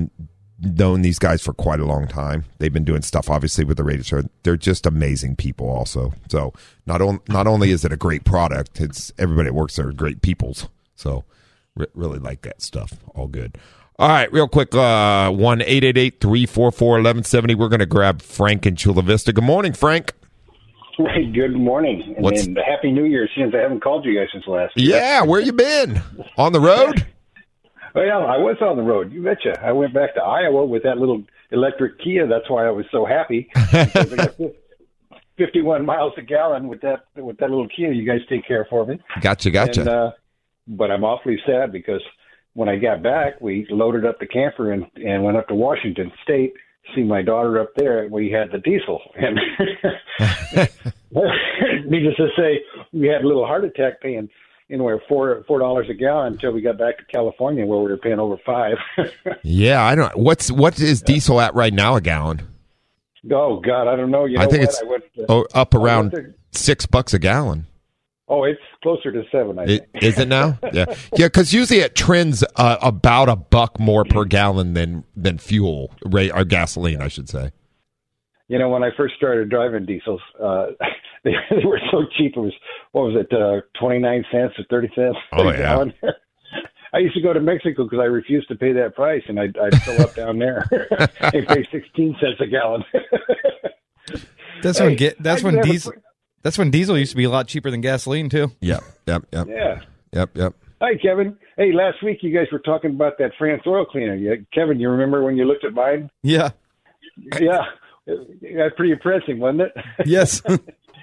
known 0.61 1.03
these 1.03 1.19
guys 1.19 1.43
for 1.43 1.53
quite 1.53 1.81
a 1.81 1.85
long 1.85 2.09
time. 2.09 2.45
They've 2.59 2.73
been 2.73 2.85
doing 2.85 3.03
stuff, 3.03 3.31
obviously, 3.31 3.64
with 3.64 3.77
the 3.77 3.85
radio 3.85 4.03
show. 4.03 4.23
They're 4.43 4.57
just 4.57 4.87
amazing 4.87 5.37
people, 5.37 5.69
also. 5.69 6.14
So 6.29 6.53
not 6.87 7.01
on, 7.01 7.21
not 7.29 7.47
only 7.47 7.71
is 7.71 7.85
it 7.85 7.93
a 7.93 7.97
great 7.97 8.25
product, 8.25 8.81
it's 8.81 9.12
everybody 9.19 9.51
that 9.51 9.55
works 9.55 9.77
there 9.77 9.88
are 9.88 9.93
great 9.93 10.23
peoples. 10.23 10.69
So 10.97 11.25
re- 11.77 11.87
really 11.95 12.19
like 12.19 12.43
that 12.43 12.61
stuff. 12.62 12.95
All 13.14 13.29
good. 13.29 13.57
All 14.01 14.09
right, 14.09 14.33
real 14.33 14.47
quick, 14.47 14.75
uh, 14.75 15.31
one 15.31 15.61
eight 15.62 15.83
eight 15.83 15.99
eight 15.99 16.21
three 16.21 16.47
four 16.47 16.71
four 16.71 16.99
eleven 16.99 17.25
seventy. 17.25 17.57
We're 17.57 17.69
going 17.69 17.81
to 17.81 17.87
grab 17.87 18.23
Frank 18.23 18.64
in 18.64 18.77
Chula 18.77 19.03
Vista. 19.03 19.33
Good 19.33 19.43
morning, 19.43 19.73
Frank. 19.73 20.12
Good 21.33 21.55
morning, 21.57 22.03
and, 22.17 22.25
What's- 22.25 22.47
and 22.47 22.59
happy 22.59 22.91
New 22.91 23.05
Year. 23.05 23.29
Since 23.37 23.55
I 23.55 23.59
haven't 23.63 23.81
called 23.81 24.05
you 24.05 24.19
guys 24.19 24.29
since 24.33 24.47
last. 24.49 24.73
year. 24.77 24.97
Yeah, 24.97 25.23
where 25.23 25.41
you 25.41 25.53
been? 25.53 26.03
On 26.37 26.53
the 26.53 26.61
road? 26.61 27.05
Oh 27.95 28.03
yeah, 28.03 28.19
I 28.19 28.37
was 28.37 28.57
on 28.61 28.77
the 28.77 28.83
road. 28.83 29.11
You 29.13 29.23
betcha. 29.25 29.59
I 29.65 29.73
went 29.73 29.95
back 29.95 30.15
to 30.15 30.21
Iowa 30.23 30.65
with 30.67 30.83
that 30.83 30.99
little 30.99 31.25
electric 31.51 31.99
Kia. 31.99 32.27
That's 32.29 32.49
why 32.49 32.67
I 32.67 32.71
was 32.71 32.85
so 32.93 33.07
happy. 33.07 33.49
Because 33.73 34.13
I 34.13 34.17
got 34.17 34.37
fif- 34.37 34.53
Fifty-one 35.39 35.87
miles 35.87 36.13
a 36.19 36.23
gallon 36.23 36.69
with 36.69 36.83
that 36.83 37.07
with 37.17 37.39
that 37.39 37.49
little 37.49 37.67
Kia. 37.75 37.91
You 37.91 38.07
guys 38.07 38.21
take 38.29 38.47
care 38.47 38.67
for 38.69 38.85
me. 38.85 39.01
Gotcha, 39.23 39.51
gotcha. 39.51 39.81
And, 39.81 39.89
uh, 39.89 40.11
but 40.69 40.91
I'm 40.91 41.03
awfully 41.03 41.39
sad 41.47 41.73
because 41.73 42.03
when 42.53 42.69
I 42.69 42.77
got 42.77 43.03
back, 43.03 43.41
we 43.41 43.67
loaded 43.71 44.05
up 44.05 44.21
the 44.21 44.27
camper 44.27 44.71
and 44.71 44.85
and 44.97 45.25
went 45.25 45.39
up 45.39 45.49
to 45.49 45.55
Washington 45.55 46.13
State. 46.23 46.53
See 46.94 47.03
my 47.03 47.22
daughter 47.22 47.61
up 47.61 47.74
there, 47.77 48.03
and 48.03 48.11
we 48.12 48.31
had 48.31 48.51
the 48.51 48.59
diesel. 48.59 49.01
And 49.16 49.38
needless 51.90 52.16
to 52.16 52.29
say, 52.37 52.61
we 52.92 53.09
had 53.09 53.22
a 53.22 53.27
little 53.29 53.46
heart 53.46 53.64
attack 53.64 54.01
paying 54.01 54.29
anywhere 54.70 55.01
four 55.09 55.44
four 55.46 55.59
dollars 55.59 55.87
a 55.90 55.94
gallon 55.94 56.35
until 56.35 56.53
we 56.53 56.61
got 56.61 56.79
back 56.79 56.98
to 56.98 57.05
California 57.05 57.64
where 57.66 57.79
we 57.79 57.90
were 57.90 57.96
paying 57.98 58.18
over 58.18 58.37
five. 58.44 58.77
Yeah, 59.42 59.83
I 59.85 59.94
don't. 59.94 60.16
What's 60.16 60.51
what 60.51 60.79
is 60.81 61.01
diesel 61.03 61.40
at 61.40 61.55
right 61.55 61.72
now 61.72 61.96
a 61.96 62.01
gallon? 62.01 62.46
oh 63.31 63.61
God, 63.61 63.88
I 63.88 63.96
don't 63.96 64.11
know. 64.11 64.24
You 64.24 64.38
know 64.38 64.44
I 64.44 64.46
think 64.46 64.61
what? 64.61 64.68
it's 64.68 64.83
I 64.83 64.87
went, 64.87 65.05
uh, 65.18 65.24
oh, 65.29 65.46
up 65.55 65.74
around 65.74 66.11
to- 66.12 66.35
six 66.53 66.87
bucks 66.87 67.14
a 67.14 67.18
gallon. 67.18 67.66
Oh, 68.29 68.45
it's 68.45 68.61
closer 68.83 69.11
to 69.12 69.23
seven. 69.33 69.59
I 69.59 69.67
think. 69.67 69.83
It, 69.95 70.03
is 70.03 70.19
it 70.19 70.29
now? 70.29 70.59
Yeah, 70.73 70.85
yeah. 71.17 71.27
Because 71.27 71.53
usually 71.53 71.81
it 71.81 71.95
trends 71.95 72.45
uh, 72.57 72.77
about 72.83 73.29
a 73.29 73.37
buck 73.37 73.79
more 73.81 74.05
per 74.05 74.25
gallon 74.25 74.75
than 74.75 75.05
than 75.17 75.38
fuel 75.38 75.93
rate 76.05 76.31
or 76.35 76.45
gasoline, 76.45 77.01
I 77.03 77.09
should 77.09 77.29
say. 77.29 77.53
You 78.49 78.59
know, 78.59 78.71
when 78.71 78.83
I 78.83 78.91
first 78.97 79.14
started 79.17 79.51
driving 79.51 79.85
diesels, 79.85 80.23
uh, 80.43 80.69
they, 81.25 81.33
they 81.51 81.64
were 81.64 81.81
so 81.91 82.05
cheap. 82.17 82.35
It 82.37 82.41
was 82.41 82.53
what 82.93 83.03
was 83.12 83.17
it, 83.29 83.33
uh, 83.37 83.61
twenty 83.79 83.99
nine 83.99 84.25
cents 84.33 84.55
or 84.59 84.64
thirty 84.71 84.88
cents 84.95 85.17
Oh, 85.33 85.51
yeah. 85.51 85.59
gallon. 85.59 85.93
I 86.95 86.99
used 87.01 87.14
to 87.17 87.21
go 87.21 87.35
to 87.35 87.41
Mexico 87.41 87.85
because 87.85 87.99
I 88.01 88.05
refused 88.07 88.49
to 88.49 88.55
pay 88.55 88.73
that 88.73 88.95
price, 88.95 89.23
and 89.29 89.38
I'd, 89.38 89.59
I'd 89.59 89.77
fill 89.83 90.01
up 90.01 90.14
down 90.14 90.38
there 90.38 90.67
and 91.21 91.47
pay 91.47 91.62
sixteen 91.71 92.17
cents 92.19 92.41
a 92.41 92.47
gallon. 92.47 92.83
That's 94.62 94.79
Hey, 94.79 94.87
when 94.87 94.97
get. 94.97 95.23
That's 95.23 95.43
I 95.43 95.45
when 95.45 95.55
never- 95.57 95.69
diesel. 95.69 95.93
That's 96.49 96.57
when 96.57 96.71
diesel 96.71 96.97
used 96.97 97.11
to 97.11 97.17
be 97.19 97.25
a 97.25 97.29
lot 97.29 97.47
cheaper 97.47 97.71
than 97.71 97.83
gasoline 97.83 98.31
too. 98.31 98.51
Yep, 98.63 98.83
yep, 99.07 99.27
yep, 99.33 99.49
yeah. 99.51 99.81
yep, 100.13 100.31
yep. 100.35 100.55
Hi, 100.81 100.95
Kevin. 100.97 101.37
Hey, 101.59 101.73
last 101.75 102.03
week 102.03 102.21
you 102.23 102.35
guys 102.35 102.47
were 102.51 102.59
talking 102.59 102.93
about 102.93 103.19
that 103.19 103.33
Frantz 103.39 103.67
oil 103.67 103.85
cleaner. 103.85 104.15
Yeah, 104.15 104.37
Kevin, 104.55 104.81
you 104.81 104.89
remember 104.89 105.23
when 105.23 105.37
you 105.37 105.45
looked 105.45 105.63
at 105.67 105.75
mine? 105.75 106.09
Yeah. 106.23 106.53
Yeah, 107.39 107.67
that's 108.07 108.75
pretty 108.77 108.93
impressive, 108.93 109.37
wasn't 109.37 109.61
it? 109.61 109.73
Yes. 110.07 110.41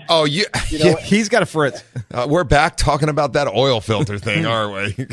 Oh, 0.07 0.25
you. 0.25 0.45
You 0.69 0.77
know, 0.77 0.85
yeah, 0.85 0.95
He's 0.97 1.29
got 1.29 1.41
a 1.41 1.47
Fritz. 1.47 1.83
uh, 2.13 2.27
we're 2.29 2.43
back 2.43 2.77
talking 2.77 3.09
about 3.09 3.33
that 3.33 3.47
oil 3.47 3.81
filter 3.81 4.19
thing, 4.19 4.45
aren't 4.45 4.95
we? 4.95 5.07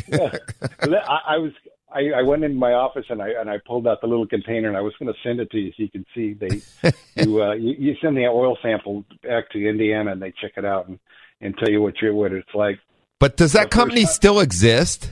I, 0.83 1.19
I 1.29 1.39
was 1.39 1.53
I, 1.95 2.21
I 2.21 2.23
went 2.23 2.45
into 2.45 2.57
my 2.59 2.73
office 2.73 3.05
and 3.11 3.21
I 3.23 3.31
and 3.41 3.49
I 3.51 3.59
pulled 3.67 3.87
out 3.87 4.01
the 4.01 4.07
little 4.07 4.27
container 4.27 4.69
and 4.69 4.77
I 4.77 4.81
was 4.81 4.95
going 4.99 5.13
to 5.13 5.19
send 5.23 5.41
it 5.41 5.51
to 5.51 5.59
you 5.59 5.71
so 5.71 5.83
you 5.83 5.91
can 5.91 6.05
see 6.15 6.33
they 6.35 6.63
you 7.23 7.43
uh 7.43 7.53
you, 7.55 7.75
you 7.79 7.95
send 8.03 8.17
the 8.17 8.27
oil 8.27 8.57
sample 8.63 9.05
back 9.23 9.51
to 9.51 9.69
Indiana 9.69 10.13
and 10.13 10.21
they 10.23 10.33
check 10.41 10.53
it 10.57 10.65
out 10.65 10.89
and 10.89 10.99
and 11.41 11.57
tell 11.59 11.69
you 11.71 11.83
what 11.83 11.95
you 12.01 12.15
what 12.15 12.33
it's 12.33 12.55
like. 12.55 12.79
but 13.19 13.37
does 13.37 13.53
that 13.53 13.71
company 13.71 14.05
still 14.07 14.41
exist? 14.41 15.11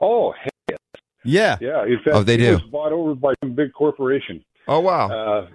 Oh 0.00 0.32
heck 0.32 0.78
Yeah. 1.24 1.56
yeah! 1.60 1.84
In 1.84 1.96
fact, 2.04 2.16
Oh, 2.16 2.22
they 2.22 2.34
it 2.34 2.38
do. 2.38 2.52
was 2.52 2.62
bought 2.70 2.92
over 2.92 3.14
by 3.14 3.34
some 3.42 3.54
big 3.54 3.72
corporation. 3.72 4.44
Oh 4.68 4.80
wow. 4.80 5.08
Uh, 5.10 5.46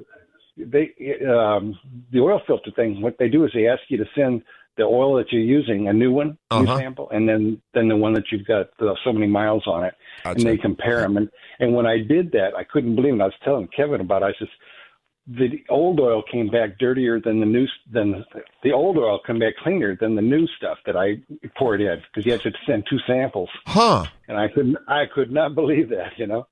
they 0.57 0.91
um, 1.27 1.77
the 2.11 2.19
oil 2.19 2.41
filter 2.45 2.71
thing. 2.75 3.01
What 3.01 3.15
they 3.19 3.29
do 3.29 3.45
is 3.45 3.51
they 3.53 3.67
ask 3.67 3.81
you 3.89 3.97
to 3.97 4.05
send 4.15 4.43
the 4.77 4.83
oil 4.83 5.15
that 5.17 5.31
you're 5.31 5.41
using, 5.41 5.87
a 5.87 5.93
new 5.93 6.11
one, 6.11 6.37
new 6.51 6.63
Uh-huh. 6.63 6.77
sample, 6.77 7.09
and 7.11 7.27
then 7.27 7.61
then 7.73 7.87
the 7.87 7.95
one 7.95 8.13
that 8.13 8.25
you've 8.31 8.45
got 8.47 8.67
uh, 8.79 8.93
so 9.03 9.11
many 9.13 9.27
miles 9.27 9.63
on 9.67 9.83
it, 9.85 9.93
Gotcha. 10.23 10.37
and 10.39 10.45
they 10.47 10.57
compare 10.57 11.01
them. 11.01 11.17
And 11.17 11.29
and 11.59 11.73
when 11.73 11.85
I 11.85 11.97
did 11.99 12.31
that, 12.33 12.55
I 12.57 12.63
couldn't 12.63 12.95
believe 12.95 13.13
it. 13.15 13.21
I 13.21 13.25
was 13.25 13.33
telling 13.43 13.67
Kevin 13.75 14.01
about. 14.01 14.23
it. 14.23 14.25
I 14.25 14.39
says 14.39 14.47
the 15.27 15.63
old 15.69 15.99
oil 15.99 16.23
came 16.31 16.47
back 16.49 16.79
dirtier 16.79 17.19
than 17.19 17.39
the 17.39 17.45
new 17.45 17.67
than 17.91 18.11
the 18.11 18.23
the 18.63 18.71
old 18.71 18.97
oil 18.97 19.19
came 19.25 19.39
back 19.39 19.53
cleaner 19.63 19.95
than 19.99 20.15
the 20.15 20.21
new 20.21 20.47
stuff 20.57 20.77
that 20.85 20.97
I 20.97 21.17
poured 21.57 21.79
in 21.81 22.01
because 22.11 22.25
you 22.25 22.31
had 22.31 22.41
to 22.41 22.51
send 22.65 22.85
two 22.89 22.97
samples, 23.05 23.49
Huh. 23.67 24.05
and 24.27 24.37
I 24.37 24.47
couldn't 24.47 24.77
I 24.87 25.03
could 25.13 25.31
not 25.31 25.53
believe 25.55 25.89
that, 25.89 26.13
you 26.17 26.25
know. 26.27 26.47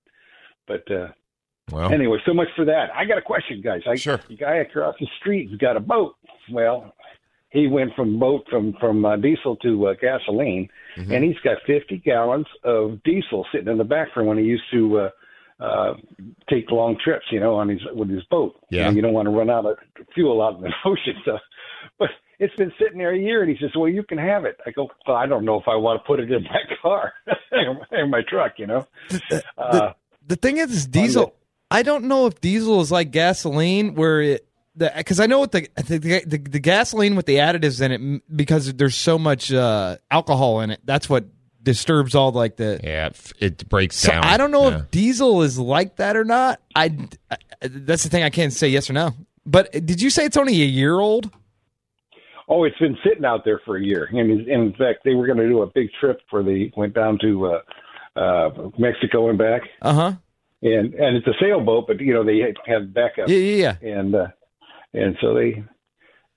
But 0.67 0.89
uh, 0.91 1.08
Well, 1.71 1.91
Anyway, 1.91 2.19
so 2.27 2.34
much 2.34 2.47
for 2.55 2.63
that. 2.65 2.89
I 2.95 3.05
got 3.05 3.17
a 3.17 3.21
question, 3.23 3.62
guys. 3.62 3.82
I, 3.88 3.95
Sure. 3.95 4.19
The 4.29 4.36
guy 4.38 4.58
across 4.58 4.95
the 4.99 5.08
street's 5.19 5.55
got 5.55 5.75
a 5.75 5.79
boat. 5.79 6.15
Well, 6.51 6.93
he 7.51 7.67
went 7.67 7.93
from 7.95 8.19
boat 8.19 8.45
from 8.49 8.73
from 8.79 9.03
uh, 9.05 9.15
diesel 9.17 9.55
to 9.57 9.88
uh, 9.88 9.93
gasoline, 10.01 10.69
Mm-hmm. 10.97 11.12
and 11.13 11.23
he's 11.23 11.38
got 11.43 11.57
50 11.67 11.97
gallons 11.99 12.47
of 12.63 13.01
diesel 13.03 13.45
sitting 13.53 13.67
in 13.69 13.77
the 13.77 13.83
back 13.83 14.09
from 14.13 14.25
when 14.25 14.38
he 14.38 14.43
used 14.43 14.63
to 14.73 14.99
uh, 14.99 15.09
uh, 15.63 15.93
take 16.49 16.69
long 16.71 16.97
trips. 17.03 17.25
You 17.31 17.39
know, 17.39 17.55
on 17.55 17.69
his 17.69 17.79
with 17.93 18.09
his 18.09 18.23
boat. 18.25 18.55
You, 18.69 18.79
Yeah. 18.79 18.85
know, 18.89 18.95
you 18.95 19.01
don't 19.01 19.13
want 19.13 19.27
to 19.27 19.31
run 19.31 19.49
out 19.49 19.65
of 19.65 19.77
fuel 20.15 20.41
out 20.41 20.55
in 20.55 20.62
the 20.62 20.71
ocean. 20.85 21.13
So, 21.25 21.38
but 21.99 22.09
it's 22.39 22.55
been 22.55 22.73
sitting 22.79 22.97
there 22.97 23.13
a 23.13 23.17
year, 23.19 23.41
and 23.43 23.49
he 23.49 23.57
says, 23.62 23.71
"Well, 23.77 23.88
you 23.88 24.03
can 24.03 24.17
have 24.17 24.45
it." 24.45 24.57
I 24.65 24.71
go, 24.71 24.89
"Well, 25.07 25.15
I 25.15 25.25
don't 25.27 25.45
know 25.45 25.57
if 25.59 25.67
I 25.67 25.75
want 25.75 26.01
to 26.01 26.07
put 26.07 26.19
it 26.19 26.31
in 26.31 26.43
my 26.43 26.59
car, 26.81 27.13
in 27.91 28.09
my 28.09 28.21
truck." 28.27 28.53
You 28.57 28.67
know. 28.67 28.88
Uh, 29.57 29.93
The 30.27 30.35
thing 30.35 30.57
is, 30.57 30.71
is 30.71 30.88
diesel. 30.88 31.33
I 31.71 31.83
don't 31.83 32.05
know 32.05 32.25
if 32.25 32.41
diesel 32.41 32.81
is 32.81 32.91
like 32.91 33.12
gasoline, 33.12 33.93
where 33.95 34.21
it 34.21 34.48
because 34.97 35.19
I 35.19 35.25
know 35.25 35.39
what 35.39 35.51
the 35.51 35.67
the, 35.75 35.97
the 36.25 36.37
the 36.37 36.59
gasoline 36.59 37.15
with 37.15 37.25
the 37.25 37.35
additives 37.37 37.81
in 37.81 37.91
it 37.91 38.23
because 38.35 38.73
there's 38.73 38.95
so 38.95 39.17
much 39.19 39.51
uh, 39.53 39.97
alcohol 40.09 40.61
in 40.61 40.71
it. 40.71 40.79
That's 40.85 41.09
what 41.09 41.25
disturbs 41.61 42.15
all 42.15 42.31
like 42.31 42.55
the. 42.55 42.79
yeah, 42.83 43.07
it, 43.07 43.33
it 43.39 43.69
breaks 43.69 43.97
So 43.97 44.11
down. 44.11 44.23
I 44.23 44.37
don't 44.37 44.51
know 44.51 44.69
Yeah. 44.69 44.77
if 44.79 44.91
diesel 44.91 45.41
is 45.41 45.59
like 45.59 45.97
that 45.97 46.15
or 46.15 46.23
not. 46.25 46.61
I, 46.75 46.95
I 47.29 47.37
that's 47.61 48.04
the 48.04 48.10
thing 48.10 48.23
I 48.23 48.29
can't 48.29 48.54
say 48.54 48.69
yes 48.69 48.89
or 48.89 48.93
no. 48.93 49.12
But 49.45 49.71
did 49.71 50.01
you 50.01 50.10
say 50.10 50.25
it's 50.25 50.37
only 50.37 50.54
a 50.62 50.65
year 50.65 50.99
old? 50.99 51.31
Oh, 52.47 52.63
it's 52.63 52.77
been 52.79 52.97
sitting 53.04 53.25
out 53.25 53.45
there 53.45 53.62
for 53.65 53.77
a 53.77 53.83
year. 53.83 54.08
And 54.12 54.31
in- 54.31 54.49
in 54.49 54.71
fact, 54.73 54.99
they 55.06 55.13
were 55.13 55.25
going 55.27 55.37
to 55.37 55.47
do 55.47 55.62
a 55.62 55.67
big 55.67 55.89
trip 55.99 56.19
for 56.29 56.41
the 56.43 56.71
went 56.75 56.93
down 56.95 57.19
to 57.21 57.45
uh, 57.45 58.19
uh, 58.19 58.69
Mexico 58.77 59.29
and 59.29 59.37
back, 59.37 59.62
Uh 59.81 59.93
huh. 59.93 60.13
and 60.63 60.93
and 60.95 61.15
it's 61.17 61.27
a 61.27 61.33
sailboat, 61.39 61.85
but 61.87 61.99
you 61.99 62.13
know 62.13 62.23
they 62.23 62.39
have 62.67 62.93
backup, 62.93 63.29
Yeah, 63.29 63.37
yeah, 63.37 63.75
yeah. 63.81 63.89
and 63.97 64.15
uh, 64.15 64.27
and 64.94 65.15
so 65.21 65.33
they 65.33 65.63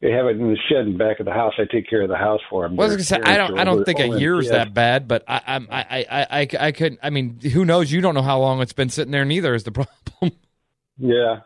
they 0.00 0.10
have 0.10 0.26
it 0.26 0.30
in 0.36 0.48
the 0.50 0.56
shed 0.68 0.86
in 0.86 0.92
the 0.94 0.98
back 0.98 1.20
of 1.20 1.26
the 1.26 1.32
house. 1.32 1.54
I 1.58 1.64
take 1.70 1.88
care 1.88 2.02
of 2.02 2.08
the 2.08 2.16
house 2.16 2.40
for 2.50 2.62
them. 2.66 2.76
Well, 2.76 2.88
I 2.88 2.94
was 2.94 3.08
gonna 3.08 3.24
say 3.24 3.32
I 3.32 3.36
don't 3.36 3.58
I 3.58 3.64
don't 3.64 3.84
think 3.84 4.00
a 4.00 4.04
Over- 4.08 4.18
year's 4.18 4.46
yeah. 4.46 4.52
that 4.64 4.74
bad, 4.74 5.06
but 5.08 5.24
I 5.28 5.40
I'm- 5.46 5.68
I 5.70 5.80
I 5.80 6.06
I 6.10 6.40
I 6.42 6.48
I 6.68 6.72
could 6.72 6.98
I 7.02 7.10
mean 7.10 7.38
who 7.40 7.64
knows? 7.64 7.90
You 7.92 8.00
don't 8.00 8.14
know 8.14 8.22
how 8.22 8.38
long 8.40 8.60
it's 8.60 8.72
been 8.72 8.88
sitting 8.88 9.12
there. 9.12 9.24
Neither 9.24 9.54
is 9.54 9.64
the 9.64 9.72
problem. 9.72 10.32
Yeah, 10.98 11.40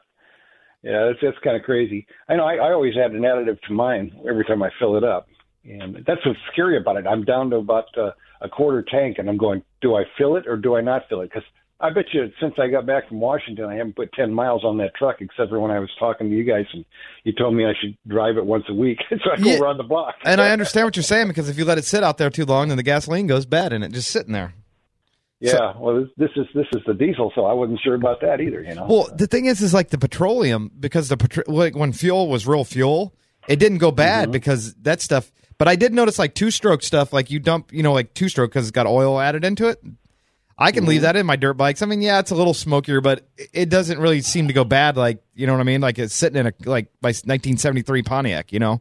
yeah, 0.82 1.06
that's 1.06 1.18
that's 1.22 1.38
kind 1.44 1.56
of 1.56 1.62
crazy. 1.62 2.06
I 2.28 2.36
know. 2.36 2.44
I, 2.44 2.54
I 2.56 2.72
always 2.72 2.94
add 2.96 3.12
an 3.12 3.22
additive 3.22 3.60
to 3.62 3.72
mine 3.72 4.12
every 4.28 4.44
time 4.44 4.62
I 4.62 4.70
fill 4.78 4.96
it 4.96 5.04
up, 5.04 5.28
and 5.64 5.96
that's 6.06 6.24
what's 6.26 6.38
scary 6.52 6.76
about 6.78 6.96
it. 6.96 7.06
I'm 7.06 7.24
down 7.24 7.50
to 7.50 7.56
about 7.56 7.86
uh, 7.96 8.10
a 8.40 8.48
quarter 8.48 8.82
tank, 8.82 9.16
and 9.18 9.28
I'm 9.28 9.36
going, 9.38 9.62
do 9.80 9.96
I 9.96 10.04
fill 10.18 10.36
it 10.36 10.46
or 10.46 10.56
do 10.56 10.76
I 10.76 10.80
not 10.80 11.02
fill 11.08 11.20
it? 11.22 11.30
Because 11.30 11.44
I 11.78 11.90
bet 11.90 12.06
you 12.12 12.30
since 12.40 12.54
I 12.58 12.68
got 12.68 12.86
back 12.86 13.08
from 13.08 13.20
Washington, 13.20 13.66
I 13.66 13.74
haven't 13.74 13.96
put 13.96 14.10
ten 14.14 14.32
miles 14.32 14.64
on 14.64 14.78
that 14.78 14.94
truck, 14.94 15.16
except 15.20 15.50
for 15.50 15.60
when 15.60 15.70
I 15.70 15.78
was 15.78 15.90
talking 15.98 16.30
to 16.30 16.34
you 16.34 16.42
guys, 16.42 16.64
and 16.72 16.84
you 17.24 17.32
told 17.32 17.54
me 17.54 17.66
I 17.66 17.72
should 17.78 17.96
drive 18.06 18.38
it 18.38 18.46
once 18.46 18.64
a 18.68 18.74
week, 18.74 18.98
so 19.10 19.30
I 19.30 19.36
go 19.36 19.50
Yeah. 19.50 19.58
around 19.58 19.76
the 19.76 19.84
block. 19.84 20.14
And 20.24 20.40
I 20.40 20.50
understand 20.52 20.86
what 20.86 20.96
you're 20.96 21.02
saying 21.02 21.28
because 21.28 21.48
if 21.48 21.58
you 21.58 21.64
let 21.66 21.76
it 21.76 21.84
sit 21.84 22.02
out 22.02 22.16
there 22.16 22.30
too 22.30 22.46
long, 22.46 22.68
then 22.68 22.78
the 22.78 22.82
gasoline 22.82 23.26
goes 23.26 23.44
bad 23.44 23.72
and 23.74 23.84
it 23.84 23.92
just 23.92 24.10
sitting 24.10 24.32
there. 24.32 24.54
Yeah, 25.38 25.74
well, 25.78 26.06
this, 26.16 26.30
is 26.34 26.46
this 26.54 26.66
is 26.74 26.80
the 26.86 26.94
diesel, 26.94 27.30
so 27.34 27.44
I 27.44 27.52
wasn't 27.52 27.78
sure 27.84 27.94
about 27.94 28.22
that 28.22 28.40
either. 28.40 28.62
You 28.62 28.74
know. 28.74 28.86
Well, 28.88 29.10
the 29.14 29.26
thing 29.26 29.44
is, 29.44 29.60
is 29.60 29.74
like 29.74 29.90
the 29.90 29.98
petroleum 29.98 30.70
because 30.80 31.10
the 31.10 31.18
petro- 31.18 31.44
like 31.46 31.76
when 31.76 31.92
fuel 31.92 32.28
was 32.28 32.46
real 32.46 32.64
fuel, 32.64 33.14
it 33.46 33.56
didn't 33.56 33.78
go 33.78 33.90
bad 33.90 34.24
mm-hmm. 34.24 34.32
because 34.32 34.72
that 34.76 35.02
stuff. 35.02 35.30
But 35.58 35.68
I 35.68 35.76
did 35.76 35.92
notice 35.92 36.18
like 36.18 36.34
two 36.34 36.50
stroke 36.50 36.82
stuff, 36.82 37.12
like 37.12 37.30
you 37.30 37.38
dump, 37.38 37.70
you 37.70 37.82
know, 37.82 37.92
like 37.92 38.14
two 38.14 38.30
stroke 38.30 38.50
because 38.50 38.64
it's 38.64 38.72
got 38.74 38.86
oil 38.86 39.20
added 39.20 39.44
into 39.44 39.68
it. 39.68 39.78
I 40.58 40.72
can 40.72 40.86
leave 40.86 41.02
that 41.02 41.16
in 41.16 41.26
my 41.26 41.36
dirt 41.36 41.54
bikes. 41.54 41.82
I 41.82 41.86
mean, 41.86 42.00
yeah, 42.00 42.18
it's 42.18 42.30
a 42.30 42.34
little 42.34 42.54
smokier, 42.54 43.00
but 43.02 43.26
it- 43.36 43.50
it 43.52 43.68
doesn't 43.68 43.98
really 43.98 44.22
seem 44.22 44.46
to 44.48 44.54
go 44.54 44.64
bad. 44.64 44.96
Like 44.96 45.22
you 45.34 45.46
know 45.46 45.52
what 45.52 45.60
I 45.60 45.64
mean? 45.64 45.80
Like 45.80 45.98
it's 45.98 46.14
sitting 46.14 46.38
in 46.38 46.46
a 46.46 46.52
like 46.64 46.86
my 47.02 47.08
1973 47.08 48.02
Pontiac, 48.02 48.52
you 48.52 48.58
know. 48.58 48.80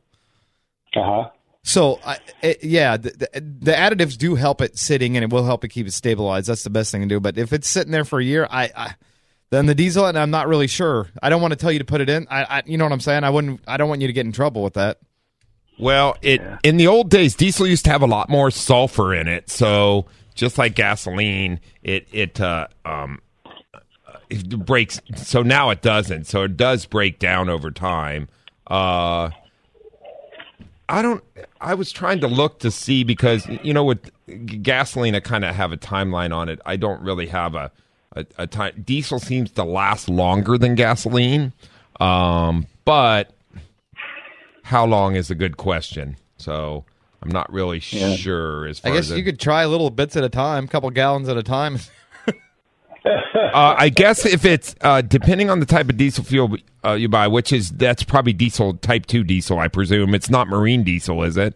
Uh 0.96 1.04
huh. 1.04 1.30
So, 1.68 2.00
I, 2.06 2.20
it, 2.44 2.64
yeah, 2.64 2.96
the, 2.96 3.10
the, 3.10 3.42
the 3.42 3.72
additives 3.72 4.16
do 4.20 4.36
help 4.36 4.62
it 4.62 4.78
sitting, 4.78 5.18
and 5.18 5.24
it 5.24 5.32
will 5.34 5.44
help 5.46 5.64
it 5.66 5.70
keep 5.70 5.88
it 5.88 5.94
stabilized. 5.94 6.48
That's 6.48 6.64
the 6.64 6.70
best 6.70 6.92
thing 6.92 7.02
to 7.02 7.08
do. 7.08 7.20
But 7.20 7.40
if 7.40 7.54
it's 7.54 7.68
sitting 7.68 7.92
there 7.92 8.06
for 8.06 8.20
a 8.20 8.24
year, 8.24 8.48
I, 8.52 8.70
I 8.76 8.94
then 9.50 9.66
the 9.66 9.74
diesel, 9.74 10.06
and 10.06 10.16
I'm 10.18 10.30
not 10.30 10.48
really 10.48 10.68
sure. 10.68 11.08
I 11.24 11.30
don't 11.30 11.42
want 11.42 11.54
to 11.54 11.56
tell 11.58 11.72
you 11.72 11.80
to 11.80 11.86
put 11.86 12.02
it 12.02 12.10
in. 12.10 12.28
I, 12.30 12.44
I, 12.44 12.64
you 12.68 12.78
know 12.78 12.86
what 12.86 12.92
I'm 12.94 13.00
saying? 13.00 13.24
I 13.24 13.32
wouldn't. 13.32 13.62
I 13.68 13.78
don't 13.78 13.90
want 13.90 14.02
you 14.02 14.08
to 14.08 14.14
get 14.14 14.28
in 14.28 14.32
trouble 14.32 14.62
with 14.62 14.76
that. 14.76 15.00
Well, 15.80 16.18
it 16.22 16.40
in 16.64 16.78
the 16.78 16.86
old 16.86 17.10
days, 17.10 17.34
diesel 17.36 17.66
used 17.66 17.86
to 17.86 17.92
have 17.92 18.04
a 18.04 18.08
lot 18.08 18.30
more 18.30 18.52
sulfur 18.52 19.16
in 19.16 19.28
it. 19.28 19.50
So 19.50 20.06
just 20.36 20.58
like 20.58 20.76
gasoline, 20.76 21.60
it 21.82 22.08
it 22.12 22.40
uh, 22.40 22.68
um, 22.84 23.20
it 24.30 24.48
breaks. 24.66 25.02
So 25.16 25.42
now 25.42 25.70
it 25.72 25.82
doesn't. 25.82 26.26
So 26.26 26.44
it 26.44 26.58
does 26.58 26.86
break 26.86 27.20
down 27.20 27.50
over 27.50 27.72
time. 27.72 28.28
Uh, 28.68 29.32
I 30.88 31.02
don't. 31.02 31.24
I 31.60 31.74
was 31.74 31.92
trying 31.92 32.20
to 32.20 32.28
look 32.28 32.60
to 32.60 32.70
see 32.70 33.04
because 33.04 33.48
you 33.64 33.74
know 33.74 33.84
with 33.84 34.12
gasoline, 34.62 35.16
I 35.16 35.22
kind 35.22 35.46
of 35.46 35.56
have 35.56 35.72
a 35.72 35.78
timeline 35.78 36.36
on 36.36 36.50
it. 36.50 36.60
I 36.66 36.76
don't 36.76 37.02
really 37.02 37.28
have 37.28 37.56
a 37.56 37.72
a, 38.16 38.26
a 38.38 38.48
time. 38.48 38.84
Diesel 38.86 39.20
seems 39.20 39.52
to 39.52 39.64
last 39.64 40.10
longer 40.10 40.58
than 40.58 40.76
gasoline, 40.76 41.54
um, 42.00 42.68
but 42.84 43.32
how 44.64 44.86
long 44.86 45.16
is 45.16 45.32
a 45.32 45.36
good 45.36 45.58
question. 45.58 46.18
So 46.38 46.86
I'm 47.26 47.32
not 47.32 47.52
really 47.52 47.80
sure 47.80 48.68
as 48.68 48.82
I 48.84 48.92
guess 48.92 49.10
as 49.10 49.18
you 49.18 49.24
could 49.24 49.40
try 49.40 49.66
little 49.66 49.90
bits 49.90 50.16
at 50.16 50.24
a 50.24 50.30
time, 50.30 50.66
a 50.66 50.68
couple 50.68 50.90
gallons 50.92 51.28
at 51.28 51.38
a 51.38 51.44
time. 51.44 51.80
uh, 52.28 53.76
I 53.78 53.90
guess 53.90 54.28
if 54.28 54.46
it's 54.46 54.76
uh, 54.82 55.02
depending 55.02 55.50
on 55.50 55.60
the 55.60 55.66
type 55.66 55.90
of 55.90 55.98
diesel 55.98 56.24
fuel 56.24 56.56
uh, 56.86 56.94
you 56.94 57.10
buy, 57.10 57.28
which 57.28 57.52
is 57.52 57.72
that's 57.72 58.04
probably 58.04 58.32
diesel 58.32 58.76
type 58.76 59.08
two 59.08 59.24
diesel, 59.24 59.58
I 59.58 59.70
presume. 59.70 60.14
It's 60.14 60.30
not 60.30 60.48
marine 60.48 60.84
diesel, 60.84 61.24
is 61.24 61.36
it? 61.36 61.56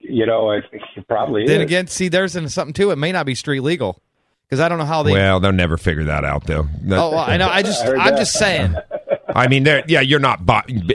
You 0.00 0.26
know, 0.26 0.50
it, 0.50 0.64
it 0.96 1.06
probably 1.06 1.46
then 1.46 1.60
is. 1.60 1.66
again, 1.66 1.86
see, 1.86 2.08
there's 2.08 2.34
an- 2.34 2.48
something 2.48 2.72
to 2.74 2.90
it. 2.90 2.96
May 2.96 3.12
not 3.12 3.24
be 3.26 3.36
street 3.36 3.60
legal 3.60 4.02
because 4.48 4.58
I 4.58 4.68
don't 4.68 4.78
know 4.78 4.84
how 4.84 5.04
they. 5.04 5.12
well, 5.12 5.38
they'll 5.38 5.52
never 5.52 5.76
figure 5.76 6.04
that 6.04 6.24
out, 6.24 6.46
though. 6.46 6.66
That- 6.82 6.98
oh, 6.98 7.10
well, 7.10 7.18
I 7.18 7.36
know. 7.36 7.48
I 7.48 7.62
just, 7.62 7.84
I 7.84 7.90
I'm 7.90 7.96
that. 8.14 8.18
just 8.18 8.32
saying. 8.32 8.74
I 9.40 9.48
mean, 9.48 9.62
they're, 9.62 9.82
yeah, 9.88 10.02
you're 10.02 10.20
not, 10.20 10.40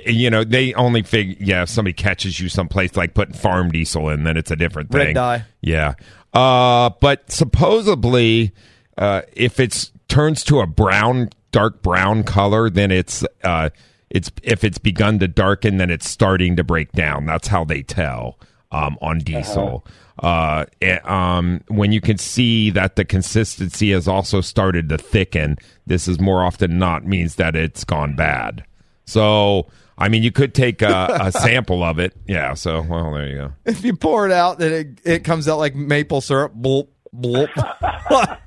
you 0.05 0.29
know, 0.29 0.43
they 0.43 0.73
only 0.75 1.01
figure, 1.01 1.35
yeah, 1.39 1.63
if 1.63 1.69
somebody 1.69 1.93
catches 1.93 2.39
you 2.39 2.47
someplace 2.47 2.95
like 2.95 3.15
putting 3.15 3.33
farm 3.33 3.71
diesel 3.71 4.09
in, 4.09 4.23
then 4.23 4.37
it's 4.37 4.51
a 4.51 4.55
different 4.55 4.93
Red 4.93 5.05
thing. 5.05 5.13
dye. 5.15 5.45
Yeah. 5.61 5.95
Uh, 6.31 6.91
but 7.01 7.31
supposedly, 7.31 8.51
uh, 8.99 9.23
if 9.33 9.59
it 9.59 9.89
turns 10.07 10.43
to 10.43 10.59
a 10.59 10.67
brown, 10.67 11.29
dark 11.51 11.81
brown 11.81 12.23
color, 12.23 12.69
then 12.69 12.91
it's, 12.91 13.25
uh, 13.43 13.71
it's, 14.11 14.31
if 14.43 14.63
it's 14.63 14.77
begun 14.77 15.17
to 15.19 15.27
darken, 15.27 15.77
then 15.77 15.89
it's 15.89 16.07
starting 16.07 16.55
to 16.57 16.63
break 16.63 16.91
down. 16.91 17.25
That's 17.25 17.47
how 17.47 17.63
they 17.65 17.81
tell, 17.81 18.37
um, 18.71 18.97
on 19.01 19.19
diesel. 19.19 19.85
Uh, 20.19 20.65
eh, 20.81 20.99
um, 21.03 21.61
when 21.67 21.91
you 21.91 21.99
can 21.99 22.17
see 22.17 22.69
that 22.69 22.95
the 22.95 23.03
consistency 23.03 23.91
has 23.91 24.07
also 24.07 24.41
started 24.41 24.89
to 24.89 24.97
thicken, 24.97 25.57
this 25.85 26.07
is 26.07 26.19
more 26.19 26.43
often 26.43 26.79
not 26.79 27.05
means 27.05 27.35
that 27.35 27.55
it's 27.55 27.83
gone 27.83 28.15
bad. 28.15 28.63
So, 29.05 29.67
I 29.97 30.09
mean, 30.09 30.23
you 30.23 30.31
could 30.31 30.53
take 30.53 30.81
a, 30.81 31.07
a 31.19 31.31
sample 31.39 31.83
of 31.83 31.99
it. 31.99 32.13
Yeah. 32.27 32.53
So, 32.53 32.81
well, 32.81 33.13
there 33.13 33.27
you 33.27 33.35
go. 33.35 33.53
If 33.65 33.83
you 33.83 33.95
pour 33.95 34.25
it 34.25 34.31
out, 34.31 34.59
then 34.59 34.71
it, 34.71 35.01
it 35.03 35.23
comes 35.23 35.47
out 35.47 35.57
like 35.57 35.75
maple 35.75 36.21
syrup. 36.21 36.53
Bloop, 36.55 36.87
bloop. 37.15 37.49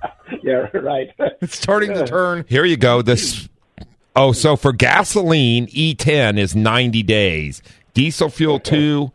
yeah, 0.42 0.68
right. 0.74 1.10
it's 1.40 1.56
starting 1.56 1.94
to 1.94 2.06
turn. 2.06 2.44
Here 2.48 2.64
you 2.64 2.76
go. 2.76 3.02
This. 3.02 3.48
Oh, 4.16 4.32
so 4.32 4.56
for 4.56 4.72
gasoline, 4.72 5.68
E10 5.68 6.38
is 6.38 6.56
90 6.56 7.02
days. 7.04 7.62
Diesel 7.94 8.30
fuel 8.30 8.58
2 8.58 9.12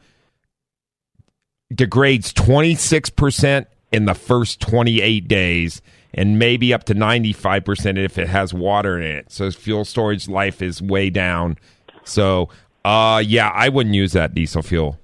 degrades 1.75 2.33
26% 2.33 3.65
in 3.91 4.05
the 4.05 4.13
first 4.13 4.59
28 4.59 5.27
days 5.27 5.81
and 6.13 6.37
maybe 6.37 6.73
up 6.73 6.83
to 6.85 6.93
95% 6.93 7.97
if 7.97 8.17
it 8.17 8.27
has 8.27 8.53
water 8.53 8.99
in 8.99 9.17
it. 9.17 9.31
So 9.31 9.49
fuel 9.51 9.85
storage 9.85 10.27
life 10.27 10.61
is 10.61 10.81
way 10.81 11.09
down. 11.09 11.57
So, 12.03 12.49
uh 12.85 13.23
yeah, 13.25 13.49
I 13.49 13.69
wouldn't 13.69 13.95
use 13.95 14.13
that 14.13 14.33
diesel 14.33 14.61
fuel. 14.61 14.99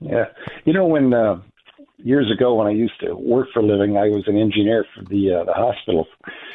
Yeah, 0.00 0.26
you 0.64 0.72
know 0.72 0.86
when 0.86 1.12
uh, 1.12 1.40
years 1.98 2.30
ago 2.30 2.54
when 2.54 2.66
I 2.66 2.70
used 2.70 2.98
to 3.00 3.14
work 3.14 3.48
for 3.52 3.60
a 3.60 3.66
living, 3.66 3.96
I 3.96 4.08
was 4.08 4.24
an 4.26 4.38
engineer 4.38 4.84
for 4.94 5.04
the 5.04 5.40
uh, 5.40 5.44
the 5.44 5.52
hospital, 5.52 6.06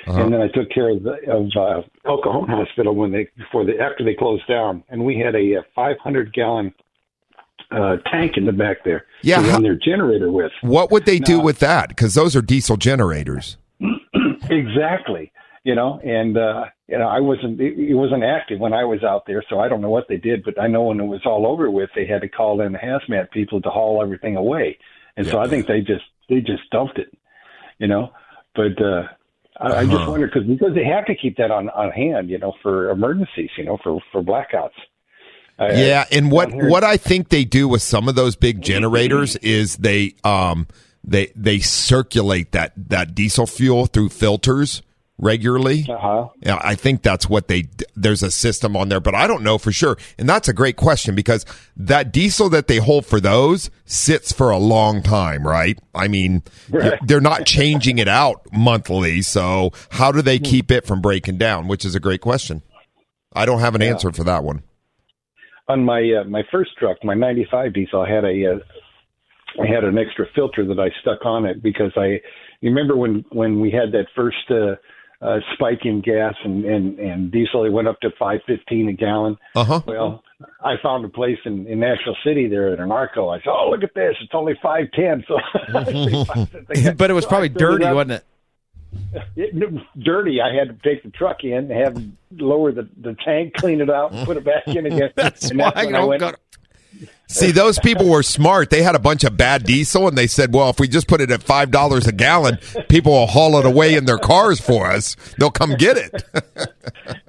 and 0.07 0.33
then 0.33 0.41
I 0.41 0.47
took 0.47 0.69
care 0.71 0.91
of 0.91 1.03
the, 1.03 1.15
of 1.29 1.47
uh, 1.57 1.81
Cajon 2.05 2.47
Hospital 2.47 2.95
when 2.95 3.11
they 3.11 3.27
before 3.37 3.65
they 3.65 3.79
after 3.79 4.03
they 4.03 4.13
closed 4.13 4.47
down, 4.47 4.83
and 4.89 5.03
we 5.03 5.17
had 5.17 5.35
a, 5.35 5.57
uh 5.57 5.61
500 5.75 6.33
gallon 6.33 6.73
uh, 7.73 7.97
tank 8.11 8.37
in 8.37 8.45
the 8.45 8.51
back 8.51 8.83
there 8.83 9.05
Yeah, 9.21 9.41
to 9.41 9.49
run 9.49 9.63
their 9.63 9.75
generator 9.75 10.31
with. 10.31 10.51
What 10.61 10.91
would 10.91 11.05
they 11.05 11.19
do 11.19 11.39
with 11.39 11.59
that? 11.59 11.89
Because 11.89 12.13
those 12.13 12.35
are 12.35 12.41
diesel 12.41 12.77
generators. 12.77 13.57
exactly 14.49 15.31
you 15.63 15.73
know 15.75 15.99
and 16.03 16.37
uh 16.37 16.65
you 16.87 16.97
know 16.97 17.07
i 17.07 17.19
wasn't 17.19 17.59
it, 17.59 17.77
it 17.77 17.95
wasn't 17.95 18.23
active 18.23 18.59
when 18.59 18.73
i 18.73 18.83
was 18.83 19.03
out 19.03 19.23
there 19.25 19.43
so 19.49 19.59
i 19.59 19.67
don't 19.67 19.81
know 19.81 19.89
what 19.89 20.05
they 20.07 20.17
did 20.17 20.43
but 20.43 20.59
i 20.61 20.67
know 20.67 20.83
when 20.83 20.99
it 20.99 21.05
was 21.05 21.21
all 21.25 21.47
over 21.47 21.71
with 21.71 21.89
they 21.95 22.05
had 22.05 22.21
to 22.21 22.27
call 22.27 22.61
in 22.61 22.73
the 22.73 22.77
hazmat 22.77 23.31
people 23.31 23.61
to 23.61 23.69
haul 23.69 24.01
everything 24.01 24.35
away 24.35 24.77
and 25.17 25.25
so 25.25 25.39
i 25.39 25.47
think 25.47 25.67
they 25.67 25.79
just 25.79 26.03
they 26.29 26.39
just 26.39 26.69
dumped 26.71 26.99
it 26.99 27.11
you 27.79 27.87
know 27.87 28.11
but 28.55 28.79
uh 28.81 29.03
I, 29.59 29.81
I 29.81 29.85
just 29.85 30.07
wonder 30.07 30.27
because 30.27 30.47
because 30.47 30.73
they 30.73 30.83
have 30.83 31.05
to 31.05 31.15
keep 31.15 31.37
that 31.37 31.51
on 31.51 31.69
on 31.69 31.91
hand, 31.91 32.27
you 32.27 32.39
know, 32.39 32.53
for 32.63 32.89
emergencies, 32.89 33.51
you 33.55 33.63
know, 33.63 33.77
for 33.83 33.99
for 34.11 34.23
blackouts. 34.23 34.71
I- 35.63 35.71
Yeah, 35.73 36.05
and 36.11 36.31
what 36.31 36.53
what 36.53 36.83
I 36.83 36.97
think 36.97 37.29
they 37.29 37.45
do 37.45 37.67
with 37.67 37.81
some 37.81 38.07
of 38.07 38.15
those 38.15 38.35
big 38.35 38.61
generators 38.61 39.35
is 39.37 39.77
they 39.77 40.15
um 40.23 40.67
they 41.03 41.31
they 41.35 41.59
circulate 41.59 42.51
that 42.53 42.73
that 42.89 43.13
diesel 43.15 43.45
fuel 43.47 43.85
through 43.87 44.09
filters 44.09 44.81
regularly. 45.19 45.85
Uh-huh. 45.87 46.27
Yeah, 46.41 46.59
I 46.61 46.75
think 46.75 47.01
that's 47.03 47.29
what 47.29 47.47
they 47.47 47.65
there's 47.95 48.23
a 48.23 48.31
system 48.31 48.75
on 48.75 48.89
there, 48.89 48.99
but 48.99 49.13
I 49.15 49.27
don't 49.27 49.43
know 49.43 49.57
for 49.57 49.71
sure. 49.71 49.95
And 50.17 50.27
that's 50.27 50.47
a 50.49 50.53
great 50.53 50.75
question 50.75 51.13
because 51.15 51.45
that 51.77 52.11
diesel 52.11 52.49
that 52.49 52.67
they 52.67 52.77
hold 52.77 53.05
for 53.05 53.19
those 53.19 53.69
sits 53.85 54.31
for 54.31 54.49
a 54.49 54.57
long 54.57 55.03
time, 55.03 55.45
right? 55.47 55.77
I 55.93 56.07
mean, 56.07 56.41
Right. 56.69 56.97
they're 57.05 57.21
not 57.21 57.45
changing 57.57 57.99
it 57.99 58.07
out 58.07 58.41
monthly, 58.51 59.21
so 59.21 59.71
how 59.91 60.11
do 60.11 60.21
they 60.21 60.39
keep 60.39 60.71
it 60.71 60.85
from 60.85 60.99
breaking 61.01 61.37
down, 61.37 61.67
which 61.67 61.85
is 61.85 61.95
a 61.95 61.99
great 61.99 62.21
question. 62.21 62.61
I 63.35 63.45
don't 63.45 63.59
have 63.59 63.75
an 63.75 63.81
answer 63.81 64.11
for 64.11 64.23
that 64.25 64.43
one. 64.43 64.63
On 65.67 65.83
my 65.83 66.01
uh, 66.21 66.23
my 66.25 66.43
first 66.51 66.71
truck, 66.77 66.97
my 67.03 67.13
'95 67.13 67.73
diesel, 67.73 68.01
I 68.01 68.09
had 68.09 68.25
a 68.25 68.55
uh, 68.55 69.61
I 69.61 69.67
had 69.67 69.83
an 69.83 69.97
extra 69.97 70.25
filter 70.35 70.65
that 70.65 70.79
I 70.79 70.89
stuck 71.01 71.25
on 71.25 71.45
it 71.45 71.63
because 71.63 71.91
I 71.95 72.19
you 72.61 72.69
remember 72.69 72.97
when 72.97 73.23
when 73.31 73.59
we 73.59 73.71
had 73.71 73.91
that 73.93 74.07
first 74.15 74.49
uh, 74.49 74.75
uh, 75.23 75.39
spike 75.53 75.85
in 75.85 76.01
gas 76.01 76.33
and 76.43 76.65
and 76.65 76.99
and 76.99 77.31
diesel, 77.31 77.63
it 77.63 77.69
went 77.71 77.87
up 77.87 77.99
to 78.01 78.09
5.15 78.21 78.89
a 78.89 78.93
gallon. 78.93 79.37
Uh-huh. 79.55 79.81
Well, 79.85 80.23
I 80.61 80.75
found 80.81 81.05
a 81.05 81.09
place 81.09 81.37
in, 81.45 81.65
in 81.67 81.79
National 81.79 82.15
City 82.25 82.47
there 82.47 82.73
at 82.73 82.79
an 82.79 82.91
Arco. 82.91 83.29
I 83.29 83.37
said, 83.37 83.47
"Oh, 83.49 83.69
look 83.69 83.83
at 83.83 83.93
this! 83.95 84.15
It's 84.21 84.33
only 84.33 84.53
5.10." 84.63 85.23
So, 85.27 86.93
but 86.97 87.09
it 87.09 87.13
was 87.13 87.25
probably 87.25 87.49
dirty, 87.49 87.85
up. 87.85 87.95
wasn't 87.95 88.11
it? 88.11 88.25
It, 89.35 89.83
dirty. 89.99 90.39
I 90.41 90.53
had 90.53 90.67
to 90.69 90.89
take 90.89 91.03
the 91.03 91.09
truck 91.09 91.43
in, 91.43 91.69
have 91.69 92.01
lower 92.37 92.71
the 92.71 92.87
the 93.01 93.15
tank, 93.25 93.53
clean 93.55 93.81
it 93.81 93.89
out, 93.89 94.11
put 94.25 94.37
it 94.37 94.43
back 94.43 94.67
in 94.67 94.85
again. 94.85 95.11
That's 95.15 95.49
and 95.51 95.59
why 95.59 95.71
that's 95.73 95.85
I 95.87 95.89
I 95.89 95.91
don't 95.91 96.07
went. 96.09 96.19
go- 96.21 96.33
See, 97.27 97.49
those 97.51 97.79
people 97.79 98.07
were 98.07 98.21
smart. 98.21 98.69
They 98.69 98.83
had 98.83 98.93
a 98.93 98.99
bunch 98.99 99.23
of 99.23 99.35
bad 99.35 99.63
diesel, 99.63 100.07
and 100.07 100.15
they 100.15 100.27
said, 100.27 100.53
"Well, 100.53 100.69
if 100.69 100.79
we 100.79 100.87
just 100.87 101.07
put 101.07 101.21
it 101.21 101.31
at 101.31 101.41
five 101.41 101.71
dollars 101.71 102.05
a 102.05 102.11
gallon, 102.11 102.59
people 102.89 103.13
will 103.13 103.25
haul 103.27 103.57
it 103.57 103.65
away 103.65 103.95
in 103.95 104.05
their 104.05 104.19
cars 104.19 104.59
for 104.59 104.85
us. 104.91 105.15
They'll 105.39 105.49
come 105.51 105.75
get 105.75 105.97
it." 105.97 106.23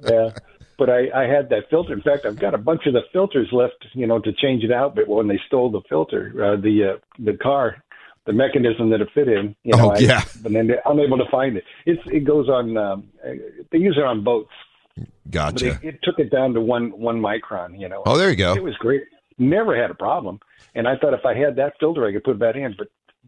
Yeah. 0.07 0.29
But 0.77 0.89
I, 0.89 1.07
I 1.15 1.23
had 1.25 1.49
that 1.49 1.69
filter. 1.69 1.93
In 1.93 2.01
fact, 2.01 2.25
I've 2.25 2.37
got 2.37 2.53
a 2.53 2.57
bunch 2.57 2.85
of 2.85 2.91
the 2.93 3.01
filters 3.13 3.47
left, 3.53 3.75
you 3.93 4.05
know, 4.05 4.19
to 4.19 4.33
change 4.33 4.63
it 4.63 4.73
out. 4.73 4.93
But 4.93 5.07
when 5.07 5.27
they 5.27 5.39
stole 5.47 5.71
the 5.71 5.79
filter, 5.87 6.33
uh, 6.35 6.57
the 6.61 6.95
uh, 6.95 6.97
the 7.17 7.37
car, 7.37 7.81
the 8.25 8.33
mechanism 8.33 8.89
that 8.89 9.01
it 9.01 9.09
fit 9.13 9.27
in, 9.27 9.55
you 9.63 9.75
know, 9.77 9.91
Oh, 9.93 9.97
yeah. 9.99 10.19
I, 10.25 10.29
but 10.41 10.51
then 10.53 10.71
I'm 10.85 10.99
able 10.99 11.17
to 11.17 11.29
find 11.29 11.57
it. 11.57 11.63
It's 11.85 12.01
it 12.07 12.21
goes 12.25 12.49
on. 12.49 12.75
Um, 12.77 13.09
uh, 13.23 13.31
they 13.71 13.77
use 13.77 13.97
it 13.97 14.03
on 14.03 14.23
boats, 14.23 14.51
but 14.95 15.07
Gotcha. 15.29 15.67
it, 15.67 15.79
it 15.83 15.99
took 16.03 16.19
it 16.19 16.31
down 16.31 16.53
to 16.53 16.61
one 16.61 16.89
one 16.99 17.19
micron. 17.21 17.79
You 17.79 17.87
know. 17.89 18.01
Oh, 18.05 18.17
there 18.17 18.29
you 18.29 18.35
go. 18.35 18.53
It 18.55 18.63
was 18.63 18.75
great. 18.77 19.03
Never 19.37 19.79
had 19.79 19.91
a 19.91 19.95
problem. 19.95 20.39
And 20.73 20.87
I 20.87 20.97
thought 20.97 21.13
if 21.13 21.25
I 21.25 21.33
had 21.35 21.55
that 21.57 21.73
filter, 21.79 22.05
I 22.05 22.13
could 22.13 22.23
put 22.23 22.39
that 22.39 22.55
in. 22.55 22.73
But 22.77 22.87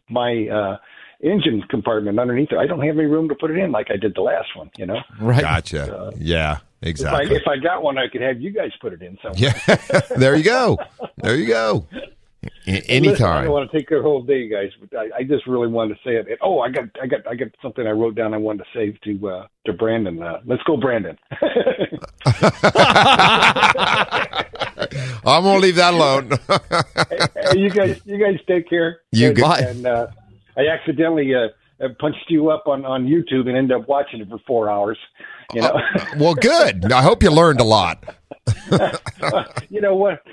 my 0.09 0.47
uh, 0.47 0.77
engine 1.21 1.63
compartment 1.69 2.17
underneath 2.19 2.51
it, 2.51 2.57
I 2.57 2.65
don't 2.65 2.81
have 2.85 2.97
any 2.97 3.07
room 3.07 3.29
to 3.29 3.35
put 3.35 3.51
it 3.51 3.57
in 3.57 3.71
like 3.71 3.87
I 3.91 3.97
did 3.97 4.15
the 4.15 4.21
last 4.21 4.55
one. 4.55 4.69
You 4.77 4.85
know. 4.87 4.99
Right. 5.19 5.41
Gotcha. 5.41 6.11
Yeah, 6.17 6.59
If 6.81 6.89
exactly. 6.89 7.35
I, 7.35 7.39
if 7.39 7.47
I 7.47 7.57
got 7.57 7.83
one, 7.83 7.97
I 7.97 8.07
could 8.07 8.21
have 8.21 8.39
you 8.41 8.51
guys 8.51 8.71
put 8.81 8.93
it 8.93 9.01
in 9.01 9.17
somewhere. 9.21 9.53
Yeah, 9.67 9.75
there 10.17 10.35
you 10.35 10.43
go. 10.43 10.77
There 11.17 11.35
you 11.35 11.47
go. 11.47 11.87
A- 12.67 12.99
Listen, 12.99 13.25
I 13.25 13.43
don't 13.43 13.51
want 13.51 13.71
to 13.71 13.77
take 13.77 13.89
the 13.89 14.01
whole 14.01 14.21
day, 14.21 14.47
guys. 14.47 14.69
But 14.79 14.97
I, 14.97 15.09
I 15.19 15.23
just 15.23 15.47
really 15.47 15.67
wanted 15.67 15.95
to 15.95 15.99
say 16.05 16.15
it. 16.17 16.27
And, 16.27 16.37
oh, 16.41 16.59
I 16.59 16.69
got, 16.69 16.83
I 17.01 17.07
got, 17.07 17.27
I 17.27 17.35
got 17.35 17.47
something 17.61 17.85
I 17.87 17.91
wrote 17.91 18.15
down. 18.15 18.33
I 18.33 18.37
wanted 18.37 18.63
to 18.65 18.77
say 18.77 18.97
to 19.05 19.29
uh, 19.29 19.47
to 19.65 19.73
Brandon. 19.73 20.21
Uh, 20.21 20.39
let's 20.45 20.61
go, 20.63 20.77
Brandon. 20.77 21.17
I'm 25.25 25.43
gonna 25.43 25.59
leave 25.59 25.75
that 25.75 25.93
alone. 25.93 26.31
hey, 27.53 27.59
you 27.59 27.69
guys, 27.69 27.99
you 28.05 28.17
guys 28.17 28.39
take 28.47 28.69
care. 28.69 29.01
You 29.11 29.27
and, 29.29 29.35
got- 29.37 29.61
and 29.61 29.85
uh, 29.85 30.07
I 30.55 30.67
accidentally 30.67 31.33
uh, 31.35 31.47
uh, 31.83 31.89
punched 31.99 32.25
you 32.29 32.49
up 32.49 32.63
on 32.67 32.85
on 32.85 33.05
YouTube 33.07 33.47
and 33.47 33.57
ended 33.57 33.77
up 33.77 33.87
watching 33.87 34.21
it 34.21 34.29
for 34.29 34.39
four 34.47 34.69
hours. 34.69 34.97
You 35.53 35.61
know, 35.61 35.79
well, 36.17 36.35
good. 36.35 36.91
I 36.91 37.01
hope 37.01 37.23
you 37.23 37.31
learned 37.31 37.61
a 37.61 37.63
lot. 37.65 38.03
you 39.69 39.81
know 39.81 39.95
what? 39.95 40.23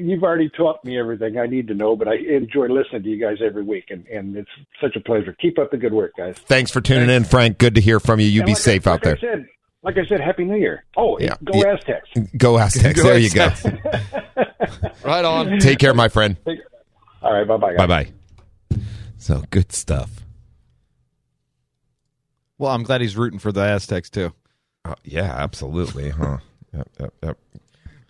You've 0.00 0.22
already 0.22 0.48
taught 0.50 0.84
me 0.84 0.98
everything 0.98 1.38
I 1.38 1.46
need 1.46 1.68
to 1.68 1.74
know, 1.74 1.96
but 1.96 2.08
I 2.08 2.16
enjoy 2.16 2.66
listening 2.68 3.02
to 3.02 3.08
you 3.08 3.20
guys 3.20 3.38
every 3.44 3.62
week, 3.62 3.86
and, 3.90 4.06
and 4.06 4.36
it's 4.36 4.50
such 4.80 4.96
a 4.96 5.00
pleasure. 5.00 5.34
Keep 5.40 5.58
up 5.58 5.70
the 5.70 5.76
good 5.76 5.92
work, 5.92 6.12
guys. 6.16 6.36
Thanks 6.46 6.70
for 6.70 6.80
tuning 6.80 7.10
in, 7.10 7.24
Frank. 7.24 7.58
Good 7.58 7.74
to 7.76 7.80
hear 7.80 8.00
from 8.00 8.20
you. 8.20 8.26
You 8.26 8.40
And 8.40 8.46
be 8.46 8.52
like 8.52 8.58
I- 8.58 8.62
safe 8.62 8.86
out 8.86 8.92
like 8.92 9.02
there. 9.02 9.16
I 9.16 9.20
said, 9.20 9.46
like 9.82 9.98
I 9.98 10.06
said, 10.06 10.20
Happy 10.20 10.44
New 10.44 10.56
Year. 10.56 10.84
Oh, 10.96 11.18
Yeah. 11.18 11.34
go 11.44 11.52
Yeah. 11.58 11.74
Aztecs. 11.74 12.08
Go 12.36 12.58
Aztecs. 12.58 13.00
Go 13.00 13.08
there 13.08 13.18
you 13.18 13.30
go. 13.30 13.50
Right 15.04 15.24
on. 15.24 15.58
Take 15.60 15.78
care, 15.78 15.92
my 15.92 16.08
friend. 16.08 16.36
All 17.22 17.32
right, 17.32 17.46
bye 17.46 17.56
bye. 17.58 17.76
Bye 17.76 17.86
bye. 17.86 18.12
So 19.18 19.42
good 19.50 19.72
stuff. 19.72 20.10
Well, 22.58 22.72
I'm 22.72 22.82
glad 22.84 23.00
he's 23.02 23.16
rooting 23.16 23.38
for 23.38 23.52
the 23.52 23.60
Aztecs 23.60 24.08
too. 24.08 24.32
Uh, 24.84 24.94
yeah, 25.04 25.24
absolutely, 25.36 26.10
huh? 26.10 26.38
Yep, 26.76 26.88
yep, 27.00 27.14
yep. 27.22 27.38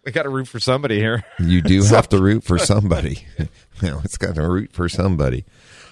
We 0.05 0.13
got 0.13 0.23
to 0.25 0.29
root 0.31 0.49
for 0.49 0.61
somebody 0.61 0.99
here. 0.99 1.25
You 1.39 1.63
do 1.63 1.83
have 1.85 2.09
to 2.11 2.21
root 2.23 2.45
for 2.45 2.59
somebody. 2.59 3.27
well, 3.83 4.01
it's 4.05 4.17
got 4.19 4.35
to 4.37 4.49
root 4.49 4.73
for 4.73 4.89
somebody. 4.89 5.45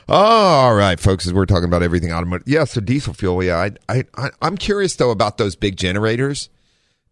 Oh, 0.08 0.14
All 0.14 0.74
right, 0.74 0.98
folks, 0.98 1.26
as 1.26 1.32
we're 1.32 1.46
talking 1.46 1.64
about 1.64 1.82
everything 1.82 2.12
automotive. 2.12 2.48
Yeah, 2.48 2.64
so 2.64 2.80
diesel 2.80 3.14
fuel. 3.14 3.42
Yeah, 3.42 3.56
I, 3.56 3.70
I, 3.88 4.04
I, 4.16 4.30
I'm 4.42 4.56
curious 4.56 4.96
though 4.96 5.10
about 5.10 5.38
those 5.38 5.54
big 5.56 5.76
generators. 5.76 6.48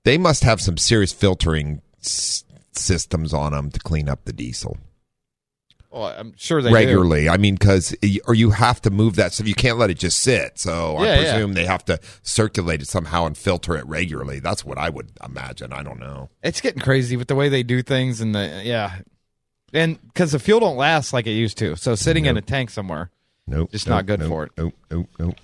They 0.05 0.19
must 0.19 0.43
have 0.45 0.61
some 0.61 0.77
serious 0.77 1.13
filtering 1.13 1.83
s- 2.01 2.45
systems 2.73 3.33
on 3.33 3.53
them 3.53 3.71
to 3.71 3.79
clean 3.81 4.09
up 4.09 4.25
the 4.25 4.33
diesel 4.33 4.77
Well, 5.91 6.05
I'm 6.05 6.35
sure 6.37 6.63
they 6.63 6.69
do. 6.71 6.75
regularly. 6.75 7.29
I 7.29 7.37
mean, 7.37 7.55
because 7.57 7.95
or 8.27 8.35
you 8.35 8.51
have 8.51 8.81
to 8.83 8.91
move 8.91 9.17
that, 9.17 9.33
so 9.33 9.43
you 9.45 9.55
can't 9.55 9.77
let 9.77 9.91
it 9.91 9.99
just 9.99 10.19
sit. 10.21 10.59
So 10.59 10.97
I 10.97 11.05
Yeah, 11.05 11.15
yeah. 11.21 11.33
presume 11.33 11.55
they 11.55 11.67
have 11.67 11.85
to 11.87 11.99
circulate 12.23 12.81
it 12.81 12.87
somehow 12.87 13.27
and 13.27 13.37
filter 13.37 13.77
it 13.77 13.85
regularly. 13.87 14.39
That's 14.39 14.65
what 14.65 14.79
I 14.79 14.89
would 14.89 15.11
imagine. 15.25 15.73
I 15.73 15.83
don't 15.83 15.99
know. 15.99 16.31
It's 16.43 16.61
getting 16.61 16.81
crazy 16.81 17.17
with 17.17 17.27
the 17.29 17.35
way 17.35 17.49
they 17.49 17.65
do 17.65 17.83
things, 17.83 18.21
and 18.21 18.35
the 18.35 18.63
yeah, 18.65 18.99
and 19.73 20.01
because 20.09 20.31
the 20.33 20.39
fuel 20.39 20.61
don't 20.61 20.77
last 20.77 21.13
like 21.13 21.27
it 21.27 21.33
used 21.33 21.59
to. 21.59 21.75
So 21.77 21.97
sitting 21.97 22.27
in 22.27 22.37
a 22.37 22.41
tank 22.43 22.71
somewhere, 22.71 23.11
Nope. 23.49 23.73
Just 23.73 23.89
nope, 23.89 23.97
not 23.97 24.07
good 24.07 24.21
nope, 24.21 24.29
for 24.29 24.45
it. 24.45 24.53
Nope. 24.57 24.75
Nope. 24.93 25.09
Nope. 25.19 25.35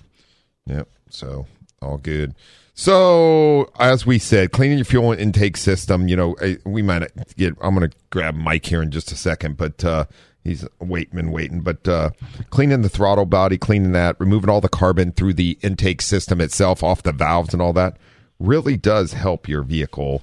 Yep. 0.67 0.87
So 1.09 1.45
all 1.81 1.97
good. 1.97 2.35
So 2.73 3.71
as 3.79 4.05
we 4.05 4.19
said, 4.19 4.51
cleaning 4.51 4.77
your 4.77 4.85
fuel 4.85 5.11
intake 5.11 5.57
system. 5.57 6.07
You 6.07 6.15
know, 6.15 6.33
eh, 6.35 6.55
we 6.65 6.81
might 6.81 7.11
get. 7.35 7.55
I'm 7.61 7.75
going 7.75 7.89
to 7.89 7.97
grab 8.11 8.35
Mike 8.35 8.65
here 8.65 8.81
in 8.81 8.91
just 8.91 9.11
a 9.11 9.15
second, 9.15 9.57
but 9.57 9.83
uh, 9.83 10.05
he's 10.43 10.65
waiting 10.79 11.15
been 11.15 11.31
waiting. 11.31 11.61
But 11.61 11.87
uh, 11.87 12.11
cleaning 12.49 12.81
the 12.81 12.89
throttle 12.89 13.25
body, 13.25 13.57
cleaning 13.57 13.91
that, 13.93 14.15
removing 14.19 14.49
all 14.49 14.61
the 14.61 14.69
carbon 14.69 15.11
through 15.11 15.33
the 15.33 15.57
intake 15.61 16.01
system 16.01 16.41
itself, 16.41 16.83
off 16.83 17.03
the 17.03 17.11
valves 17.11 17.53
and 17.53 17.61
all 17.61 17.73
that, 17.73 17.97
really 18.39 18.77
does 18.77 19.13
help 19.13 19.47
your 19.47 19.63
vehicle 19.63 20.21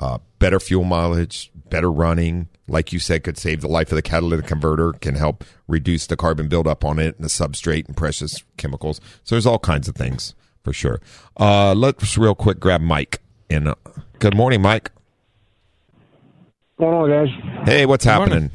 uh, 0.00 0.18
better 0.38 0.60
fuel 0.60 0.84
mileage, 0.84 1.50
better 1.70 1.90
running. 1.90 2.48
Like 2.66 2.92
you 2.92 2.98
said, 2.98 3.24
could 3.24 3.36
save 3.36 3.60
the 3.60 3.68
life 3.68 3.92
of 3.92 3.96
the 3.96 4.02
catalytic 4.02 4.46
converter, 4.46 4.92
can 4.92 5.14
help 5.16 5.44
reduce 5.68 6.06
the 6.06 6.16
carbon 6.16 6.48
buildup 6.48 6.84
on 6.84 6.98
it 6.98 7.16
and 7.16 7.24
the 7.24 7.28
substrate 7.28 7.86
and 7.86 7.96
precious 7.96 8.42
chemicals. 8.56 9.00
So 9.22 9.34
there's 9.34 9.46
all 9.46 9.58
kinds 9.58 9.86
of 9.86 9.94
things 9.94 10.34
for 10.62 10.72
sure. 10.72 11.00
Uh, 11.38 11.74
let's 11.74 12.16
real 12.16 12.34
quick 12.34 12.58
grab 12.58 12.80
Mike. 12.80 13.20
And 13.50 13.68
uh, 13.68 13.74
good 14.18 14.34
morning, 14.34 14.62
Mike. 14.62 14.90
going 16.78 16.94
on, 16.94 17.26
guys? 17.26 17.66
Hey, 17.66 17.86
what's 17.86 18.04
happening? 18.04 18.50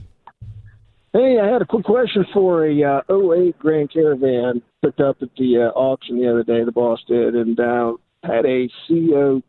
Hey, 1.11 1.39
I 1.41 1.47
had 1.51 1.61
a 1.61 1.65
quick 1.65 1.85
question 1.85 2.23
for 2.33 2.65
a 2.67 2.83
uh, 2.83 3.01
08 3.09 3.57
Grand 3.57 3.91
Caravan 3.91 4.61
picked 4.83 4.99
up 4.99 5.17
at 5.21 5.29
the 5.37 5.57
uh, 5.57 5.77
auction 5.79 6.19
the 6.21 6.29
other 6.29 6.43
day. 6.43 6.63
The 6.63 6.71
boss 6.71 6.99
did, 7.07 7.35
and 7.35 7.59
uh, 7.59 7.93
had 8.23 8.45
a 8.45 8.69
CO. 8.87 9.41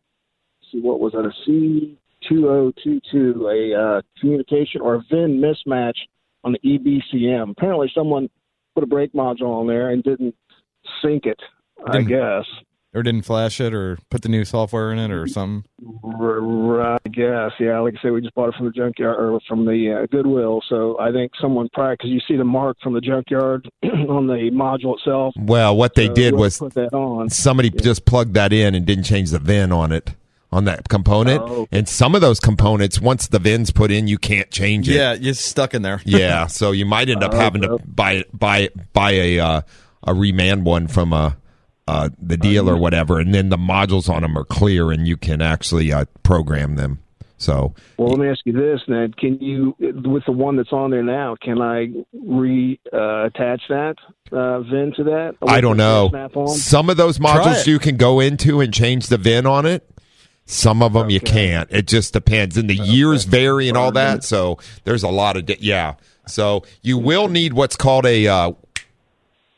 See 0.72 0.80
what 0.80 1.00
was 1.00 1.12
it? 1.14 1.26
A 1.26 2.30
C2022, 2.32 3.74
a 3.74 3.78
uh, 3.78 4.02
communication 4.20 4.80
or 4.80 5.04
VIN 5.10 5.40
mismatch 5.42 5.96
on 6.44 6.52
the 6.52 6.60
EBCM. 6.60 7.50
Apparently, 7.50 7.90
someone 7.94 8.30
put 8.74 8.84
a 8.84 8.86
brake 8.86 9.12
module 9.12 9.60
on 9.60 9.66
there 9.66 9.90
and 9.90 10.02
didn't 10.02 10.34
sync 11.02 11.26
it. 11.26 11.40
I 11.86 11.92
Didn't- 11.98 12.08
guess. 12.08 12.44
Or 12.92 13.02
didn't 13.02 13.22
flash 13.22 13.60
it, 13.60 13.72
or 13.72 13.98
put 14.10 14.22
the 14.22 14.28
new 14.28 14.44
software 14.44 14.92
in 14.92 14.98
it, 14.98 15.10
or 15.10 15.26
something. 15.26 15.64
Right, 16.02 16.98
I 17.04 17.08
guess. 17.08 17.52
Yeah, 17.60 17.78
like 17.80 17.94
I 17.98 18.02
said, 18.02 18.12
we 18.12 18.20
just 18.20 18.34
bought 18.34 18.48
it 18.48 18.54
from 18.56 18.66
the 18.66 18.72
junkyard 18.72 19.16
or 19.18 19.40
from 19.48 19.64
the 19.64 20.02
uh, 20.02 20.06
Goodwill. 20.10 20.60
So 20.68 20.98
I 20.98 21.12
think 21.12 21.32
someone 21.40 21.68
probably 21.72 21.94
because 21.96 22.10
you 22.10 22.20
see 22.26 22.36
the 22.36 22.44
mark 22.44 22.76
from 22.82 22.94
the 22.94 23.00
junkyard 23.00 23.68
on 23.84 24.26
the 24.26 24.50
module 24.52 24.96
itself. 24.98 25.34
Well, 25.36 25.76
what 25.76 25.94
they 25.94 26.06
So 26.08 26.14
did 26.14 26.34
was 26.34 26.58
put 26.58 26.74
that 26.74 26.92
on. 26.92 27.30
somebody 27.30 27.70
just 27.70 28.04
plugged 28.04 28.34
that 28.34 28.52
in 28.52 28.74
and 28.74 28.84
didn't 28.86 29.04
change 29.04 29.30
the 29.30 29.38
VIN 29.38 29.72
on 29.72 29.92
it 29.92 30.14
on 30.52 30.64
that 30.64 30.88
component. 30.88 31.40
Oh. 31.42 31.68
And 31.70 31.88
some 31.88 32.16
of 32.16 32.20
those 32.22 32.40
components, 32.40 33.00
once 33.00 33.28
the 33.28 33.38
VIN's 33.38 33.70
put 33.70 33.92
in, 33.92 34.08
you 34.08 34.18
can't 34.18 34.50
change 34.50 34.88
it. 34.88 34.94
Yeah, 34.96 35.12
you're 35.12 35.34
stuck 35.34 35.74
in 35.74 35.82
there. 35.82 36.00
yeah, 36.04 36.48
so 36.48 36.72
you 36.72 36.84
might 36.86 37.08
end 37.08 37.22
up 37.22 37.32
Oh, 37.34 37.38
having 37.38 37.62
to 37.62 37.78
buy 37.86 38.24
buy 38.32 38.68
buy 38.92 39.12
a 39.12 39.38
uh, 39.38 39.60
a 40.04 40.12
remand 40.14 40.64
one 40.64 40.88
from 40.88 41.12
uh, 41.12 41.32
uh, 41.90 42.08
the 42.20 42.36
deal 42.36 42.68
or 42.70 42.76
whatever, 42.76 43.18
and 43.18 43.34
then 43.34 43.48
the 43.48 43.56
modules 43.56 44.08
on 44.08 44.22
them 44.22 44.36
are 44.38 44.44
clear, 44.44 44.90
and 44.90 45.08
you 45.08 45.16
can 45.16 45.42
actually 45.42 45.92
uh, 45.92 46.04
program 46.22 46.76
them. 46.76 47.00
So 47.36 47.74
Well, 47.96 48.10
let 48.10 48.18
me 48.18 48.28
ask 48.28 48.40
you 48.44 48.52
this, 48.52 48.82
Ned. 48.86 49.16
Can 49.16 49.40
you, 49.40 49.74
with 49.78 50.24
the 50.26 50.32
one 50.32 50.56
that's 50.56 50.72
on 50.72 50.90
there 50.90 51.02
now, 51.02 51.36
can 51.40 51.62
I 51.62 51.88
re 52.12 52.78
uh, 52.92 53.24
attach 53.24 53.62
that 53.70 53.94
uh, 54.30 54.60
VIN 54.60 54.92
to 54.96 55.04
that? 55.04 55.36
I 55.46 55.62
don't 55.62 55.78
know. 55.78 56.10
Some 56.48 56.90
of 56.90 56.98
those 56.98 57.18
modules 57.18 57.66
you 57.66 57.78
can 57.78 57.96
go 57.96 58.20
into 58.20 58.60
and 58.60 58.74
change 58.74 59.06
the 59.06 59.16
VIN 59.16 59.46
on 59.46 59.64
it. 59.64 59.88
Some 60.44 60.82
of 60.82 60.92
them 60.92 61.08
you 61.10 61.20
can't. 61.20 61.70
It 61.70 61.86
just 61.86 62.12
depends, 62.12 62.56
and 62.56 62.68
the 62.68 62.74
years 62.74 63.24
vary 63.24 63.68
and 63.68 63.76
all 63.76 63.92
that. 63.92 64.22
So 64.24 64.58
there's 64.84 65.02
a 65.02 65.08
lot 65.08 65.36
of 65.36 65.46
di- 65.46 65.58
yeah. 65.60 65.94
So 66.26 66.64
you 66.82 66.98
will 66.98 67.28
need 67.28 67.54
what's 67.54 67.76
called 67.76 68.04
a 68.04 68.26
uh, 68.26 68.52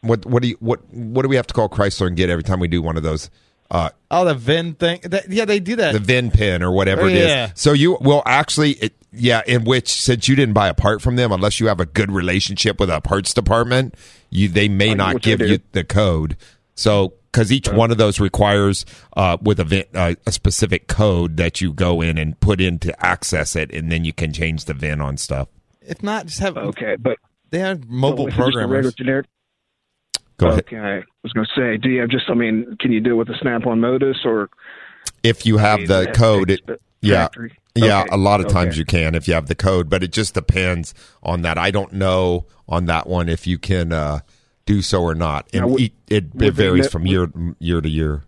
what 0.03 0.26
what 0.26 0.42
do 0.42 0.48
you 0.48 0.57
what 0.61 0.80
what 0.92 1.22
do 1.22 1.28
we 1.28 1.36
have 1.36 1.46
to 1.46 1.55
call 1.55 1.68
Chrysler 1.68 2.07
and 2.09 2.16
get 2.16 2.28
every 2.30 2.42
time 2.44 2.61
we 2.61 2.68
do 2.68 2.82
one 2.82 2.96
of 2.96 3.03
those 3.03 3.30
uh, 3.70 3.88
Oh, 4.11 4.26
the 4.26 4.34
VIN 4.34 4.74
thing. 4.74 5.00
That, 5.03 5.30
yeah, 5.30 5.46
they 5.46 5.59
do 5.59 5.76
that. 5.76 5.92
the 5.94 5.98
VIN 5.98 6.30
pin 6.30 6.62
or 6.62 6.72
whatever 6.72 7.09
it 7.09 7.14
is. 7.14 7.26
Yeah. 7.26 7.53
So 7.55 7.72
you 7.72 7.96
will 8.03 8.22
actually, 8.26 8.72
it, 8.72 8.92
yeah, 9.12 9.40
in 9.46 9.64
which 9.64 9.88
since 9.88 10.28
you 10.28 10.36
didn't 10.36 10.53
buy 10.53 10.68
a 10.68 10.74
part 10.74 11.00
from 11.00 11.16
them, 11.16 11.32
unless 11.32 11.59
you 11.59 11.68
have 11.68 11.80
a 11.80 11.86
good 11.86 12.12
relationship 12.12 12.78
with 12.78 12.90
a 12.90 13.00
parts 13.00 13.32
department, 13.32 13.94
you 14.28 14.48
they 14.50 14.68
may 14.68 14.92
not 14.92 15.22
give 15.22 15.40
you 15.40 15.59
the 15.72 15.84
code. 15.84 16.36
So 16.74 17.14
because 17.32 17.50
each 17.50 17.66
one 17.70 17.90
of 17.90 17.96
those 17.96 18.20
requires 18.20 18.84
uh, 19.16 19.38
with 19.40 19.59
a 19.59 19.64
VIN, 19.64 19.84
uh, 19.94 20.16
a 20.26 20.32
specific 20.32 20.86
code 20.86 21.38
that 21.38 21.62
you 21.62 21.72
go 21.72 22.03
in 22.03 22.18
and 22.18 22.38
put 22.40 22.61
in 22.61 22.78
to 22.80 23.05
access 23.07 23.57
it, 23.57 23.72
and 23.72 23.90
then 23.90 24.05
you 24.05 24.12
can 24.12 24.34
change 24.34 24.66
the 24.66 24.74
VIN 24.74 25.00
on 25.00 25.16
stuff. 25.16 25.48
if 25.80 26.03
not, 26.03 26.26
just 26.26 26.40
have 26.40 26.59
Okay, 26.59 26.96
but 26.96 27.16
they 27.48 27.61
have 27.61 27.88
mobile 27.88 28.24
so 28.24 28.28
is 28.28 28.34
it 28.34 28.36
just 28.36 28.40
a 28.40 28.42
regular 28.42 28.68
programmers. 28.68 28.94
generic- 28.94 29.26
Go 30.39 30.49
ahead. 30.49 30.61
Okay. 30.61 30.76
I 30.78 31.03
was 31.22 31.33
going 31.33 31.47
to 31.47 31.61
say, 31.61 31.76
do 31.76 31.89
you 31.89 32.01
have 32.01 32.11
just? 32.11 32.28
I 32.28 32.35
mean, 32.35 32.76
can 32.80 32.93
you 32.93 33.01
do 33.01 33.12
it 33.12 33.14
with 33.14 33.28
the 33.28 33.37
snap-on 33.41 33.80
MODIS 33.80 34.24
or? 34.24 34.51
If 35.22 35.47
you 35.47 35.59
have 35.59 35.87
the 35.87 36.11
code, 36.14 36.51
it, 36.51 36.61
yeah, 37.01 37.22
factory? 37.24 37.57
yeah. 37.74 38.01
Okay, 38.03 38.09
A 38.12 38.16
lot 38.16 38.41
of 38.41 38.49
times 38.49 38.70
okay. 38.70 38.78
you 38.78 38.85
can 38.85 39.14
if 39.14 39.28
you 39.28 39.35
have 39.35 39.47
the 39.47 39.55
code, 39.55 39.89
but 39.89 40.03
it 40.03 40.12
just 40.12 40.35
depends 40.35 40.95
on 41.22 41.43
that. 41.43 41.59
I 41.59 41.70
don't 41.70 41.93
know 41.93 42.47
on 42.68 42.87
that 42.87 43.07
one 43.09 43.28
if 43.28 43.47
you 43.47 43.59
can 43.59 43.93
uh, 43.93 44.20
do 44.66 44.83
so 44.83 45.03
or 45.03 45.14
not, 45.14 45.49
and 45.53 45.62
Now, 45.62 45.68
would- 45.68 45.80
it, 45.83 45.93
it, 46.09 46.24
it 46.41 46.55
varies 46.55 46.85
know- 46.85 46.91
from 46.91 47.07
year 47.07 47.30
year 47.59 47.80
to 47.80 47.89
year. 47.89 48.22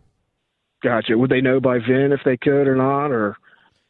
Gotcha. 0.83 1.17
Would 1.17 1.31
they 1.31 1.41
know 1.41 1.61
by 1.61 1.79
VIN 1.79 2.13
if 2.13 2.21
they 2.25 2.37
could 2.37 2.69
or 2.69 2.77
not? 2.77 3.07
Or 3.11 3.37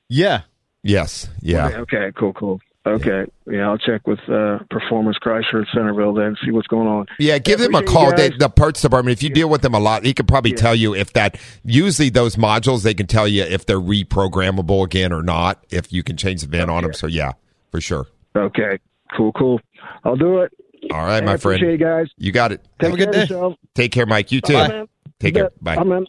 Yeah. 0.09 0.43
Yes, 0.83 1.29
yeah. 1.41 1.69
Okay. 1.79 2.13
Cool. 2.15 2.33
Cool. 2.35 2.61
Okay. 2.87 3.25
Yeah, 3.51 3.71
I'll 3.71 3.79
check 3.79 4.07
with 4.07 4.19
uh, 4.29 4.59
Performance 4.71 5.17
Chrysler 5.25 5.63
at 5.63 5.69
Centerville 5.75 6.13
then, 6.13 6.37
see 6.45 6.51
what's 6.51 6.67
going 6.67 6.87
on. 6.87 7.07
Yeah, 7.19 7.39
give 7.39 7.59
them 7.59 7.75
a 7.75 7.83
call. 7.83 8.15
They, 8.15 8.29
the 8.29 8.51
parts 8.51 8.83
department, 8.83 9.17
if 9.17 9.23
you 9.23 9.31
deal 9.31 9.49
with 9.49 9.63
them 9.63 9.73
a 9.75 9.79
lot, 9.79 10.05
he 10.05 10.13
could 10.13 10.29
probably 10.29 10.51
Yeah. 10.51 10.57
tell 10.59 10.75
you 10.75 10.95
if 10.95 11.13
that. 11.15 11.39
Usually, 11.63 12.11
those 12.11 12.37
modules 12.37 12.83
they 12.83 12.93
can 12.93 13.07
tell 13.07 13.27
you 13.27 13.43
if 13.43 13.65
they're 13.65 13.81
reprogrammable 13.81 14.85
again 14.85 15.13
or 15.15 15.23
not. 15.23 15.65
If 15.71 15.95
you 15.95 16.03
can 16.03 16.19
change 16.19 16.43
the 16.43 16.47
VIN 16.49 16.69
on 16.69 16.83
them. 16.83 16.93
So 16.93 17.07
yeah, 17.07 17.33
for 17.71 17.81
sure. 17.81 18.07
Okay. 18.37 18.79
Cool. 19.17 19.33
Cool. 19.33 19.61
I'll 20.05 20.17
do 20.17 20.41
it. 20.41 20.53
All 20.93 21.07
right, 21.07 21.25
my 21.25 21.39
friend. 21.39 21.57
appreciate 21.63 21.81
you 21.81 21.87
guys. 21.87 22.09
You 22.19 22.33
got 22.33 22.53
it. 22.53 22.61
Have 22.81 22.93
a 22.93 22.97
Take 22.97 22.99
good 22.99 23.05
care 23.07 23.13
day. 23.13 23.21
yourself. 23.21 23.55
Take 23.75 23.93
care, 23.93 24.05
Mike. 24.05 24.31
You 24.31 24.43
too. 24.43 24.53
Bye. 24.53 24.85
Take 25.21 25.35
You 25.37 25.43
care. 25.45 25.51
bet. 25.51 25.65
Bye. 25.65 25.77
Bye, 25.77 25.85
man. 25.85 26.07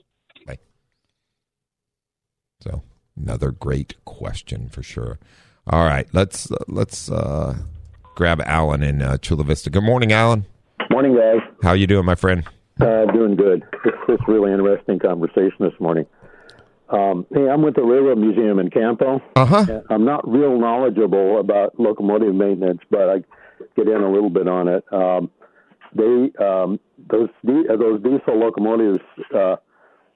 So 2.61 2.83
another 3.15 3.51
great 3.51 3.95
question 4.05 4.67
for 4.69 4.83
sure. 4.83 5.19
All 5.67 5.83
right, 5.83 6.07
let's 6.13 6.51
uh, 6.51 6.57
let's 6.67 7.09
uh, 7.09 7.57
grab 8.13 8.39
Alan 8.45 8.83
in 8.83 9.01
uh, 9.01 9.17
Chula 9.17 9.43
Vista. 9.43 9.71
Good 9.71 9.83
morning, 9.83 10.11
Alan. 10.11 10.45
Morning, 10.91 11.15
guys. 11.15 11.41
How 11.63 11.73
you 11.73 11.87
doing, 11.87 12.05
my 12.05 12.13
friend? 12.13 12.43
Uh, 12.79 13.05
doing 13.11 13.35
good. 13.35 13.63
It's 13.83 13.97
this 14.07 14.19
really 14.27 14.51
interesting 14.51 14.99
conversation 14.99 15.57
this 15.59 15.73
morning. 15.79 16.05
Um, 16.89 17.25
hey, 17.33 17.49
I'm 17.49 17.63
with 17.63 17.75
the 17.75 17.81
Railroad 17.81 18.19
Museum 18.19 18.59
in 18.59 18.69
Campo. 18.69 19.21
Uh 19.35 19.45
huh. 19.45 19.81
I'm 19.89 20.05
not 20.05 20.27
real 20.27 20.59
knowledgeable 20.59 21.39
about 21.39 21.79
locomotive 21.79 22.35
maintenance, 22.35 22.81
but 22.91 23.09
I 23.09 23.23
get 23.75 23.87
in 23.87 24.01
a 24.03 24.11
little 24.11 24.29
bit 24.29 24.47
on 24.47 24.67
it. 24.67 24.83
Um, 24.93 25.31
they 25.95 26.31
um, 26.45 26.79
those 27.09 27.29
uh, 27.47 27.75
those 27.75 28.03
diesel 28.03 28.37
locomotives, 28.37 28.99
uh, 29.35 29.55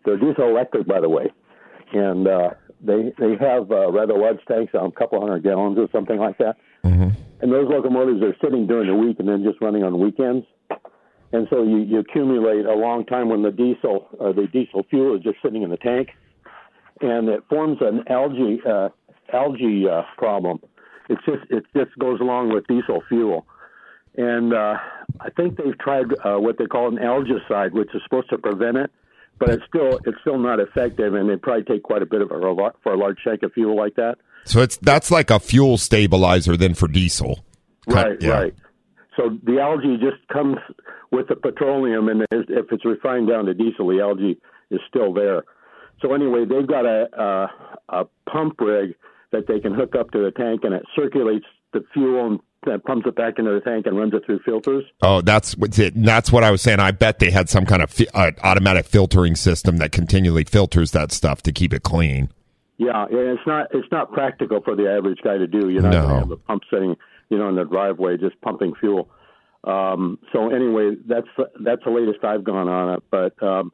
they're 0.05 0.17
diesel 0.17 0.49
electric, 0.49 0.85
by 0.85 0.99
the 0.99 1.09
way, 1.09 1.31
and 1.91 2.27
uh, 2.27 2.49
they 2.81 3.13
they 3.17 3.35
have 3.39 3.71
uh, 3.71 3.91
rather 3.91 4.17
large 4.17 4.39
tanks, 4.47 4.73
um, 4.73 4.87
a 4.87 4.91
couple 4.91 5.19
hundred 5.19 5.43
gallons 5.43 5.77
or 5.77 5.87
something 5.91 6.17
like 6.17 6.37
that. 6.37 6.57
And 7.41 7.51
those 7.51 7.69
locomotives 7.69 8.21
are 8.21 8.35
sitting 8.43 8.67
during 8.67 8.87
the 8.87 8.95
week 8.95 9.19
and 9.19 9.27
then 9.27 9.43
just 9.43 9.61
running 9.61 9.83
on 9.83 9.99
weekends. 9.99 10.45
And 11.31 11.47
so 11.49 11.63
you, 11.63 11.77
you 11.77 11.99
accumulate 11.99 12.65
a 12.65 12.73
long 12.73 13.05
time 13.05 13.29
when 13.29 13.43
the 13.43 13.51
diesel 13.51 14.07
or 14.19 14.33
the 14.33 14.47
diesel 14.47 14.83
fuel 14.89 15.15
is 15.15 15.23
just 15.23 15.37
sitting 15.43 15.61
in 15.61 15.69
the 15.69 15.77
tank, 15.77 16.09
and 17.01 17.29
it 17.29 17.43
forms 17.49 17.77
an 17.81 18.03
algae 18.09 18.59
uh, 18.67 18.89
algae 19.31 19.87
uh, 19.87 20.01
problem. 20.17 20.59
It's 21.07 21.23
just 21.25 21.49
it 21.49 21.65
just 21.75 21.97
goes 21.99 22.19
along 22.19 22.53
with 22.53 22.65
diesel 22.67 23.03
fuel, 23.07 23.45
and 24.17 24.53
uh, 24.53 24.75
I 25.19 25.29
think 25.29 25.57
they've 25.57 25.77
tried 25.77 26.07
uh, 26.25 26.37
what 26.37 26.57
they 26.57 26.65
call 26.65 26.87
an 26.87 26.97
algicide, 26.97 27.73
which 27.73 27.93
is 27.93 28.01
supposed 28.03 28.29
to 28.31 28.37
prevent 28.37 28.77
it, 28.77 28.91
but 29.39 29.49
it's 29.49 29.63
still 29.67 29.99
it's 30.05 30.17
still 30.21 30.37
not 30.37 30.59
effective, 30.59 31.13
and 31.13 31.29
they 31.29 31.35
probably 31.37 31.63
take 31.63 31.83
quite 31.83 32.01
a 32.01 32.05
bit 32.05 32.21
of 32.21 32.31
a 32.31 32.39
for 32.83 32.93
a 32.93 32.97
large 32.97 33.17
tank 33.23 33.43
of 33.43 33.53
fuel 33.53 33.75
like 33.75 33.95
that. 33.95 34.15
So 34.45 34.61
it's 34.61 34.77
that's 34.77 35.11
like 35.11 35.29
a 35.31 35.39
fuel 35.39 35.77
stabilizer 35.77 36.57
then 36.57 36.73
for 36.73 36.87
diesel. 36.87 37.39
Right, 37.87 38.21
Yeah. 38.21 38.29
right. 38.31 38.53
So 39.17 39.37
the 39.43 39.59
algae 39.59 39.97
just 39.97 40.25
comes 40.31 40.57
with 41.11 41.27
the 41.27 41.35
petroleum, 41.35 42.07
and 42.07 42.21
if 42.31 42.71
it's 42.71 42.85
refined 42.85 43.27
down 43.27 43.45
to 43.45 43.53
diesel, 43.53 43.87
the 43.87 43.99
algae 44.01 44.37
is 44.71 44.79
still 44.87 45.13
there. 45.13 45.43
So 46.01 46.13
anyway, 46.13 46.45
they've 46.45 46.67
got 46.67 46.85
a 46.85 47.07
a, 47.17 47.49
a 48.01 48.05
pump 48.31 48.61
rig 48.61 48.95
that 49.31 49.47
they 49.47 49.59
can 49.59 49.73
hook 49.73 49.95
up 49.95 50.11
to 50.11 50.19
the 50.23 50.31
tank, 50.31 50.61
and 50.63 50.73
it 50.73 50.83
circulates 50.95 51.45
the 51.73 51.83
fuel 51.93 52.25
and 52.27 52.39
pumps 52.85 53.05
it 53.07 53.15
back 53.15 53.39
into 53.39 53.51
the 53.51 53.61
tank 53.61 53.85
and 53.85 53.97
runs 53.97 54.13
it 54.13 54.25
through 54.25 54.39
filters. 54.45 54.83
Oh, 55.01 55.21
that's 55.21 55.55
what's 55.57 55.79
it. 55.79 55.93
That's 55.95 56.31
what 56.31 56.43
I 56.43 56.51
was 56.51 56.61
saying. 56.61 56.79
I 56.79 56.91
bet 56.91 57.19
they 57.19 57.31
had 57.31 57.49
some 57.49 57.65
kind 57.65 57.81
of 57.81 57.89
fi- 57.89 58.07
uh, 58.13 58.31
automatic 58.43 58.85
filtering 58.85 59.35
system 59.35 59.77
that 59.77 59.91
continually 59.91 60.43
filters 60.43 60.91
that 60.91 61.11
stuff 61.11 61.41
to 61.43 61.51
keep 61.51 61.73
it 61.73 61.83
clean. 61.83 62.29
Yeah, 62.77 63.07
it's 63.09 63.41
not 63.45 63.67
it's 63.73 63.87
not 63.91 64.11
practical 64.11 64.61
for 64.61 64.75
the 64.75 64.89
average 64.89 65.19
guy 65.23 65.37
to 65.37 65.47
do. 65.47 65.69
You're 65.69 65.81
not 65.81 65.91
No. 65.93 66.01
going 66.01 66.13
to 66.13 66.19
have 66.19 66.31
a 66.31 66.37
pump 66.37 66.63
sitting, 66.71 66.95
you 67.29 67.37
know, 67.37 67.49
in 67.49 67.55
the 67.55 67.65
driveway 67.65 68.17
just 68.17 68.39
pumping 68.41 68.73
fuel. 68.79 69.09
Um, 69.65 70.17
so 70.31 70.49
anyway, 70.53 70.95
that's 71.05 71.27
that's 71.59 71.83
the 71.83 71.91
latest 71.91 72.23
I've 72.23 72.43
gone 72.45 72.69
on 72.69 72.93
it. 72.95 73.03
But 73.11 73.41
um, 73.43 73.73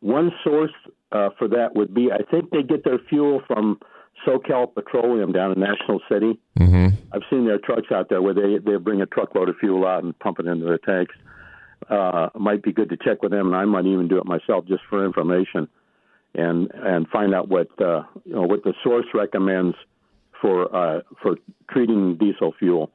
one 0.00 0.30
source 0.44 0.70
uh, 1.10 1.30
for 1.38 1.48
that 1.48 1.74
would 1.74 1.92
be 1.94 2.10
I 2.12 2.22
think 2.30 2.50
they 2.50 2.62
get 2.62 2.84
their 2.84 2.98
fuel 3.08 3.42
from 3.48 3.80
SoCal 4.26 4.74
Petroleum 4.74 5.32
down 5.32 5.52
in 5.52 5.60
National 5.60 6.00
City. 6.10 6.38
Mm-hmm. 6.58 6.96
I've 7.12 7.22
seen 7.30 7.46
their 7.46 7.58
trucks 7.58 7.92
out 7.92 8.08
there 8.08 8.20
where 8.20 8.34
they 8.34 8.58
they 8.58 8.76
bring 8.76 9.00
a 9.00 9.06
truckload 9.06 9.48
of 9.48 9.56
fuel 9.58 9.86
out 9.86 10.04
and 10.04 10.18
pump 10.18 10.40
it 10.40 10.46
into 10.46 10.64
their 10.64 10.78
tanks. 10.78 11.14
Uh, 11.88 12.30
it 12.34 12.40
might 12.40 12.62
be 12.62 12.72
good 12.72 12.88
to 12.88 12.96
check 12.96 13.22
with 13.22 13.30
them, 13.30 13.46
and 13.48 13.56
I 13.56 13.64
might 13.64 13.86
even 13.86 14.08
do 14.08 14.18
it 14.18 14.26
myself 14.26 14.66
just 14.66 14.82
for 14.90 15.04
information, 15.04 15.68
and 16.34 16.70
and 16.74 17.08
find 17.08 17.34
out 17.34 17.48
what 17.48 17.68
uh, 17.80 18.02
you 18.24 18.34
know 18.34 18.42
what 18.42 18.64
the 18.64 18.74
source 18.82 19.06
recommends 19.14 19.76
for 20.40 20.74
uh, 20.74 21.00
for 21.22 21.36
treating 21.70 22.16
diesel 22.16 22.52
fuel 22.58 22.90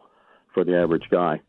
for 0.54 0.64
the 0.64 0.78
average 0.78 1.08
guy. 1.10 1.42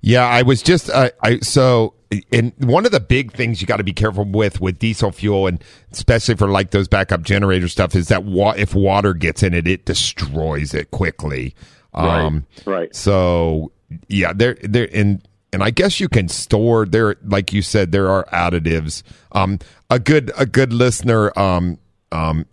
Yeah, 0.00 0.26
I 0.26 0.42
was 0.42 0.62
just 0.62 0.90
uh, 0.90 1.10
I 1.22 1.38
so 1.40 1.94
and 2.32 2.52
one 2.58 2.86
of 2.86 2.92
the 2.92 3.00
big 3.00 3.32
things 3.32 3.60
you 3.60 3.66
got 3.66 3.76
to 3.78 3.84
be 3.84 3.92
careful 3.92 4.24
with 4.24 4.60
with 4.60 4.78
diesel 4.78 5.12
fuel 5.12 5.46
and 5.46 5.62
especially 5.92 6.36
for 6.36 6.48
like 6.48 6.70
those 6.70 6.88
backup 6.88 7.22
generator 7.22 7.68
stuff 7.68 7.94
is 7.94 8.08
that 8.08 8.24
wa- 8.24 8.54
if 8.56 8.74
water 8.74 9.14
gets 9.14 9.42
in 9.42 9.54
it, 9.54 9.66
it 9.66 9.84
destroys 9.84 10.74
it 10.74 10.90
quickly. 10.90 11.54
Um, 11.94 12.46
right. 12.64 12.94
So 12.94 13.72
yeah, 14.08 14.32
there 14.32 14.56
there 14.62 14.88
and 14.92 15.26
and 15.52 15.62
I 15.62 15.70
guess 15.70 15.98
you 15.98 16.08
can 16.08 16.28
store 16.28 16.84
there, 16.86 17.16
like 17.24 17.52
you 17.52 17.62
said, 17.62 17.92
there 17.92 18.10
are 18.10 18.26
additives. 18.26 19.02
Um, 19.32 19.58
a 19.90 19.98
good 19.98 20.30
a 20.36 20.46
good 20.46 20.72
listener, 20.72 21.36
um, 21.38 21.78
um, 22.12 22.46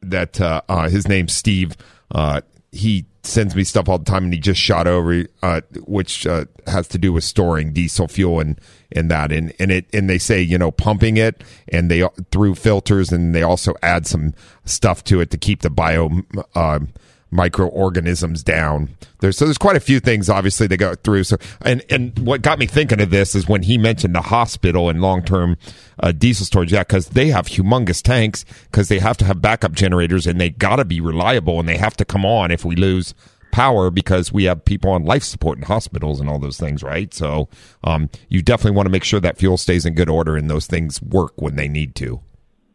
that 0.00 0.40
uh, 0.40 0.62
uh, 0.68 0.88
his 0.88 1.06
name's 1.06 1.34
Steve. 1.34 1.76
Uh, 2.10 2.40
he 2.72 3.04
sends 3.22 3.54
me 3.54 3.64
stuff 3.64 3.88
all 3.88 3.98
the 3.98 4.04
time, 4.04 4.24
and 4.24 4.32
he 4.32 4.40
just 4.40 4.60
shot 4.60 4.86
over, 4.86 5.24
uh, 5.42 5.60
which 5.86 6.26
uh, 6.26 6.44
has 6.66 6.88
to 6.88 6.98
do 6.98 7.12
with 7.12 7.24
storing 7.24 7.72
diesel 7.72 8.08
fuel 8.08 8.40
and 8.40 8.60
and 8.92 9.10
that, 9.10 9.32
and 9.32 9.52
and 9.58 9.70
it 9.70 9.86
and 9.92 10.08
they 10.08 10.18
say 10.18 10.40
you 10.40 10.58
know 10.58 10.70
pumping 10.70 11.16
it 11.16 11.42
and 11.68 11.90
they 11.90 12.08
through 12.30 12.54
filters, 12.54 13.12
and 13.12 13.34
they 13.34 13.42
also 13.42 13.74
add 13.82 14.06
some 14.06 14.34
stuff 14.64 15.04
to 15.04 15.20
it 15.20 15.30
to 15.30 15.38
keep 15.38 15.62
the 15.62 15.70
bio. 15.70 16.10
Um, 16.54 16.88
microorganisms 17.30 18.42
down. 18.42 18.90
There's 19.20 19.36
so 19.36 19.44
there's 19.44 19.58
quite 19.58 19.76
a 19.76 19.80
few 19.80 20.00
things 20.00 20.28
obviously 20.28 20.66
they 20.66 20.76
go 20.76 20.94
through. 20.94 21.24
So 21.24 21.36
and 21.62 21.84
and 21.90 22.18
what 22.20 22.42
got 22.42 22.58
me 22.58 22.66
thinking 22.66 23.00
of 23.00 23.10
this 23.10 23.34
is 23.34 23.48
when 23.48 23.62
he 23.62 23.78
mentioned 23.78 24.14
the 24.14 24.22
hospital 24.22 24.88
and 24.88 25.00
long 25.00 25.22
term 25.22 25.56
uh, 26.00 26.12
diesel 26.12 26.46
storage. 26.46 26.72
Yeah, 26.72 26.80
because 26.80 27.10
they 27.10 27.28
have 27.28 27.46
humongous 27.46 28.02
tanks 28.02 28.44
because 28.64 28.88
they 28.88 28.98
have 28.98 29.16
to 29.18 29.24
have 29.24 29.42
backup 29.42 29.72
generators 29.72 30.26
and 30.26 30.40
they 30.40 30.50
got 30.50 30.76
to 30.76 30.84
be 30.84 31.00
reliable 31.00 31.60
and 31.60 31.68
they 31.68 31.76
have 31.76 31.96
to 31.98 32.04
come 32.04 32.24
on 32.24 32.50
if 32.50 32.64
we 32.64 32.76
lose 32.76 33.14
power 33.50 33.90
because 33.90 34.32
we 34.32 34.44
have 34.44 34.64
people 34.64 34.90
on 34.90 35.04
life 35.04 35.22
support 35.22 35.58
in 35.58 35.64
hospitals 35.64 36.20
and 36.20 36.28
all 36.28 36.38
those 36.38 36.58
things, 36.58 36.82
right? 36.82 37.12
So 37.14 37.48
um, 37.84 38.10
you 38.28 38.42
definitely 38.42 38.76
want 38.76 38.86
to 38.86 38.90
make 38.90 39.04
sure 39.04 39.20
that 39.20 39.38
fuel 39.38 39.56
stays 39.56 39.86
in 39.86 39.94
good 39.94 40.08
order 40.08 40.36
and 40.36 40.50
those 40.50 40.66
things 40.66 41.02
work 41.02 41.32
when 41.36 41.56
they 41.56 41.68
need 41.68 41.94
to. 41.96 42.20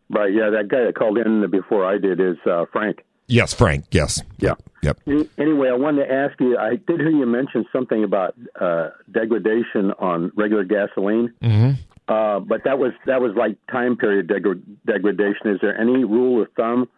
Right. 0.09 0.33
Yeah, 0.33 0.49
that 0.49 0.67
guy 0.67 0.83
that 0.85 0.95
called 0.95 1.17
in 1.17 1.49
before 1.49 1.85
I 1.85 1.97
did 1.97 2.19
is 2.19 2.37
uh, 2.49 2.65
Frank. 2.71 3.03
Yes, 3.27 3.53
Frank. 3.53 3.85
Yes. 3.91 4.21
Yeah. 4.39 4.55
Yep. 4.81 4.99
Anyway, 5.37 5.69
I 5.69 5.73
wanted 5.73 6.05
to 6.05 6.13
ask 6.13 6.39
you. 6.41 6.57
I 6.57 6.71
did 6.75 6.99
hear 6.99 7.09
you 7.09 7.25
mention 7.25 7.65
something 7.71 8.03
about 8.03 8.35
uh, 8.59 8.89
degradation 9.11 9.91
on 9.97 10.31
regular 10.35 10.65
gasoline, 10.65 11.33
Mm-hmm. 11.41 11.81
uh, 12.13 12.39
but 12.41 12.65
that 12.65 12.79
was 12.79 12.91
that 13.05 13.21
was 13.21 13.31
like 13.37 13.55
time 13.71 13.95
period 13.95 14.27
degra- 14.27 14.61
degradation. 14.85 15.47
Is 15.51 15.59
there 15.61 15.79
any 15.79 16.03
rule 16.03 16.41
of 16.41 16.49
thumb 16.57 16.89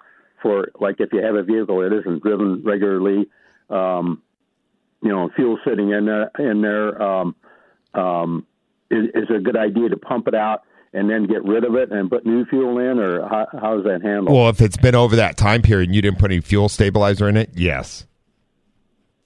for 0.41 0.69
like 0.79 0.95
if 0.99 1.13
you 1.13 1.21
have 1.23 1.35
a 1.35 1.43
vehicle 1.43 1.81
that 1.81 1.95
isn't 1.95 2.23
driven 2.23 2.63
regularly, 2.63 3.27
um, 3.69 4.23
you 5.03 5.09
know, 5.09 5.29
fuel 5.35 5.59
sitting 5.63 5.91
in 5.91 6.05
there, 6.05 6.31
in 6.39 6.61
there, 6.63 6.99
um, 7.01 7.35
um, 7.93 8.47
is, 8.89 9.05
is 9.13 9.29
it 9.29 9.35
a 9.35 9.39
good 9.39 9.57
idea 9.57 9.89
to 9.89 9.97
pump 9.97 10.27
it 10.27 10.33
out 10.35 10.63
and 10.95 11.09
then 11.09 11.27
get 11.27 11.43
rid 11.43 11.63
of 11.63 11.75
it 11.75 11.91
and 11.91 12.09
put 12.09 12.25
new 12.25 12.45
fuel 12.45 12.79
in, 12.79 12.99
or 12.99 13.27
how, 13.27 13.47
how 13.59 13.75
does 13.75 13.83
that 13.83 14.01
handle? 14.01 14.33
Well, 14.33 14.49
if 14.49 14.61
it's 14.61 14.77
been 14.77 14.95
over 14.95 15.15
that 15.17 15.37
time 15.37 15.61
period 15.61 15.89
and 15.89 15.95
you 15.95 16.01
didn't 16.01 16.19
put 16.19 16.31
any 16.31 16.41
fuel 16.41 16.69
stabilizer 16.69 17.27
in 17.27 17.37
it, 17.37 17.51
yes. 17.53 18.05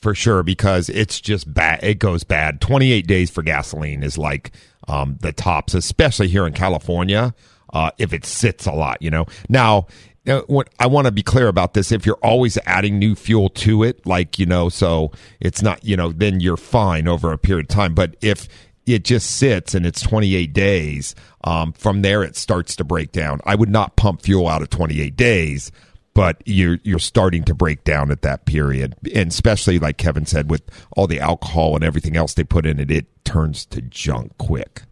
For 0.01 0.15
sure, 0.15 0.43
because 0.43 0.89
it's 0.89 1.19
just 1.19 1.53
bad. 1.53 1.83
It 1.83 1.99
goes 1.99 2.23
bad. 2.23 2.61
28 2.61 3.05
days 3.05 3.29
for 3.29 3.43
gasoline 3.43 4.01
is 4.01 4.17
like 4.17 4.51
um, 4.87 5.17
the 5.21 5.33
tops, 5.33 5.73
especially 5.73 6.29
here 6.29 6.47
in 6.47 6.53
California, 6.53 7.33
uh, 7.73 7.91
if 7.97 8.13
it 8.13 8.25
sits 8.25 8.65
a 8.65 8.71
lot, 8.71 9.01
you 9.01 9.11
know. 9.11 9.25
Now, 9.49 9.87
uh, 10.27 10.41
what 10.47 10.69
I 10.79 10.87
want 10.87 11.05
to 11.05 11.11
be 11.11 11.23
clear 11.23 11.47
about 11.47 11.73
this 11.73 11.91
if 11.91 12.05
you're 12.05 12.19
always 12.21 12.57
adding 12.65 12.97
new 12.97 13.15
fuel 13.15 13.49
to 13.49 13.83
it, 13.83 14.05
like, 14.05 14.39
you 14.39 14.45
know, 14.45 14.69
so 14.69 15.11
it's 15.39 15.61
not, 15.61 15.83
you 15.83 15.97
know, 15.97 16.11
then 16.11 16.39
you're 16.39 16.57
fine 16.57 17.07
over 17.07 17.31
a 17.31 17.37
period 17.37 17.65
of 17.65 17.75
time. 17.75 17.93
But 17.93 18.15
if 18.21 18.47
it 18.93 19.03
just 19.03 19.31
sits 19.31 19.73
and 19.75 19.85
it's 19.85 20.01
28 20.01 20.53
days. 20.53 21.15
Um, 21.43 21.73
from 21.73 22.01
there, 22.01 22.23
it 22.23 22.35
starts 22.35 22.75
to 22.77 22.83
break 22.83 23.11
down. 23.11 23.39
I 23.45 23.55
would 23.55 23.69
not 23.69 23.95
pump 23.95 24.21
fuel 24.21 24.47
out 24.47 24.61
of 24.61 24.69
28 24.69 25.15
days, 25.15 25.71
but 26.13 26.41
you're 26.45 26.79
you're 26.83 26.99
starting 26.99 27.43
to 27.45 27.53
break 27.53 27.83
down 27.83 28.11
at 28.11 28.23
that 28.23 28.45
period, 28.45 28.95
and 29.15 29.29
especially 29.29 29.79
like 29.79 29.97
Kevin 29.97 30.25
said, 30.25 30.49
with 30.49 30.63
all 30.97 31.07
the 31.07 31.19
alcohol 31.19 31.75
and 31.75 31.83
everything 31.83 32.17
else 32.17 32.33
they 32.33 32.43
put 32.43 32.65
in 32.65 32.79
it, 32.79 32.91
it 32.91 33.05
turns 33.23 33.65
to 33.67 33.81
junk 33.81 34.37
quick. 34.37 34.83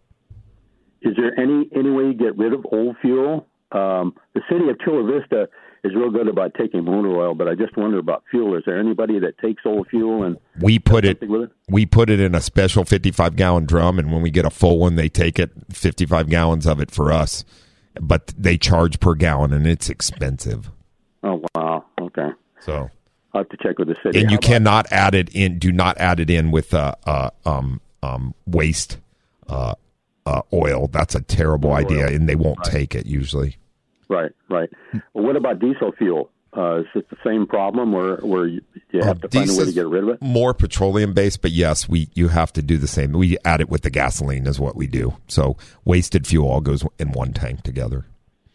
Is 1.01 1.15
there 1.17 1.37
any 1.39 1.69
any 1.75 1.89
way 1.89 2.05
you 2.05 2.13
get 2.13 2.37
rid 2.37 2.53
of 2.53 2.65
old 2.71 2.95
fuel? 3.01 3.47
Um, 3.71 4.15
the 4.33 4.41
city 4.49 4.69
of 4.69 4.79
Chula 4.79 5.03
Vista 5.11 5.49
is 5.87 5.95
real 5.95 6.09
good 6.09 6.27
about 6.27 6.53
taking 6.53 6.83
motor 6.83 7.09
oil, 7.09 7.33
but 7.33 7.47
I 7.47 7.55
just 7.55 7.75
wonder 7.77 7.97
about 7.97 8.23
fuel. 8.29 8.55
Is 8.55 8.63
there 8.65 8.79
anybody 8.79 9.19
that 9.19 9.37
takes 9.39 9.63
old 9.65 9.87
fuel 9.87 10.23
and 10.23 10.37
We 10.59 10.79
put 10.79 11.05
it, 11.05 11.21
with 11.21 11.43
it? 11.43 11.51
we 11.69 11.85
put 11.85 12.09
it 12.09 12.19
in 12.19 12.35
a 12.35 12.41
special 12.41 12.83
55 12.83 13.35
gallon 13.35 13.65
drum, 13.65 13.97
and 13.97 14.11
when 14.11 14.21
we 14.21 14.29
get 14.29 14.45
a 14.45 14.49
full 14.49 14.79
one, 14.79 14.95
they 14.95 15.09
take 15.09 15.39
it 15.39 15.51
55 15.71 16.29
gallons 16.29 16.67
of 16.67 16.79
it 16.79 16.91
for 16.91 17.11
us, 17.11 17.45
but 17.99 18.33
they 18.37 18.57
charge 18.57 18.99
per 18.99 19.15
gallon, 19.15 19.53
and 19.53 19.65
it's 19.65 19.89
expensive. 19.89 20.69
Oh 21.23 21.43
wow, 21.55 21.85
okay. 21.99 22.29
So 22.61 22.89
I'll 23.33 23.41
have 23.41 23.49
to 23.49 23.57
check 23.57 23.79
with 23.79 23.87
the 23.87 23.95
city. 24.03 24.19
and 24.19 24.31
you 24.31 24.37
How 24.37 24.41
cannot 24.41 24.91
add 24.91 25.15
it 25.15 25.29
in. 25.29 25.59
Do 25.59 25.71
not 25.71 25.97
add 25.97 26.19
it 26.19 26.29
in 26.29 26.51
with 26.51 26.73
uh, 26.73 26.95
uh 27.05 27.29
um 27.45 27.81
um 28.03 28.33
waste 28.45 28.97
uh, 29.47 29.75
uh 30.25 30.41
oil. 30.53 30.87
That's 30.87 31.15
a 31.15 31.21
terrible 31.21 31.73
idea, 31.73 32.07
and 32.07 32.27
they 32.27 32.35
won't 32.35 32.63
take 32.63 32.93
it 32.93 33.05
usually. 33.05 33.57
Right, 34.09 34.31
right. 34.49 34.69
Well, 35.13 35.25
what 35.25 35.35
about 35.35 35.59
diesel 35.59 35.91
fuel? 35.97 36.29
Uh, 36.55 36.79
is 36.79 36.85
it 36.95 37.09
the 37.09 37.17
same 37.25 37.45
problem 37.45 37.91
where 37.91 38.17
where 38.17 38.47
you, 38.47 38.61
have 38.93 39.21
to 39.21 39.27
find 39.27 39.49
a 39.49 39.53
way 39.53 39.65
to 39.65 39.71
get 39.71 39.85
rid 39.85 40.03
of 40.03 40.09
it? 40.09 40.21
More 40.21 40.53
petroleum 40.53 41.13
based, 41.13 41.41
but 41.41 41.51
yes, 41.51 41.87
we 41.89 42.09
you 42.15 42.29
have 42.29 42.53
to 42.53 42.61
do 42.61 42.77
the 42.77 42.87
same. 42.87 43.11
We 43.11 43.37
add 43.43 43.61
it 43.61 43.69
with 43.69 43.81
the 43.81 43.89
gasoline 43.89 44.47
is 44.47 44.59
what 44.59 44.75
we 44.75 44.87
do. 44.87 45.17
So 45.27 45.57
wasted 45.85 46.25
fuel 46.25 46.49
all 46.49 46.61
goes 46.61 46.83
in 46.97 47.11
one 47.11 47.33
tank 47.33 47.63
together. 47.63 48.05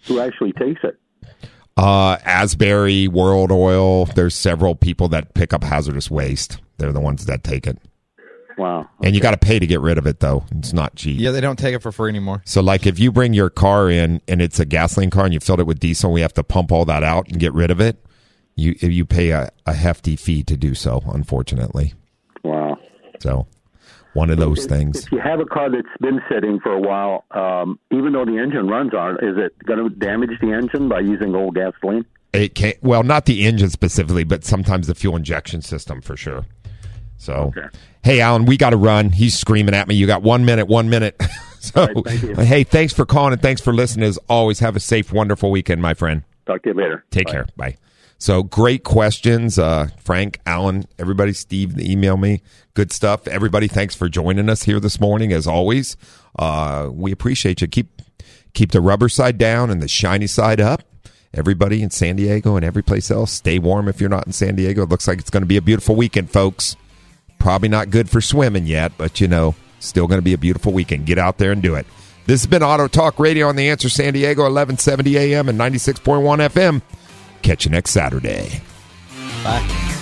Who 0.06 0.18
actually 0.20 0.52
takes 0.52 0.80
it? 0.82 0.98
Uh, 1.76 2.16
Asbury, 2.24 3.08
World 3.08 3.52
Oil. 3.52 4.06
There's 4.06 4.34
several 4.34 4.74
people 4.74 5.08
that 5.08 5.34
pick 5.34 5.52
up 5.52 5.62
hazardous 5.62 6.10
waste. 6.10 6.60
They're 6.78 6.92
the 6.92 7.00
ones 7.00 7.26
that 7.26 7.44
take 7.44 7.66
it, 7.66 7.78
Wow. 8.58 8.88
and 9.02 9.14
you 9.14 9.20
got 9.20 9.30
to 9.32 9.36
pay 9.38 9.58
to 9.58 9.66
get 9.66 9.80
rid 9.80 9.98
of 9.98 10.06
it 10.06 10.20
though. 10.20 10.44
It's 10.52 10.72
not 10.72 10.94
cheap. 10.96 11.18
Yeah, 11.20 11.30
they 11.30 11.40
don't 11.40 11.58
take 11.58 11.74
it 11.74 11.80
for 11.82 11.92
free 11.92 12.08
anymore. 12.10 12.42
So, 12.44 12.60
like, 12.62 12.86
if 12.86 12.98
you 12.98 13.10
bring 13.12 13.34
your 13.34 13.50
car 13.50 13.90
in 13.90 14.20
and 14.28 14.40
it's 14.42 14.58
a 14.60 14.64
gasoline 14.64 15.10
car 15.10 15.24
and 15.24 15.34
you 15.34 15.40
filled 15.40 15.60
it 15.60 15.66
with 15.66 15.78
diesel, 15.80 16.12
we 16.12 16.20
have 16.20 16.34
to 16.34 16.42
pump 16.44 16.70
all 16.72 16.84
that 16.86 17.02
out 17.02 17.28
and 17.28 17.38
get 17.38 17.52
rid 17.54 17.70
of 17.70 17.80
it. 17.80 18.04
You 18.54 18.74
you 18.80 19.06
pay 19.06 19.30
a, 19.30 19.50
a 19.66 19.72
hefty 19.72 20.16
fee 20.16 20.42
to 20.44 20.56
do 20.56 20.74
so. 20.74 21.02
Unfortunately, 21.12 21.94
Wow. 22.44 22.78
so 23.20 23.46
one 24.12 24.28
of 24.28 24.36
those 24.36 24.66
things. 24.66 25.06
If 25.06 25.12
you 25.12 25.20
have 25.20 25.40
a 25.40 25.46
car 25.46 25.70
that's 25.70 25.86
been 26.00 26.20
sitting 26.30 26.60
for 26.60 26.70
a 26.72 26.78
while, 26.80 27.24
um, 27.30 27.78
even 27.90 28.12
though 28.12 28.26
the 28.26 28.36
engine 28.36 28.68
runs 28.68 28.92
on 28.92 29.14
it, 29.16 29.24
is 29.24 29.36
it 29.38 29.58
going 29.66 29.78
to 29.78 29.88
damage 29.88 30.38
the 30.42 30.52
engine 30.52 30.90
by 30.90 31.00
using 31.00 31.34
old 31.34 31.54
gasoline? 31.54 32.04
It 32.34 32.54
can't. 32.54 32.76
well, 32.82 33.02
not 33.02 33.24
the 33.24 33.46
engine 33.46 33.70
specifically, 33.70 34.24
but 34.24 34.44
sometimes 34.44 34.86
the 34.86 34.94
fuel 34.94 35.16
injection 35.16 35.62
system 35.62 36.02
for 36.02 36.14
sure. 36.16 36.44
So, 37.22 37.52
hey, 38.02 38.20
Alan, 38.20 38.46
we 38.46 38.56
got 38.56 38.70
to 38.70 38.76
run. 38.76 39.10
He's 39.10 39.38
screaming 39.38 39.76
at 39.76 39.86
me. 39.86 39.94
You 39.94 40.08
got 40.08 40.22
one 40.22 40.44
minute, 40.44 40.66
one 40.66 40.90
minute. 40.90 41.20
so, 41.60 41.86
right, 41.86 42.04
thank 42.04 42.38
hey, 42.48 42.64
thanks 42.64 42.92
for 42.92 43.06
calling 43.06 43.32
and 43.32 43.40
thanks 43.40 43.60
for 43.60 43.72
listening. 43.72 44.04
As 44.04 44.18
always, 44.28 44.58
have 44.58 44.74
a 44.74 44.80
safe, 44.80 45.12
wonderful 45.12 45.52
weekend, 45.52 45.80
my 45.80 45.94
friend. 45.94 46.24
Talk 46.46 46.62
to 46.64 46.70
you 46.70 46.74
later. 46.74 47.04
Take 47.12 47.28
care. 47.28 47.46
Bye. 47.56 47.76
So 48.18 48.42
great 48.42 48.84
questions, 48.84 49.58
uh, 49.58 49.88
Frank, 49.98 50.40
Alan, 50.46 50.86
everybody, 50.96 51.32
Steve, 51.32 51.78
email 51.80 52.16
me. 52.16 52.42
Good 52.74 52.92
stuff. 52.92 53.26
Everybody, 53.26 53.66
thanks 53.66 53.96
for 53.96 54.08
joining 54.08 54.48
us 54.48 54.62
here 54.62 54.78
this 54.78 55.00
morning. 55.00 55.32
As 55.32 55.46
always, 55.46 55.96
uh, 56.38 56.88
we 56.92 57.10
appreciate 57.10 57.60
you. 57.60 57.66
Keep 57.66 58.02
keep 58.52 58.70
the 58.72 58.80
rubber 58.80 59.08
side 59.08 59.38
down 59.38 59.70
and 59.70 59.82
the 59.82 59.88
shiny 59.88 60.28
side 60.28 60.60
up. 60.60 60.82
Everybody 61.34 61.82
in 61.82 61.90
San 61.90 62.16
Diego 62.16 62.56
and 62.56 62.64
every 62.64 62.82
place 62.82 63.10
else, 63.10 63.32
stay 63.32 63.58
warm 63.58 63.88
if 63.88 64.00
you're 64.00 64.10
not 64.10 64.26
in 64.26 64.32
San 64.32 64.54
Diego. 64.54 64.82
It 64.82 64.88
looks 64.88 65.08
like 65.08 65.18
it's 65.18 65.30
going 65.30 65.42
to 65.42 65.46
be 65.46 65.56
a 65.56 65.62
beautiful 65.62 65.96
weekend, 65.96 66.30
folks. 66.30 66.76
Probably 67.42 67.68
not 67.68 67.90
good 67.90 68.08
for 68.08 68.20
swimming 68.20 68.68
yet, 68.68 68.92
but 68.96 69.20
you 69.20 69.26
know, 69.26 69.56
still 69.80 70.06
going 70.06 70.18
to 70.18 70.24
be 70.24 70.32
a 70.32 70.38
beautiful 70.38 70.72
weekend. 70.72 71.06
Get 71.06 71.18
out 71.18 71.38
there 71.38 71.50
and 71.50 71.60
do 71.60 71.74
it. 71.74 71.86
This 72.24 72.42
has 72.42 72.46
been 72.46 72.62
Auto 72.62 72.86
Talk 72.86 73.18
Radio 73.18 73.48
on 73.48 73.56
the 73.56 73.68
Answer 73.68 73.88
San 73.88 74.12
Diego, 74.12 74.42
1170 74.42 75.18
AM 75.18 75.48
and 75.48 75.58
96.1 75.58 76.22
FM. 76.38 76.82
Catch 77.42 77.64
you 77.64 77.72
next 77.72 77.90
Saturday. 77.90 78.62
For 79.42 80.01